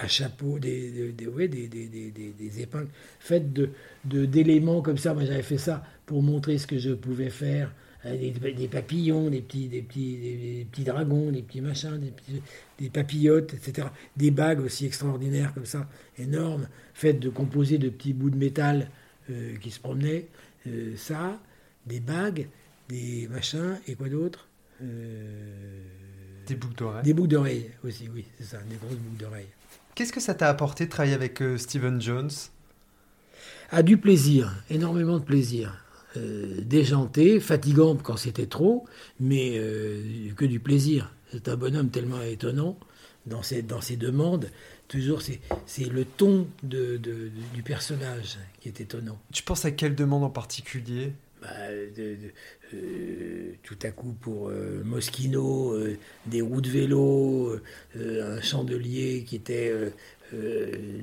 à 0.00 0.08
chapeau, 0.08 0.58
des, 0.58 1.12
des, 1.12 1.26
ouais, 1.26 1.48
des, 1.48 1.68
des, 1.68 2.60
épingles 2.60 2.88
faites 3.20 3.52
de, 3.52 3.70
d'éléments 4.04 4.82
comme 4.82 4.98
ça. 4.98 5.14
Moi, 5.14 5.24
j'avais 5.24 5.42
fait 5.42 5.58
ça 5.58 5.84
pour 6.06 6.22
montrer 6.22 6.58
ce 6.58 6.66
que 6.66 6.78
je 6.78 6.90
pouvais 6.90 7.30
faire. 7.30 7.72
Des, 8.04 8.68
papillons, 8.68 9.30
des 9.30 9.40
petits, 9.40 9.68
des, 9.68 9.80
petits, 9.80 10.16
des, 10.16 10.66
petits 10.70 10.84
dragons, 10.84 11.30
des 11.30 11.42
petits 11.42 11.62
machins, 11.62 11.98
des, 11.98 12.10
petits, 12.10 12.42
des 12.78 12.90
papillotes, 12.90 13.54
etc. 13.54 13.88
Des 14.16 14.30
bagues 14.30 14.60
aussi 14.60 14.84
extraordinaires 14.84 15.54
comme 15.54 15.64
ça, 15.64 15.88
énormes, 16.18 16.68
faites 16.92 17.18
de 17.18 17.30
composés 17.30 17.78
de 17.78 17.88
petits 17.88 18.12
bouts 18.12 18.30
de 18.30 18.36
métal 18.36 18.90
euh, 19.30 19.56
qui 19.56 19.70
se 19.70 19.80
promenaient. 19.80 20.26
Euh, 20.66 20.94
ça, 20.96 21.38
des 21.86 22.00
bagues, 22.00 22.48
des 22.88 23.28
machins, 23.30 23.78
et 23.86 23.94
quoi 23.94 24.08
d'autre? 24.08 24.48
Euh, 24.82 25.80
Des 26.46 26.56
boucles 26.56 26.74
d'oreilles. 26.74 27.02
Des 27.04 27.14
boucles 27.14 27.28
d'oreilles 27.28 27.70
aussi, 27.84 28.08
oui, 28.14 28.26
c'est 28.38 28.44
ça, 28.44 28.58
des 28.68 28.76
grosses 28.76 28.96
boucles 28.96 29.22
d'oreilles. 29.22 29.48
Qu'est-ce 29.94 30.12
que 30.12 30.20
ça 30.20 30.34
t'a 30.34 30.48
apporté 30.48 30.86
de 30.86 30.90
travailler 30.90 31.14
avec 31.14 31.40
euh, 31.40 31.56
Steven 31.56 32.00
Jones? 32.00 32.30
À 33.70 33.78
ah, 33.78 33.82
du 33.82 33.96
plaisir, 33.96 34.54
énormément 34.70 35.18
de 35.18 35.24
plaisir. 35.24 35.83
Euh, 36.16 36.60
déjanté, 36.60 37.40
fatigant 37.40 37.96
quand 37.96 38.16
c'était 38.16 38.46
trop, 38.46 38.86
mais 39.18 39.54
euh, 39.56 40.30
que 40.36 40.44
du 40.44 40.60
plaisir. 40.60 41.12
C'est 41.32 41.48
un 41.48 41.56
bonhomme 41.56 41.90
tellement 41.90 42.22
étonnant 42.22 42.78
dans 43.26 43.42
ses, 43.42 43.62
dans 43.62 43.80
ses 43.80 43.96
demandes. 43.96 44.48
Toujours, 44.86 45.22
c'est 45.22 45.90
le 45.90 46.04
ton 46.04 46.46
de, 46.62 46.98
du 47.52 47.62
personnage 47.64 48.38
qui 48.60 48.68
est 48.68 48.80
étonnant. 48.80 49.18
Tu 49.32 49.42
penses 49.42 49.64
à 49.64 49.72
quelle 49.72 49.96
demande 49.96 50.22
en 50.22 50.30
particulier? 50.30 51.12
Bah, 51.42 51.48
tout 53.62 53.78
à 53.82 53.90
coup 53.90 54.14
pour 54.20 54.48
euh, 54.48 54.82
Moschino, 54.84 55.72
euh, 55.72 55.96
des 56.26 56.40
roues 56.40 56.60
de 56.60 56.68
vélo, 56.68 57.60
euh, 57.96 58.38
un 58.38 58.40
chandelier 58.40 59.24
qui 59.26 59.36
était 59.36 59.72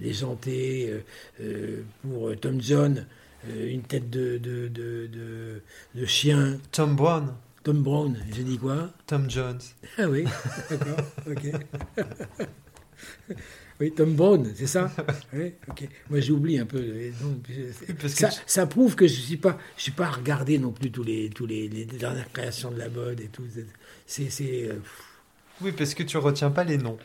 déjanté, 0.01 0.93
pour 2.01 2.35
Tom 2.39 2.61
John, 2.61 3.05
une 3.49 3.81
tête 3.83 4.09
de, 4.09 4.37
de, 4.37 4.67
de, 4.67 5.61
de, 5.95 6.05
chien. 6.05 6.59
Tom 6.71 6.95
Brown. 6.95 7.33
Tom 7.63 7.83
Brown, 7.83 8.17
j'ai 8.35 8.43
dit 8.43 8.57
quoi? 8.57 8.89
Tom 9.05 9.29
Jones. 9.29 9.61
Ah 9.97 10.09
oui, 10.09 10.25
d'accord, 10.69 10.97
ok. 11.27 11.51
Oui, 13.81 13.91
Tom 13.91 14.13
Brown, 14.13 14.47
c'est 14.55 14.67
ça? 14.67 14.91
Oui, 15.33 15.53
Moi, 16.07 16.19
j'oublie 16.19 16.59
un 16.59 16.67
peu. 16.67 16.83
ça, 18.45 18.67
prouve 18.67 18.95
que 18.95 19.07
je 19.07 19.15
ne 19.15 19.25
suis 19.25 19.37
pas, 19.37 19.57
je 19.75 19.81
suis 19.81 19.91
pas 19.91 20.05
à 20.05 20.11
regarder 20.11 20.59
non 20.59 20.71
plus 20.71 20.91
tous 20.91 21.03
les, 21.03 21.31
tous 21.31 21.47
les, 21.47 21.67
dernières 21.67 22.31
créations 22.31 22.69
de 22.69 22.77
la 22.77 22.89
mode 22.89 23.19
et 23.21 23.27
tout. 23.27 23.43
C'est, 24.05 24.29
euh, 24.69 24.75
oui, 25.61 25.71
parce 25.71 25.95
que 25.95 26.03
tu 26.03 26.17
retiens 26.17 26.51
pas 26.51 26.63
les 26.63 26.77
noms. 26.77 26.99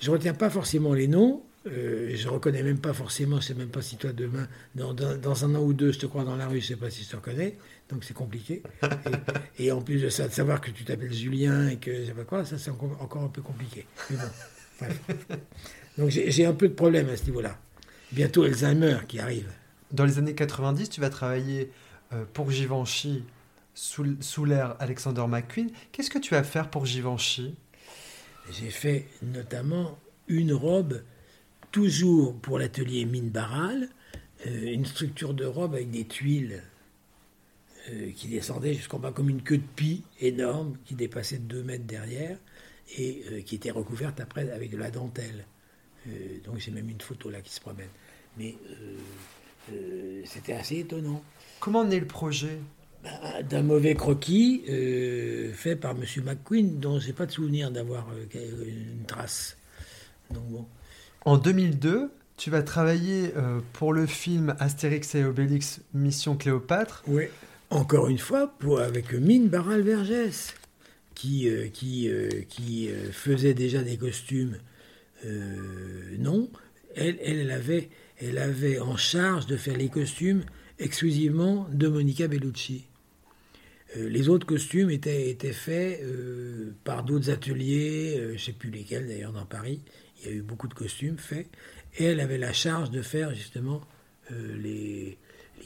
Je 0.00 0.10
retiens 0.10 0.32
pas 0.32 0.48
forcément 0.48 0.94
les 0.94 1.06
noms. 1.06 1.42
Euh, 1.66 2.10
je 2.14 2.28
reconnais 2.28 2.62
même 2.62 2.78
pas 2.78 2.92
forcément, 2.92 3.40
je 3.40 3.46
sais 3.46 3.54
même 3.54 3.68
pas 3.68 3.82
si 3.82 3.96
toi 3.96 4.12
demain, 4.12 4.48
dans, 4.74 4.92
dans, 4.94 5.44
un 5.44 5.54
an 5.54 5.60
ou 5.60 5.72
deux, 5.72 5.92
je 5.92 6.00
te 6.00 6.06
crois 6.06 6.24
dans 6.24 6.34
la 6.34 6.48
rue, 6.48 6.60
je 6.60 6.68
sais 6.68 6.76
pas 6.76 6.90
si 6.90 7.04
je 7.04 7.10
te 7.10 7.16
reconnais, 7.16 7.56
donc 7.88 8.02
c'est 8.02 8.14
compliqué. 8.14 8.62
et, 9.58 9.70
en 9.70 9.80
plus 9.80 10.02
de 10.02 10.08
ça, 10.08 10.26
de 10.26 10.32
savoir 10.32 10.60
que 10.60 10.70
tu 10.70 10.84
t'appelles 10.84 11.12
Julien 11.12 11.68
et 11.68 11.76
que 11.76 11.94
je 11.94 12.06
sais 12.06 12.12
pas 12.12 12.24
quoi, 12.24 12.44
ça 12.44 12.58
c'est 12.58 12.70
encore, 12.70 12.96
encore 13.00 13.22
un 13.22 13.28
peu 13.28 13.42
compliqué. 13.42 13.86
Mais 14.10 14.16
bon, 14.16 14.22
bref. 14.80 15.00
Donc 15.98 16.10
j'ai 16.10 16.46
un 16.46 16.54
peu 16.54 16.68
de 16.68 16.74
problème 16.74 17.08
à 17.08 17.16
ce 17.16 17.24
niveau-là. 17.26 17.56
Bientôt 18.10 18.42
Alzheimer 18.42 18.98
qui 19.06 19.20
arrive. 19.20 19.50
Dans 19.92 20.04
les 20.04 20.18
années 20.18 20.34
90, 20.34 20.90
tu 20.90 21.00
vas 21.00 21.10
travailler 21.10 21.70
euh, 22.12 22.24
pour 22.32 22.50
Givenchy 22.50 23.24
sous, 23.74 24.16
sous 24.20 24.44
l'ère 24.44 24.76
Alexander 24.80 25.24
McQueen. 25.28 25.70
Qu'est-ce 25.92 26.10
que 26.10 26.18
tu 26.18 26.34
vas 26.34 26.42
faire 26.42 26.70
pour 26.70 26.86
Givenchy? 26.86 27.54
J'ai 28.50 28.70
fait 28.70 29.06
notamment 29.22 29.98
une 30.28 30.52
robe, 30.52 31.02
toujours 31.72 32.34
pour 32.36 32.58
l'atelier 32.58 33.04
Mine 33.04 33.30
Barral, 33.30 33.88
euh, 34.46 34.72
une 34.72 34.86
structure 34.86 35.34
de 35.34 35.44
robe 35.44 35.74
avec 35.74 35.90
des 35.90 36.04
tuiles 36.04 36.62
euh, 37.90 38.12
qui 38.12 38.28
descendaient 38.28 38.74
jusqu'en 38.74 39.00
bas 39.00 39.10
comme 39.10 39.28
une 39.28 39.42
queue 39.42 39.58
de 39.58 39.68
pie 39.76 40.04
énorme 40.20 40.76
qui 40.84 40.94
dépassait 40.94 41.38
de 41.38 41.44
2 41.44 41.62
mètres 41.64 41.86
derrière 41.86 42.38
et 42.98 43.42
qui 43.46 43.54
était 43.54 43.70
recouverte 43.70 44.20
après 44.20 44.50
avec 44.50 44.70
de 44.70 44.76
la 44.76 44.90
dentelle. 44.90 45.46
Euh, 46.08 46.38
donc 46.44 46.58
j'ai 46.58 46.70
même 46.70 46.88
une 46.88 47.00
photo 47.00 47.30
là 47.30 47.40
qui 47.40 47.52
se 47.52 47.60
promène. 47.60 47.88
Mais 48.36 48.54
euh, 48.70 48.96
euh, 49.72 50.22
c'était 50.24 50.54
assez 50.54 50.78
étonnant. 50.80 51.22
Comment 51.60 51.84
naît 51.84 52.00
le 52.00 52.06
projet? 52.06 52.58
Bah, 53.02 53.42
D'un 53.42 53.62
mauvais 53.62 53.94
croquis 53.94 54.62
fait 55.54 55.76
par 55.76 55.92
M. 55.92 56.04
McQueen, 56.24 56.78
dont 56.78 56.98
je 56.98 57.08
n'ai 57.08 57.12
pas 57.12 57.26
de 57.26 57.32
souvenir 57.32 57.70
d'avoir 57.70 58.08
une 58.34 59.04
trace. 59.06 59.56
Donc 60.30 60.44
bon. 60.44 60.66
En 61.24 61.38
2002, 61.38 62.10
tu 62.36 62.50
vas 62.50 62.62
travailler 62.62 63.32
pour 63.74 63.92
le 63.92 64.06
film 64.06 64.56
Astérix 64.58 65.14
et 65.14 65.24
Obélix 65.24 65.80
Mission 65.94 66.36
Cléopâtre. 66.36 67.04
Oui, 67.06 67.24
encore 67.70 68.08
une 68.08 68.18
fois, 68.18 68.52
pour, 68.58 68.80
avec 68.80 69.12
Mine 69.12 69.48
Barral-Vergès, 69.48 70.54
qui, 71.14 71.48
qui, 71.72 72.10
qui 72.48 72.90
faisait 73.12 73.54
déjà 73.54 73.82
des 73.82 73.96
costumes 73.96 74.56
euh, 75.24 76.16
non, 76.18 76.50
elle, 76.94 77.18
elle, 77.22 77.50
avait, 77.50 77.88
elle 78.20 78.38
avait 78.38 78.78
en 78.78 78.96
charge 78.96 79.46
de 79.46 79.56
faire 79.56 79.76
les 79.76 79.88
costumes 79.88 80.42
exclusivement 80.78 81.68
de 81.72 81.88
Monica 81.88 82.26
Bellucci. 82.26 82.84
Euh, 83.96 84.08
les 84.08 84.28
autres 84.28 84.46
costumes 84.46 84.90
étaient, 84.90 85.30
étaient 85.30 85.52
faits 85.52 86.00
euh, 86.02 86.72
par 86.84 87.04
d'autres 87.04 87.30
ateliers, 87.30 88.16
je 88.28 88.32
ne 88.32 88.38
sais 88.38 88.52
plus 88.52 88.70
lesquels 88.70 89.06
d'ailleurs 89.06 89.32
dans 89.32 89.46
Paris. 89.46 89.80
Il 90.22 90.30
y 90.30 90.30
a 90.30 90.36
eu 90.36 90.42
beaucoup 90.42 90.68
de 90.68 90.74
costumes 90.74 91.18
faits. 91.18 91.48
Et 91.98 92.04
elle 92.04 92.20
avait 92.20 92.38
la 92.38 92.52
charge 92.52 92.90
de 92.90 93.02
faire 93.02 93.34
justement 93.34 93.82
les, 94.30 95.18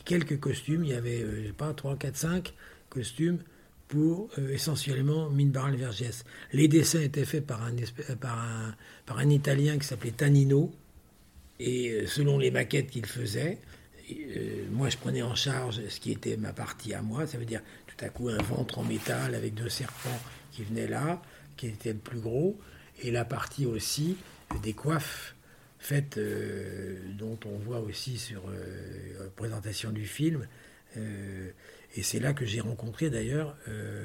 quelques 0.04 0.40
costumes. 0.40 0.84
Il 0.84 0.90
y 0.90 0.94
avait, 0.94 1.20
je 1.20 1.46
sais 1.46 1.52
pas, 1.52 1.72
3, 1.72 1.96
4, 1.96 2.16
5 2.16 2.54
costumes 2.88 3.38
pour 3.88 4.30
essentiellement 4.50 5.30
Mine 5.30 5.50
Barral 5.50 5.76
Vergès. 5.76 6.24
Les 6.52 6.68
dessins 6.68 7.00
étaient 7.00 7.24
faits 7.24 7.46
par 7.46 7.62
un, 7.62 7.72
par 8.20 8.38
un, 8.38 8.74
par 9.04 9.18
un 9.18 9.30
Italien 9.30 9.78
qui 9.78 9.86
s'appelait 9.86 10.10
Tanino, 10.10 10.72
et 11.58 12.06
selon 12.06 12.38
les 12.38 12.50
maquettes 12.50 12.90
qu'il 12.90 13.06
faisait, 13.06 13.58
moi 14.70 14.88
je 14.88 14.96
prenais 14.96 15.22
en 15.22 15.34
charge 15.34 15.80
ce 15.88 16.00
qui 16.00 16.12
était 16.12 16.36
ma 16.36 16.52
partie 16.52 16.94
à 16.94 17.02
moi, 17.02 17.26
ça 17.26 17.38
veut 17.38 17.44
dire 17.44 17.62
tout 17.86 18.04
à 18.04 18.08
coup 18.08 18.28
un 18.28 18.42
ventre 18.42 18.78
en 18.78 18.84
métal 18.84 19.34
avec 19.34 19.54
deux 19.54 19.68
serpents 19.68 20.20
qui 20.52 20.64
venaient 20.64 20.88
là, 20.88 21.22
qui 21.56 21.68
était 21.68 21.92
le 21.92 21.98
plus 21.98 22.20
gros, 22.20 22.58
et 23.02 23.10
la 23.10 23.24
partie 23.24 23.66
aussi 23.66 24.16
des 24.62 24.72
coiffes 24.72 25.36
faites, 25.78 26.18
euh, 26.18 26.98
dont 27.12 27.38
on 27.44 27.56
voit 27.58 27.80
aussi 27.80 28.18
sur 28.18 28.48
euh, 28.48 29.18
la 29.20 29.30
présentation 29.30 29.90
du 29.90 30.04
film. 30.04 30.46
Euh, 30.96 31.50
et 31.94 32.02
c'est 32.02 32.18
là 32.18 32.32
que 32.32 32.44
j'ai 32.44 32.60
rencontré 32.60 33.08
d'ailleurs 33.08 33.56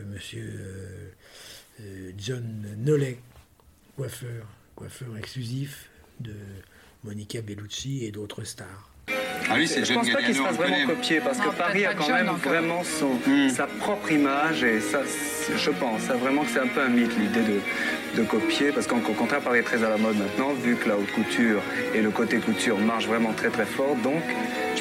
monsieur 0.07 1.13
John 2.17 2.75
Nollet, 2.77 3.19
coiffeur, 3.97 4.47
coiffeur 4.75 5.17
exclusif 5.17 5.89
de 6.19 6.35
Monica 7.03 7.41
Bellucci 7.41 8.05
et 8.05 8.11
d'autres 8.11 8.43
stars. 8.43 8.90
Ah 9.49 9.53
oui, 9.57 9.67
je 9.67 9.93
pense 9.93 10.09
pas 10.09 10.21
qu'il 10.21 10.35
se 10.35 10.41
fasse 10.41 10.55
vraiment 10.55 10.85
copier 10.87 11.19
parce 11.19 11.39
que 11.39 11.49
Paris 11.49 11.85
a 11.85 11.93
quand 11.93 12.09
même 12.09 12.31
vraiment 12.43 12.83
son, 12.83 13.11
hmm. 13.27 13.49
sa 13.49 13.67
propre 13.67 14.11
image 14.11 14.63
et 14.63 14.79
ça, 14.79 14.99
je 15.55 15.69
pense 15.71 16.01
vraiment 16.03 16.43
que 16.43 16.49
c'est 16.51 16.59
un 16.59 16.67
peu 16.67 16.81
un 16.81 16.89
mythe 16.89 17.17
l'idée 17.17 17.41
de, 17.41 18.21
de, 18.21 18.23
copier 18.25 18.71
parce 18.71 18.87
qu'au 18.87 18.97
contraire 18.97 19.41
Paris 19.41 19.59
est 19.59 19.63
très 19.63 19.83
à 19.83 19.89
la 19.89 19.97
mode 19.97 20.17
maintenant 20.17 20.53
vu 20.53 20.75
que 20.75 20.87
la 20.87 20.97
haute 20.97 21.11
couture 21.11 21.61
et 21.93 22.01
le 22.01 22.09
côté 22.11 22.37
couture 22.37 22.77
marchent 22.79 23.07
vraiment 23.07 23.33
très 23.33 23.49
très 23.49 23.65
fort. 23.65 23.95
Donc 24.03 24.23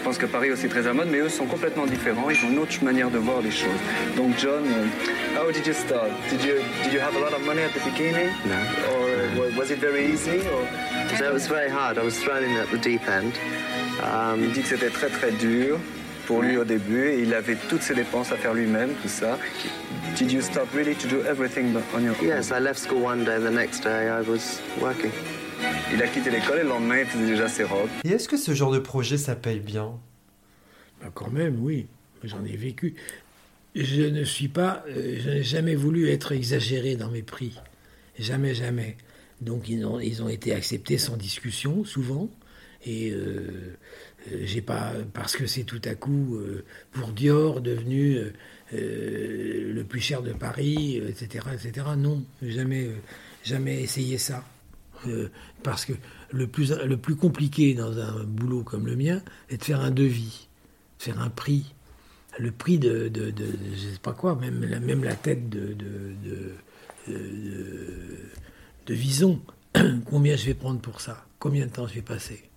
je 0.00 0.04
pense 0.04 0.16
que 0.16 0.24
Paris 0.24 0.48
est 0.48 0.52
aussi 0.52 0.66
très 0.68 0.86
à 0.86 0.94
mode 0.94 1.08
mais 1.10 1.18
eux 1.18 1.28
sont 1.28 1.44
complètement 1.44 1.84
différents 1.84 2.30
ils 2.30 2.42
ont 2.46 2.50
une 2.50 2.58
autre 2.58 2.82
manière 2.82 3.10
de 3.10 3.18
voir 3.18 3.42
les 3.42 3.50
choses 3.50 3.80
donc 4.16 4.32
John 4.38 4.64
uh, 4.64 5.38
how 5.38 5.52
did 5.52 5.66
you 5.66 5.74
start? 5.74 6.10
Did 6.30 6.42
you 6.42 6.54
did 6.82 6.94
you 6.94 7.00
have 7.00 7.14
a 7.14 7.20
lot 7.20 7.34
of 7.34 7.44
money 7.44 7.60
at 7.60 7.74
the 7.74 7.84
beginning? 7.84 8.30
No 8.46 8.56
or 8.92 9.58
was 9.58 9.70
it 9.70 9.78
very 9.78 10.06
easy 10.10 10.38
or? 10.54 10.64
So 11.18 11.26
it 11.26 11.34
was 11.34 11.46
very 11.46 11.68
hard 11.68 11.98
I 11.98 12.02
was 12.02 12.18
thrown 12.18 12.42
in 12.44 12.56
at 12.56 12.70
the 12.70 12.78
deep 12.78 13.06
end 13.06 13.34
um, 14.02 14.42
il 14.42 14.52
dit 14.52 14.62
que 14.62 14.68
c'était 14.68 14.88
très 14.88 15.10
très 15.10 15.32
dur 15.32 15.78
pour 16.26 16.40
lui 16.40 16.56
au 16.56 16.64
début 16.64 17.08
et 17.08 17.18
il 17.20 17.34
avait 17.34 17.56
toutes 17.68 17.82
ses 17.82 17.94
dépenses 17.94 18.30
à 18.30 18.36
faire 18.36 18.54
lui-même, 18.54 18.90
tout 19.02 19.08
ça. 19.08 19.36
Did 20.16 20.30
you 20.30 20.40
start 20.40 20.68
really 20.72 20.94
to 20.94 21.08
do 21.08 21.22
everything 21.28 21.74
on 21.92 22.04
your 22.04 22.14
own? 22.20 22.24
Yes, 22.24 22.52
I 22.52 22.60
left 22.60 22.78
school 22.78 23.02
one 23.02 23.24
day. 23.24 23.38
The 23.38 23.50
next 23.50 23.82
day, 23.82 24.08
I 24.08 24.20
was 24.22 24.62
working. 24.80 25.10
Il 25.92 26.02
a 26.02 26.08
quitté 26.08 26.30
l'école 26.30 26.58
et 26.58 26.62
le 26.62 26.68
lendemain, 26.68 27.00
il 27.00 27.06
faisait 27.06 27.26
déjà 27.26 27.48
ses 27.48 27.64
robes. 27.64 27.88
Et 28.04 28.10
est-ce 28.10 28.28
que 28.28 28.36
ce 28.36 28.54
genre 28.54 28.72
de 28.72 28.78
projet, 28.78 29.18
ça 29.18 29.36
paye 29.36 29.60
bien? 29.60 29.92
Bah 31.00 31.10
Quand 31.14 31.30
même, 31.30 31.62
oui. 31.62 31.86
J'en 32.22 32.44
ai 32.44 32.56
vécu. 32.56 32.94
Je 33.74 34.02
ne 34.02 34.24
suis 34.24 34.48
pas. 34.48 34.84
Euh, 34.88 35.16
je 35.20 35.30
n'ai 35.30 35.42
jamais 35.42 35.74
voulu 35.74 36.08
être 36.10 36.32
exagéré 36.32 36.96
dans 36.96 37.10
mes 37.10 37.22
prix. 37.22 37.58
Jamais, 38.18 38.54
jamais. 38.54 38.96
Donc, 39.40 39.68
ils 39.68 39.84
ont, 39.86 40.00
ils 40.00 40.22
ont 40.22 40.28
été 40.28 40.52
acceptés 40.52 40.98
sans 40.98 41.16
discussion, 41.16 41.84
souvent. 41.84 42.28
Et. 42.84 43.10
Euh, 43.10 43.76
euh, 44.30 44.40
j'ai 44.44 44.60
pas 44.60 44.92
parce 45.12 45.36
que 45.36 45.46
c'est 45.46 45.64
tout 45.64 45.80
à 45.84 45.94
coup 45.94 46.36
euh, 46.36 46.64
pour 46.92 47.08
Dior 47.08 47.60
devenu 47.60 48.18
euh, 48.74 49.72
le 49.72 49.82
plus 49.84 50.00
cher 50.00 50.22
de 50.22 50.32
Paris, 50.32 50.96
etc., 50.96 51.46
etc. 51.52 51.86
Non, 51.96 52.22
jamais, 52.42 52.90
jamais 53.42 53.82
essayé 53.82 54.18
ça. 54.18 54.44
Parce 55.62 55.84
que 55.84 55.92
le 56.30 56.46
plus, 56.46 56.72
le 56.72 56.96
plus 56.96 57.16
compliqué 57.16 57.74
dans 57.74 57.98
un 57.98 58.24
boulot 58.24 58.62
comme 58.62 58.86
le 58.86 58.96
mien 58.96 59.22
est 59.48 59.58
de 59.58 59.64
faire 59.64 59.80
un 59.80 59.90
devis, 59.90 60.48
faire 60.98 61.20
un 61.20 61.30
prix. 61.30 61.74
Le 62.38 62.52
prix 62.52 62.78
de, 62.78 63.08
de, 63.08 63.30
de, 63.30 63.46
je 63.74 63.88
sais 63.92 63.98
pas 64.00 64.12
quoi, 64.12 64.36
même 64.36 64.64
la, 64.64 64.78
même 64.78 65.02
la 65.02 65.14
tête 65.16 65.48
de, 65.48 65.74
de, 65.74 66.54
de 68.86 68.94
Vison. 68.94 69.40
Combien 70.04 70.36
je 70.36 70.46
vais 70.46 70.54
prendre 70.54 70.80
pour 70.80 71.00
ça? 71.00 71.26
Combien 71.38 71.66
de 71.66 71.70
temps 71.72 71.86
je 71.86 71.94
vais 71.94 72.02
passer? 72.02 72.50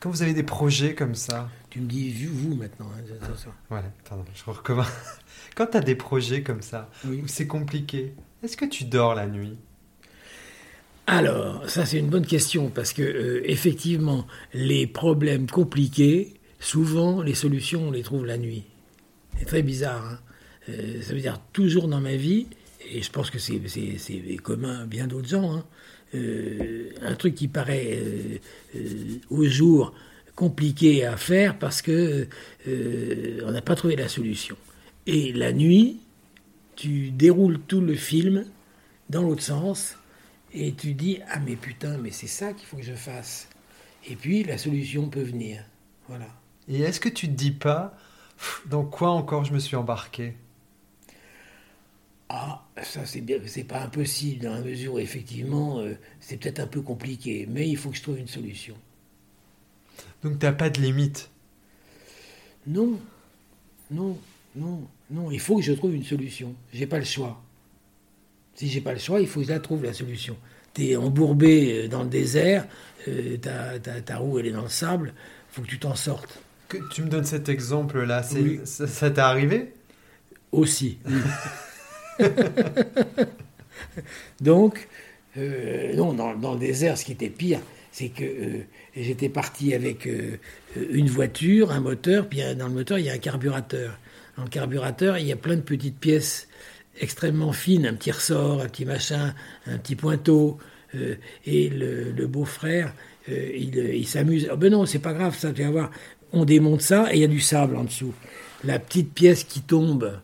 Quand 0.00 0.10
vous 0.10 0.22
avez 0.22 0.34
des 0.34 0.42
projets 0.42 0.94
comme 0.94 1.14
ça? 1.14 1.48
Tu 1.70 1.80
me 1.80 1.86
dis 1.86 2.12
vous 2.26 2.54
maintenant. 2.54 2.90
Hein, 2.96 3.74
ouais, 3.74 3.82
pardon, 4.08 4.24
je 4.34 4.44
recommence. 4.50 4.86
Quand 5.56 5.66
tu 5.66 5.76
as 5.76 5.80
des 5.80 5.94
projets 5.94 6.42
comme 6.42 6.62
ça, 6.62 6.90
où 7.06 7.26
c'est 7.26 7.46
compliqué, 7.46 8.14
est-ce 8.42 8.56
que 8.56 8.64
tu 8.66 8.84
dors 8.84 9.14
la 9.14 9.26
nuit? 9.26 9.58
Alors, 11.06 11.68
ça 11.70 11.86
c'est 11.86 11.98
une 11.98 12.08
bonne 12.08 12.26
question, 12.26 12.68
parce 12.68 12.92
que 12.92 13.02
euh, 13.02 13.40
effectivement, 13.44 14.26
les 14.52 14.88
problèmes 14.88 15.48
compliqués, 15.48 16.34
souvent 16.58 17.22
les 17.22 17.34
solutions 17.34 17.88
on 17.88 17.90
les 17.92 18.02
trouve 18.02 18.26
la 18.26 18.38
nuit. 18.38 18.64
C'est 19.38 19.44
très 19.44 19.62
bizarre. 19.62 20.04
Hein. 20.04 20.18
Euh, 20.68 21.00
ça 21.02 21.14
veut 21.14 21.20
dire 21.20 21.40
toujours 21.52 21.86
dans 21.86 22.00
ma 22.00 22.16
vie, 22.16 22.48
et 22.90 23.02
je 23.02 23.10
pense 23.10 23.30
que 23.30 23.38
c'est 23.38 23.60
commun 24.42 24.80
à 24.80 24.86
bien 24.86 25.06
d'autres 25.06 25.28
gens, 25.28 25.54
hein, 25.54 25.64
euh, 26.16 26.90
un 27.02 27.14
truc 27.14 27.36
qui 27.36 27.46
paraît 27.46 28.00
au 29.30 29.44
jour 29.44 29.94
compliqué 30.34 31.04
à 31.04 31.16
faire 31.16 31.58
parce 31.58 31.82
que 31.82 32.26
on 32.66 33.50
n'a 33.50 33.62
pas 33.62 33.74
trouvé 33.74 33.96
la 33.96 34.08
solution. 34.08 34.56
Et 35.06 35.32
la 35.32 35.52
nuit, 35.52 35.98
tu 36.74 37.10
déroules 37.10 37.60
tout 37.60 37.80
le 37.80 37.94
film 37.94 38.44
dans 39.08 39.22
l'autre 39.22 39.42
sens 39.42 39.96
et 40.56 40.74
tu 40.74 40.94
dis 40.94 41.20
ah 41.28 41.38
mais 41.38 41.54
putain 41.56 41.98
mais 41.98 42.10
c'est 42.10 42.26
ça 42.26 42.52
qu'il 42.52 42.66
faut 42.66 42.76
que 42.78 42.82
je 42.82 42.94
fasse. 42.94 43.48
Et 44.08 44.16
puis 44.16 44.42
la 44.42 44.58
solution 44.58 45.08
peut 45.08 45.22
venir. 45.22 45.64
Voilà. 46.08 46.28
Et 46.68 46.80
est-ce 46.80 47.00
que 47.00 47.08
tu 47.08 47.28
te 47.28 47.32
dis 47.32 47.52
pas 47.52 47.96
dans 48.66 48.84
quoi 48.84 49.10
encore 49.10 49.44
je 49.44 49.52
me 49.52 49.58
suis 49.58 49.76
embarqué? 49.76 50.34
Ah, 52.28 52.66
ça 52.82 53.06
c'est 53.06 53.20
bien, 53.20 53.38
c'est 53.46 53.64
pas 53.64 53.82
impossible 53.82 54.44
dans 54.44 54.54
la 54.54 54.60
mesure 54.60 54.94
où 54.94 54.98
effectivement 54.98 55.78
euh, 55.78 55.94
c'est 56.20 56.36
peut-être 56.36 56.58
un 56.58 56.66
peu 56.66 56.82
compliqué, 56.82 57.46
mais 57.48 57.68
il 57.68 57.76
faut 57.76 57.90
que 57.90 57.96
je 57.96 58.02
trouve 58.02 58.18
une 58.18 58.26
solution. 58.26 58.76
Donc 60.22 60.38
t'as 60.38 60.52
pas 60.52 60.70
de 60.70 60.80
limite? 60.80 61.30
Non, 62.66 62.98
non, 63.90 64.18
non, 64.56 64.88
non. 65.10 65.30
Il 65.30 65.38
faut 65.38 65.56
que 65.56 65.62
je 65.62 65.72
trouve 65.72 65.94
une 65.94 66.04
solution. 66.04 66.54
J'ai 66.72 66.86
pas 66.86 66.98
le 66.98 67.04
choix. 67.04 67.40
Si 68.56 68.68
j'ai 68.68 68.80
pas 68.80 68.92
le 68.92 68.98
choix, 68.98 69.20
il 69.20 69.28
faut 69.28 69.40
que 69.40 69.46
je 69.46 69.52
la 69.52 69.60
trouve 69.60 69.84
la 69.84 69.92
solution. 69.92 70.36
T'es 70.74 70.96
embourbé 70.96 71.84
euh, 71.84 71.88
dans 71.88 72.02
le 72.02 72.08
désert, 72.08 72.66
euh, 73.06 73.36
ta, 73.36 74.16
roue 74.16 74.40
elle 74.40 74.46
est 74.46 74.52
dans 74.52 74.62
le 74.62 74.68
sable, 74.68 75.14
faut 75.50 75.62
que 75.62 75.68
tu 75.68 75.78
t'en 75.78 75.94
sortes. 75.94 76.40
Que 76.68 76.78
tu 76.92 77.02
me 77.02 77.08
donnes 77.08 77.24
cet 77.24 77.48
exemple 77.48 78.02
là, 78.02 78.24
ça, 78.24 78.88
ça 78.88 79.10
t'est 79.10 79.20
arrivé? 79.20 79.72
Aussi. 80.50 80.98
Donc, 84.40 84.88
euh, 85.38 85.94
non, 85.94 86.12
dans, 86.14 86.52
le 86.52 86.58
désert, 86.58 86.96
ce 86.96 87.04
qui 87.04 87.12
était 87.12 87.28
pire, 87.28 87.60
c'est 87.92 88.08
que 88.08 88.24
euh, 88.24 88.66
j'étais 88.96 89.28
parti 89.28 89.74
avec 89.74 90.06
euh, 90.06 90.38
une 90.90 91.08
voiture, 91.08 91.70
un 91.72 91.80
moteur, 91.80 92.28
puis 92.28 92.40
dans 92.56 92.68
le 92.68 92.74
moteur, 92.74 92.98
il 92.98 93.06
y 93.06 93.10
a 93.10 93.14
un 93.14 93.18
carburateur. 93.18 93.98
Dans 94.36 94.44
le 94.44 94.48
carburateur, 94.48 95.18
il 95.18 95.26
y 95.26 95.32
a 95.32 95.36
plein 95.36 95.56
de 95.56 95.62
petites 95.62 95.98
pièces 95.98 96.48
extrêmement 97.00 97.52
fines, 97.52 97.86
un 97.86 97.94
petit 97.94 98.10
ressort, 98.10 98.60
un 98.60 98.66
petit 98.66 98.84
machin, 98.84 99.34
un 99.66 99.78
petit 99.78 99.96
pointeau. 99.96 100.58
et 101.44 101.68
le, 101.68 102.26
beau-frère, 102.26 102.94
il, 103.28 104.06
s'amuse. 104.06 104.48
Oh 104.52 104.56
ben 104.56 104.72
non, 104.72 104.86
c'est 104.86 104.98
pas 104.98 105.12
grave, 105.12 105.36
ça, 105.36 105.52
tu 105.52 105.62
vas 105.62 105.70
voir. 105.70 105.90
On 106.32 106.44
démonte 106.44 106.80
ça 106.80 107.12
et 107.12 107.16
il 107.16 107.20
y 107.20 107.24
a 107.24 107.28
du 107.28 107.40
sable 107.40 107.76
en 107.76 107.84
dessous. 107.84 108.14
La 108.64 108.78
petite 108.78 109.12
pièce 109.12 109.44
qui 109.44 109.60
tombe, 109.60 110.18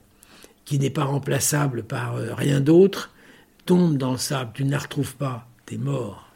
qui 0.64 0.78
n'est 0.78 0.90
pas 0.90 1.04
remplaçable 1.04 1.82
par 1.82 2.16
euh, 2.16 2.34
rien 2.34 2.60
d'autre, 2.60 3.10
tombe 3.66 3.96
dans 3.96 4.12
le 4.12 4.18
sable, 4.18 4.50
tu 4.54 4.64
ne 4.64 4.70
la 4.70 4.78
retrouves 4.78 5.14
pas, 5.16 5.46
tu 5.66 5.74
es 5.74 5.78
mort. 5.78 6.28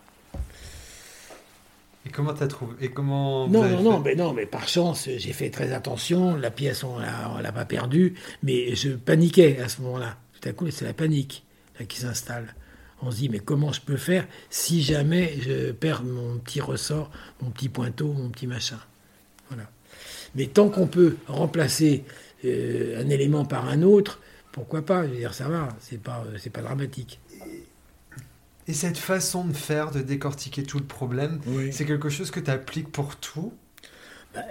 Et 2.07 2.11
comment 2.11 2.35
tu 2.35 2.43
as 2.45 2.47
trouvé 2.47 2.75
Et 2.81 2.91
comment 2.91 3.49
Non, 3.49 3.65
non, 3.65 3.83
non, 3.83 4.01
mais 4.01 4.15
non, 4.15 4.33
mais 4.33 4.47
par 4.47 4.69
chance, 4.69 5.09
j'ai 5.17 5.33
fait 5.33 5.51
très 5.51 5.73
attention. 5.73 6.37
La 6.37 6.53
pièce, 6.53 6.85
on 6.85 6.99
ne 7.01 7.43
l'a 7.43 7.53
pas 7.53 7.65
perdue, 7.65 8.15
mais 8.45 8.77
je 8.77 8.91
paniquais 8.91 9.59
à 9.59 9.69
ce 9.69 9.83
moment-là. 9.83 10.17
Tout 10.41 10.49
à 10.49 10.53
coup, 10.53 10.71
c'est 10.71 10.85
la 10.85 10.95
panique 10.95 11.45
qui 11.89 12.01
s'installe. 12.01 12.55
On 13.03 13.11
se 13.11 13.17
dit, 13.17 13.29
mais 13.29 13.41
comment 13.41 13.73
je 13.73 13.81
peux 13.81 13.97
faire 13.97 14.27
si 14.49 14.83
jamais 14.83 15.39
je 15.41 15.73
perds 15.73 16.03
mon 16.03 16.39
petit 16.39 16.61
ressort, 16.61 17.11
mon 17.43 17.51
petit 17.51 17.69
pointeau, 17.69 18.13
mon 18.13 18.31
petit 18.31 18.47
machin? 18.47 18.79
Voilà. 19.49 19.71
Mais 20.35 20.47
tant 20.47 20.69
qu'on 20.71 20.87
peut 20.87 21.17
remplacer 21.27 22.05
euh, 22.45 23.03
un 23.03 23.09
élément 23.11 23.45
par 23.45 23.69
un 23.69 23.83
autre, 23.83 24.21
pourquoi 24.53 24.85
pas? 24.85 25.07
Je 25.07 25.13
veux 25.13 25.19
dire, 25.19 25.35
ça 25.35 25.49
va, 25.49 25.69
c'est 25.81 26.01
pas, 26.01 26.25
c'est 26.39 26.51
pas 26.51 26.63
dramatique. 26.63 27.21
Et 28.67 28.73
cette 28.73 28.99
façon 28.99 29.45
de 29.45 29.53
faire, 29.53 29.91
de 29.91 30.01
décortiquer 30.01 30.63
tout 30.63 30.79
le 30.79 30.85
problème, 30.85 31.41
c'est 31.71 31.85
quelque 31.85 32.09
chose 32.09 32.31
que 32.31 32.41
tu 32.41 32.51
appliques 32.51 32.91
pour 32.91 33.17
tout? 33.17 33.53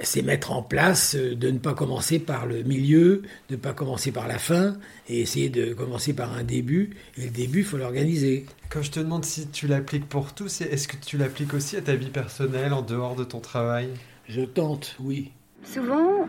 C'est 0.02 0.22
mettre 0.22 0.52
en 0.52 0.62
place 0.62 1.16
euh, 1.16 1.36
de 1.36 1.50
ne 1.50 1.60
pas 1.60 1.74
commencer 1.74 2.20
par 2.20 2.46
le 2.46 2.64
milieu, 2.64 3.24
de 3.50 3.56
ne 3.56 3.60
pas 3.60 3.74
commencer 3.74 4.12
par 4.12 4.28
la 4.28 4.40
fin, 4.40 4.78
et 5.08 5.22
essayer 5.22 5.50
de 5.50 5.74
commencer 5.74 6.14
par 6.14 6.34
un 6.34 6.44
début. 6.44 6.92
Et 7.18 7.26
le 7.26 7.30
début, 7.30 7.60
il 7.60 7.66
faut 7.66 7.78
l'organiser. 7.78 8.46
Quand 8.70 8.82
je 8.82 8.92
te 8.92 9.00
demande 9.00 9.26
si 9.26 9.48
tu 9.48 9.68
l'appliques 9.68 10.08
pour 10.08 10.34
tout, 10.34 10.48
c'est 10.48 10.66
est-ce 10.66 10.88
que 10.88 10.98
tu 10.98 11.18
l'appliques 11.18 11.54
aussi 11.54 11.78
à 11.78 11.82
ta 11.82 11.96
vie 11.96 12.10
personnelle, 12.10 12.74
en 12.74 12.82
dehors 12.82 13.16
de 13.16 13.24
ton 13.24 13.40
travail? 13.40 13.90
Je 14.28 14.42
tente, 14.42 14.96
oui. 15.00 15.32
Souvent, 15.64 16.28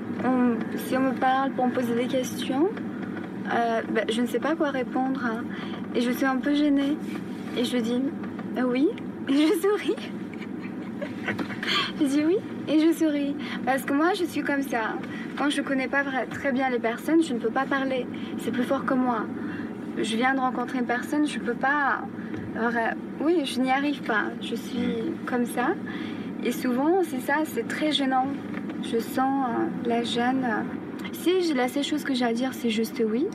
si 0.87 0.97
on 0.97 1.01
me 1.01 1.19
parle 1.19 1.53
pour 1.53 1.67
me 1.67 1.73
poser 1.73 1.95
des 1.95 2.07
questions, 2.07 2.69
euh, 3.53 3.83
bah, 3.93 4.03
je 4.09 4.21
ne 4.21 4.27
sais 4.27 4.41
pas 4.41 4.55
quoi 4.55 4.71
répondre. 4.71 5.25
Hein. 5.25 5.45
Et 5.95 6.01
je 6.01 6.11
suis 6.11 6.25
un 6.25 6.39
peu 6.39 6.55
gênée. 6.55 6.97
Et 7.57 7.65
je 7.65 7.77
dis 7.79 8.03
oui. 8.67 8.89
Et 9.29 9.33
je 9.33 9.61
souris. 9.61 9.97
Je 12.01 12.05
dis 12.05 12.25
oui 12.25 12.37
et 12.69 12.81
je 12.81 12.93
souris. 12.93 13.35
Parce 13.65 13.83
que 13.83 13.93
moi, 13.93 14.13
je 14.15 14.25
suis 14.25 14.43
comme 14.43 14.63
ça. 14.63 14.95
Quand 15.37 15.51
je 15.51 15.61
ne 15.61 15.67
connais 15.67 15.89
pas 15.89 16.05
très 16.31 16.53
bien 16.53 16.71
les 16.71 16.79
personnes, 16.79 17.23
je 17.23 17.35
ne 17.35 17.39
peux 17.39 17.51
pas 17.51 17.65
parler. 17.65 18.07
C'est 18.39 18.51
plus 18.51 18.65
fort 18.65 18.85
que 18.85 18.95
moi. 18.95 19.27
Je 19.99 20.17
viens 20.17 20.35
de 20.35 20.41
rencontrer 20.41 20.79
une 20.79 20.87
personne, 20.87 21.27
je 21.27 21.39
ne 21.39 21.45
peux 21.45 21.55
pas. 21.55 22.03
oui, 23.21 23.45
je 23.45 23.61
n'y 23.61 23.71
arrive 23.71 24.03
pas. 24.03 24.25
Je 24.41 24.55
suis 24.55 25.13
comme 25.27 25.47
ça. 25.47 25.75
Et 26.45 26.53
souvent, 26.53 27.03
c'est 27.03 27.21
ça, 27.21 27.39
c'est 27.45 27.67
très 27.67 27.93
gênant. 27.93 28.29
Je 28.83 28.99
sens 28.99 29.49
euh, 29.49 29.89
la 29.89 30.03
gêne. 30.05 30.47
Si 31.13 31.53
la 31.55 31.67
seule 31.67 31.83
chose 31.83 32.05
que 32.05 32.15
j'ai 32.15 32.25
à 32.25 32.33
dire, 32.33 32.53
c'est 32.53 32.71
juste 32.71 33.03
oui, 33.05 33.27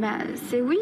ben, 0.00 0.18
c'est 0.48 0.60
oui, 0.60 0.78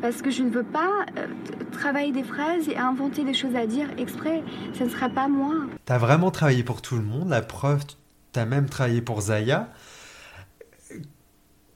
parce 0.00 0.22
que 0.22 0.30
je 0.30 0.42
ne 0.42 0.50
veux 0.50 0.64
pas 0.64 1.04
euh, 1.18 1.26
travailler 1.72 2.12
des 2.12 2.22
phrases 2.22 2.68
et 2.68 2.76
inventer 2.76 3.24
des 3.24 3.34
choses 3.34 3.54
à 3.54 3.66
dire 3.66 3.88
exprès. 3.98 4.42
Ce 4.72 4.84
ne 4.84 4.88
sera 4.88 5.08
pas 5.08 5.28
moi. 5.28 5.54
T'as 5.84 5.98
vraiment 5.98 6.30
travaillé 6.30 6.62
pour 6.62 6.82
tout 6.82 6.96
le 6.96 7.02
monde, 7.02 7.28
la 7.28 7.42
preuve, 7.42 7.82
t'as 8.32 8.44
même 8.46 8.68
travaillé 8.68 9.02
pour 9.02 9.20
Zaya. 9.20 9.68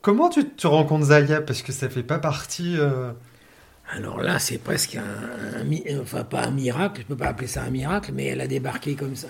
Comment 0.00 0.28
tu 0.28 0.44
te 0.48 0.66
rends 0.66 0.84
compte 0.84 1.02
Zaya? 1.04 1.42
Parce 1.42 1.62
que 1.62 1.72
ça 1.72 1.88
fait 1.88 2.02
pas 2.04 2.18
partie... 2.18 2.76
Euh, 2.78 3.12
Alors 3.90 4.20
là, 4.20 4.38
c'est 4.38 4.58
presque 4.58 4.96
un, 4.96 6.00
Enfin, 6.00 6.24
pas 6.24 6.44
un 6.44 6.50
miracle, 6.50 7.02
je 7.02 7.06
peux 7.06 7.16
pas 7.16 7.28
appeler 7.28 7.48
ça 7.48 7.62
un 7.62 7.70
miracle, 7.70 8.12
mais 8.14 8.26
elle 8.26 8.40
a 8.40 8.46
débarqué 8.46 8.94
comme 8.94 9.16
ça. 9.16 9.28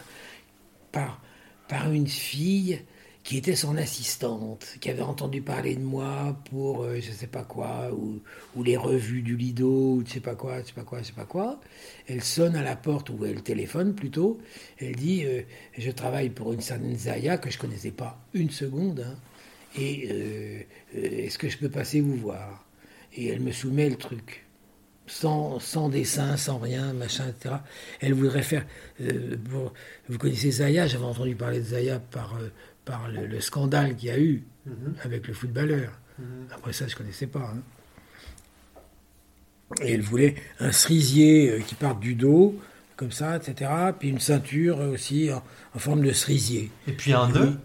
Par, 0.93 1.21
par 1.69 1.91
une 1.91 2.07
fille 2.07 2.81
qui 3.27 3.39
était 3.39 3.57
son 3.57 3.77
assistante, 3.77 4.77
qui 4.81 4.89
avait 4.89 5.03
entendu 5.03 5.43
parler 5.43 5.75
de 5.75 5.83
moi 5.83 6.41
pour 6.49 6.85
je 6.85 6.89
euh, 6.89 7.01
je 7.01 7.11
sais 7.11 7.27
pas 7.27 7.43
quoi, 7.43 7.91
ou, 7.93 8.63
les 8.63 8.77
revues 8.77 9.23
du 9.23 9.37
Lido, 9.37 9.97
ou 9.97 10.05
je 10.07 10.13
sais 10.13 10.21
pas 10.21 10.37
quoi, 10.37 10.61
je 10.63 10.69
sais 10.69 10.73
pas 10.73 10.85
quoi, 10.85 11.01
je 11.01 11.09
sais 11.09 11.13
pas 11.13 11.25
quoi. 11.25 11.59
Elle 12.07 12.23
sonne 12.23 12.55
à 12.55 12.63
la 12.63 12.77
porte, 12.77 13.11
ou 13.11 13.25
elle 13.25 13.43
téléphone 13.43 13.97
plutôt. 13.97 14.39
Elle 14.79 14.95
dit 14.95 15.25
euh, 15.25 15.43
Je 15.77 15.91
travaille 15.91 16.31
pour 16.31 16.53
une 16.53 16.61
certaine 16.61 16.97
Zaya 16.97 17.37
que 17.37 17.51
je 17.51 17.59
connaissais 17.59 17.91
pas 17.91 18.17
une 18.33 18.51
seconde, 18.51 19.01
hein, 19.01 19.17
et 19.77 20.09
euh, 20.09 20.61
est-ce 20.95 21.37
que 21.37 21.49
je 21.49 21.59
peux 21.59 21.69
passer 21.69 22.01
vous 22.01 22.15
voir? 22.15 22.65
Et 23.13 23.27
elle 23.27 23.41
me 23.41 23.51
soumet 23.51 23.91
le 23.91 23.97
truc. 23.97 24.45
Sans, 25.09 25.89
dessin, 25.89 26.37
sans 26.37 26.59
rien, 26.59 26.93
machin, 26.93 27.29
etc. 27.29 27.57
Elle 28.01 28.15
voudrait 28.15 28.43
faire. 28.43 28.67
vous 30.09 30.19
connaissez 30.19 30.51
Zaya? 30.51 30.89
J'avais 30.89 31.05
entendu 31.05 31.37
parler 31.37 31.61
de 31.61 31.65
Zaya 31.65 32.01
par, 32.01 32.37
par 32.87 33.09
le, 33.09 33.41
scandale 33.41 33.97
qu'il 33.97 34.09
y 34.09 34.13
a 34.13 34.19
eu 34.19 34.45
mhm. 34.65 34.95
avec 35.03 35.29
le 35.29 35.35
footballeur. 35.35 35.93
Mhm. 36.19 36.47
Après 36.55 36.73
ça, 36.73 36.87
je 36.87 36.95
ne 36.95 36.99
connaissais 36.99 37.27
pas. 37.27 37.53
Hein. 37.55 37.61
Et 39.83 39.93
elle 39.93 40.01
voulait 40.01 40.37
un 40.61 40.73
cerisier 40.73 41.51
euh, 41.51 41.59
qui 41.59 41.75
parte 41.75 42.01
du 42.01 42.15
dos, 42.15 42.59
comme 42.95 43.11
ça, 43.13 43.37
etc. 43.37 43.71
Puis 43.99 44.09
une 44.09 44.21
ceinture 44.21 44.79
aussi 44.79 45.29
en, 45.31 45.43
forme 45.79 46.03
de 46.03 46.13
cerisier. 46.13 46.71
Et 46.87 46.93
puis 46.93 47.13
un 47.13 47.29
nœud 47.29 47.59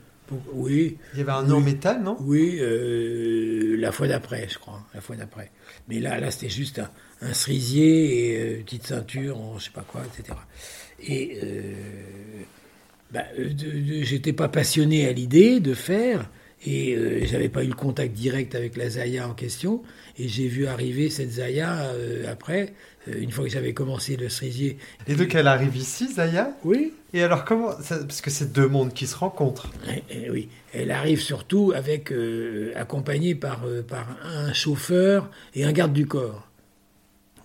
Oui. 0.54 0.98
Il 1.14 1.20
y 1.20 1.22
avait 1.22 1.32
un 1.32 1.44
nœud 1.44 1.54
en 1.54 1.62
métal, 1.62 2.02
non? 2.02 2.18
Oui, 2.20 2.58
euh, 2.60 3.78
la 3.78 3.92
fois 3.92 4.08
d'après, 4.08 4.50
je 4.50 4.58
crois. 4.58 4.84
La 4.96 5.02
fois 5.02 5.16
d'après. 5.16 5.52
Mais 5.88 6.00
là, 6.00 6.20
là 6.20 6.32
c'était 6.32 6.50
juste 6.50 6.82
un, 7.22 7.34
cerisier 7.34 8.32
et 8.32 8.42
euh, 8.42 8.58
une 8.58 8.64
petite 8.64 8.88
ceinture 8.88 9.40
en 9.40 9.60
je 9.60 9.66
sais 9.66 9.72
pas 9.72 9.86
quoi, 9.88 10.02
etc. 10.04 10.38
Et 11.04 11.40
bah, 13.12 13.26
euh, 13.38 13.50
j'étais 14.04 14.34
pas 14.34 14.48
passionné 14.48 15.08
à 15.08 15.12
l'idée 15.12 15.60
de 15.60 15.74
faire 15.74 16.30
et 16.66 16.96
euh, 16.96 17.26
j'avais 17.26 17.50
pas 17.50 17.64
eu 17.64 17.68
le 17.68 17.74
contact 17.74 18.14
direct 18.14 18.56
avec 18.56 18.78
la 18.78 18.90
Zaya 18.90 19.28
en 19.28 19.34
question 19.34 19.82
et 20.18 20.28
j'ai 20.28 20.48
vu 20.48 20.66
arriver 20.68 21.10
cette 21.10 21.32
Zaya 21.32 21.82
euh, 21.82 22.32
après 22.32 22.74
une 23.08 23.32
fois 23.32 23.46
que 23.46 23.50
j'avais 23.50 23.74
commencé 23.74 24.16
le 24.16 24.30
cerisier. 24.30 24.78
Et 25.08 25.16
donc 25.16 25.34
elle 25.34 25.48
arrive 25.48 25.76
ici 25.76 26.14
Zaya? 26.14 26.56
Oui. 26.64 26.94
Et 27.14 27.24
alors 27.24 27.44
comment 27.44 27.72
parce 27.72 28.22
que 28.22 28.30
c'est 28.30 28.54
deux 28.54 28.68
mondes 28.68 28.94
qui 28.94 29.08
se 29.08 29.16
rencontrent. 29.18 29.72
oui, 30.30 30.48
elle 30.72 30.92
arrive 30.92 31.20
surtout 31.20 31.74
avec 31.76 32.14
accompagnée 32.76 33.36
par 33.36 33.66
par 33.88 34.18
un 34.24 34.54
chauffeur 34.54 35.32
et 35.56 35.66
un 35.66 35.72
garde 35.72 35.94
du 35.94 36.06
corps. 36.06 36.48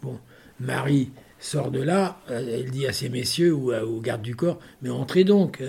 Bon, 0.03 0.21
Marie 0.61 1.09
sort 1.47 1.70
de 1.70 1.80
là, 1.80 2.20
euh, 2.30 2.61
elle 2.61 2.70
dit 2.70 2.86
à 2.86 2.92
ces 2.92 3.09
messieurs 3.09 3.55
ou 3.55 3.72
aux 3.72 4.01
gardes 4.01 4.22
du 4.22 4.34
corps, 4.34 4.59
mais 4.82 4.90
entrez 4.90 5.24
donc. 5.24 5.62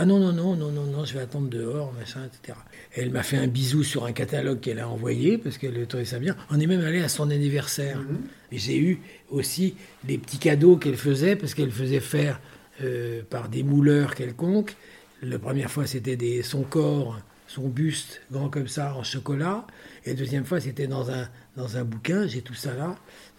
Ah 0.00 0.06
non, 0.06 0.20
non, 0.20 0.32
non, 0.32 0.54
non, 0.54 0.70
non, 0.70 0.84
non, 0.84 1.04
je 1.04 1.12
vais 1.14 1.20
attendre 1.20 1.48
dehors, 1.48 1.92
machin, 1.92 2.20
etc. 2.24 2.56
Elle 2.94 3.10
m'a 3.10 3.24
fait 3.24 3.36
un 3.36 3.48
bisou 3.48 3.82
sur 3.82 4.04
un 4.04 4.12
catalogue 4.12 4.60
qu'elle 4.60 4.78
a 4.78 4.88
envoyé, 4.88 5.38
parce 5.38 5.58
qu'elle 5.58 5.86
trouvait 5.88 6.04
ça 6.04 6.20
bien. 6.20 6.36
On 6.50 6.60
est 6.60 6.68
même 6.68 6.84
allé 6.84 7.02
à 7.02 7.08
son 7.08 7.30
anniversaire. 7.30 7.98
Mhm. 7.98 8.18
J'ai 8.52 8.78
eu 8.78 9.00
aussi 9.28 9.74
les 10.06 10.16
petits 10.16 10.38
cadeaux 10.38 10.76
qu'elle 10.76 10.96
faisait, 10.96 11.34
parce 11.34 11.52
qu'elle 11.52 11.72
faisait 11.72 11.98
faire 11.98 12.40
euh, 12.84 13.22
par 13.28 13.48
des 13.48 13.64
mouleurs 13.64 14.14
quelconques. 14.14 14.76
La 15.20 15.40
première 15.40 15.68
fois, 15.68 15.84
c'était 15.84 16.42
son 16.42 16.62
corps, 16.62 17.18
son 17.48 17.66
buste, 17.66 18.22
grand 18.30 18.50
comme 18.50 18.68
ça, 18.68 18.94
en 18.94 19.02
chocolat. 19.02 19.66
Et 20.04 20.10
la 20.10 20.14
deuxième 20.14 20.44
fois, 20.44 20.60
c'était 20.60 20.86
dans 20.86 21.10
un, 21.10 21.28
dans 21.56 21.76
un 21.76 21.82
bouquin, 21.82 22.28
j'ai 22.28 22.42
tout 22.42 22.54
ça 22.54 22.72
là, 22.74 22.94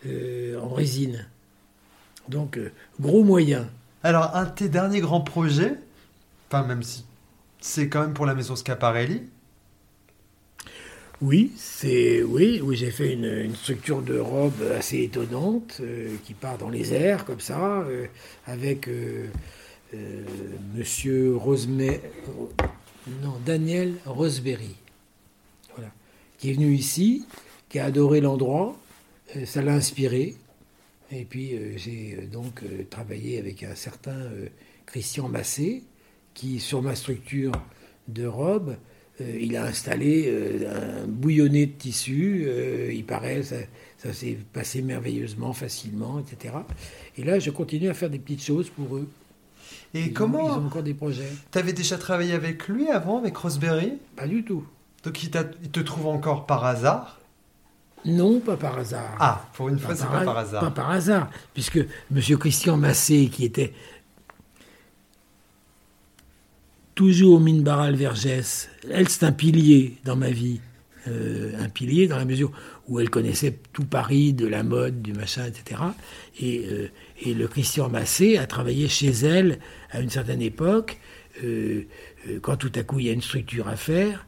euh, 0.06 0.60
en 0.60 0.74
résine. 0.74 1.26
Donc, 2.30 2.58
euh, 2.58 2.72
gros 3.02 3.24
moyens. 3.24 3.66
Alors, 4.04 4.36
un 4.36 4.46
de 4.46 4.52
tes 4.52 4.70
derniers 4.70 5.02
grands 5.02 5.22
projets, 5.22 5.76
enfin, 6.48 6.66
même 6.66 6.84
si 6.84 7.04
c'est 7.60 7.90
quand 7.90 8.02
même 8.02 8.14
pour 8.14 8.26
la 8.26 8.36
maison 8.36 8.56
Scaparelli. 8.56 9.24
Oui, 11.22 11.52
c'est 11.58 12.24
oui, 12.24 12.62
oui, 12.64 12.78
j'ai 12.78 12.92
fait 12.92 13.12
une, 13.12 13.54
structure 13.54 14.02
de 14.02 14.18
robe 14.18 14.62
assez 14.78 15.02
étonnante 15.02 15.80
euh, 15.82 16.16
qui 16.24 16.34
part 16.34 16.58
dans 16.58 16.70
les 16.70 16.94
airs 16.94 17.26
comme 17.26 17.42
ça, 17.42 17.82
euh, 17.82 18.06
avec 18.46 18.90
Monsieur 20.76 21.36
non 23.22 23.34
Daniel 23.46 23.96
Roseberry, 24.06 24.76
voilà, 25.76 25.92
qui 26.38 26.52
est 26.52 26.54
venu 26.54 26.74
ici, 26.74 27.26
qui 27.68 27.80
a 27.80 27.86
adoré 27.86 28.22
l'endroit, 28.22 28.78
ça 29.46 29.62
l'a 29.62 29.74
inspiré, 29.74 30.36
et 31.12 31.26
puis 31.26 31.54
euh, 31.54 31.74
j'ai 31.76 32.18
euh, 32.18 32.28
donc 32.28 32.64
euh, 32.64 32.84
travaillé 32.90 33.40
avec 33.40 33.64
un 33.64 33.76
certain 33.76 34.30
Christian 34.86 35.28
Massé, 35.30 35.84
qui 36.34 36.60
sur 36.60 36.82
ma 36.82 36.96
structure 36.96 37.52
de 38.08 38.26
robe, 38.26 38.76
il 39.20 39.58
a 39.58 39.66
installé 39.66 40.34
un 40.66 41.06
bouillonnet 41.06 41.66
de 41.66 41.72
tissu, 41.74 42.48
il 42.90 43.04
paraît, 43.04 43.44
ça, 43.44 43.58
ça 43.98 44.14
s'est 44.14 44.38
passé 44.54 44.82
merveilleusement, 44.82 45.52
facilement, 45.52 46.22
etc. 46.22 46.56
Et 47.18 47.26
là, 47.26 47.38
je 47.38 47.52
continue 47.52 47.90
à 47.90 47.94
faire 47.94 48.10
des 48.10 48.18
petites 48.18 48.44
choses 48.44 48.70
pour 48.70 48.96
eux. 48.96 49.10
Et 49.94 50.14
comment 50.14 50.56
Ils 50.56 50.60
ont 50.60 50.66
encore 50.68 50.84
des 50.84 50.94
projets. 50.94 51.30
Tu 51.52 51.58
avais 51.58 51.74
déjà 51.74 51.98
travaillé 51.98 52.34
avec 52.34 52.70
lui 52.70 52.88
avant, 52.88 53.18
avec 53.18 53.36
Roseberry? 53.36 53.94
Pas 54.16 54.26
du 54.26 54.46
tout. 54.46 54.66
Donc 55.04 55.22
il, 55.22 55.32
il 55.64 55.70
te 55.70 55.82
trouve 55.82 56.08
encore 56.08 56.46
par 56.46 56.64
hasard? 56.64 57.19
Non, 58.06 58.40
pas 58.40 58.58
par 58.58 58.78
hasard. 58.78 59.16
Ah, 59.20 59.46
pour 59.54 59.70
une 59.70 59.80
fois, 59.80 59.96
c'est 59.96 60.06
pas 60.06 60.24
par 60.24 60.38
hasard. 60.38 60.62
Pas 60.62 60.72
par 60.72 60.92
hasard, 60.92 61.30
puisque 61.54 61.78
M. 61.78 62.38
Christian 62.40 62.78
Massé, 62.78 63.30
qui 63.32 63.46
était 63.46 63.74
toujours 66.96 67.36
au 67.36 67.40
mine 67.40 67.64
Baral 67.64 67.96
Vergès, 67.96 68.70
elle, 68.90 69.10
c'est 69.10 69.26
un 69.26 69.32
pilier 69.32 69.98
dans 70.04 70.16
ma 70.16 70.32
vie. 70.32 70.62
Euh, 71.08 71.54
un 71.58 71.70
pilier 71.70 72.08
dans 72.08 72.18
la 72.18 72.26
mesure 72.26 72.52
où 72.88 73.00
elle 73.00 73.10
connaissait 73.10 73.58
tout 73.72 73.86
Paris, 73.86 74.34
de 74.34 74.46
la 74.46 74.64
mode, 74.64 75.02
du 75.02 75.14
machin, 75.14 75.46
etc. 75.46 75.82
Et, 76.40 76.66
euh, 76.70 76.90
et 77.22 77.34
le 77.34 77.48
Christian 77.48 77.90
Massé 77.90 78.38
a 78.38 78.46
travaillé 78.46 78.90
chez 78.90 79.12
elle 79.12 79.60
à 79.92 80.02
une 80.02 80.10
certaine 80.10 80.42
époque, 80.42 81.00
euh, 81.44 81.86
quand 82.42 82.58
tout 82.58 82.72
à 82.76 82.84
coup 82.84 83.00
il 83.00 83.06
y 83.06 83.10
a 83.10 83.14
une 83.14 83.22
structure 83.22 83.70
à 83.70 83.78
faire 83.78 84.26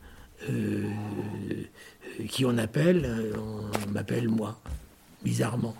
qui 2.30 2.46
on 2.46 2.58
appelle, 2.58 3.06
euh, 3.06 3.34
on 3.88 3.92
m'appelle 3.92 4.28
moi, 4.28 4.60
bizarrement. 5.24 5.76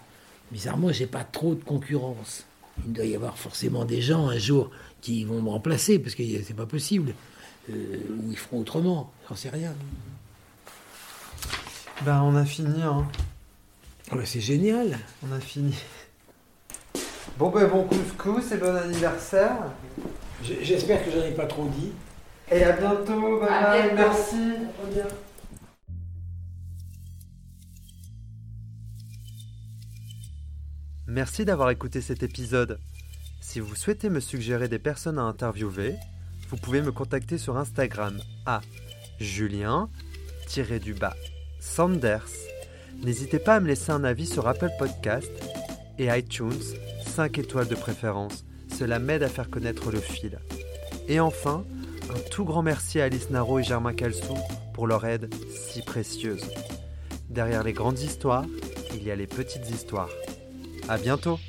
Bizarrement, 0.52 0.92
j'ai 0.92 1.08
pas 1.08 1.24
trop 1.24 1.56
de 1.56 1.64
concurrence. 1.64 2.46
Il 2.86 2.94
doit 2.94 3.06
y 3.06 3.16
avoir 3.16 3.38
forcément 3.38 3.86
des 3.86 4.02
gens 4.02 4.28
un 4.28 4.38
jour 4.38 4.72
qui 5.02 5.24
vont 5.24 5.42
me 5.42 5.50
remplacer, 5.50 6.00
parce 6.00 6.16
que 6.16 6.24
c'est 6.44 6.56
pas 6.56 6.66
possible. 6.66 7.14
Euh, 7.70 7.98
ou 8.10 8.32
ils 8.32 8.38
feront 8.38 8.60
autrement, 8.60 9.12
j'en 9.30 9.36
sais 9.36 9.50
rien. 9.50 9.74
Ben, 12.04 12.22
on 12.24 12.36
a 12.36 12.46
fini, 12.46 12.82
hein. 12.82 13.06
c'est 14.26 14.42
génial. 14.42 14.98
On 15.24 15.32
a 15.32 15.40
fini. 15.40 15.76
Bon, 17.38 17.50
ben, 17.50 17.68
bon 17.68 17.84
couscous 17.84 18.52
et 18.52 18.58
bon 18.58 18.76
anniversaire. 18.76 19.58
J'espère 20.44 21.06
que 21.06 21.12
j'en 21.12 21.24
ai 21.24 21.32
pas 21.32 21.46
trop 21.46 21.68
dit. 21.68 21.92
Et 22.52 22.64
à 22.64 22.74
bientôt, 22.74 23.40
bye, 23.40 23.94
merci. 23.96 24.58
Merci 31.12 31.44
d'avoir 31.44 31.70
écouté 31.72 32.00
cet 32.00 32.24
épisode. 32.24 32.80
Si 33.42 33.60
vous 33.60 33.76
souhaitez 33.76 34.10
me 34.10 34.22
suggérer 34.22 34.70
des 34.70 34.80
personnes 34.80 35.20
à 35.20 35.24
interviewer, 35.24 35.96
vous 36.48 36.56
pouvez 36.56 36.82
me 36.82 36.94
contacter 36.94 37.38
sur 37.38 37.58
Instagram 37.58 38.18
à 38.46 38.62
julien-du-bas 39.20 41.14
Sanders. 41.60 42.30
N'hésitez 43.04 43.40
pas 43.40 43.56
à 43.56 43.60
me 43.60 43.68
laisser 43.68 43.92
un 43.92 44.06
avis 44.06 44.26
sur 44.26 44.48
Apple 44.48 44.70
Podcast 44.80 45.30
et 46.00 46.08
iTunes, 46.18 46.64
5 47.06 47.40
étoiles 47.40 47.68
de 47.68 47.76
préférence. 47.76 48.46
Cela 48.74 48.98
m'aide 48.98 49.24
à 49.24 49.28
faire 49.28 49.50
connaître 49.50 49.92
le 49.92 50.00
fil. 50.00 50.40
Et 51.10 51.20
enfin, 51.20 51.66
un 52.10 52.20
tout 52.30 52.46
grand 52.46 52.64
merci 52.64 53.02
à 53.02 53.04
Alice 53.04 53.32
Naro 53.32 53.60
et 53.60 53.64
Germain 53.64 53.94
Calsou 53.94 54.38
pour 54.74 54.88
leur 54.88 55.06
aide 55.06 55.30
si 55.50 55.82
précieuse. 55.82 56.46
Derrière 57.30 57.64
les 57.64 57.74
grandes 57.74 58.00
histoires, 58.00 58.46
il 58.94 59.04
y 59.04 59.12
a 59.12 59.16
les 59.18 59.28
petites 59.28 59.70
histoires. 59.70 60.10
À 60.92 60.98
bientôt! 60.98 61.40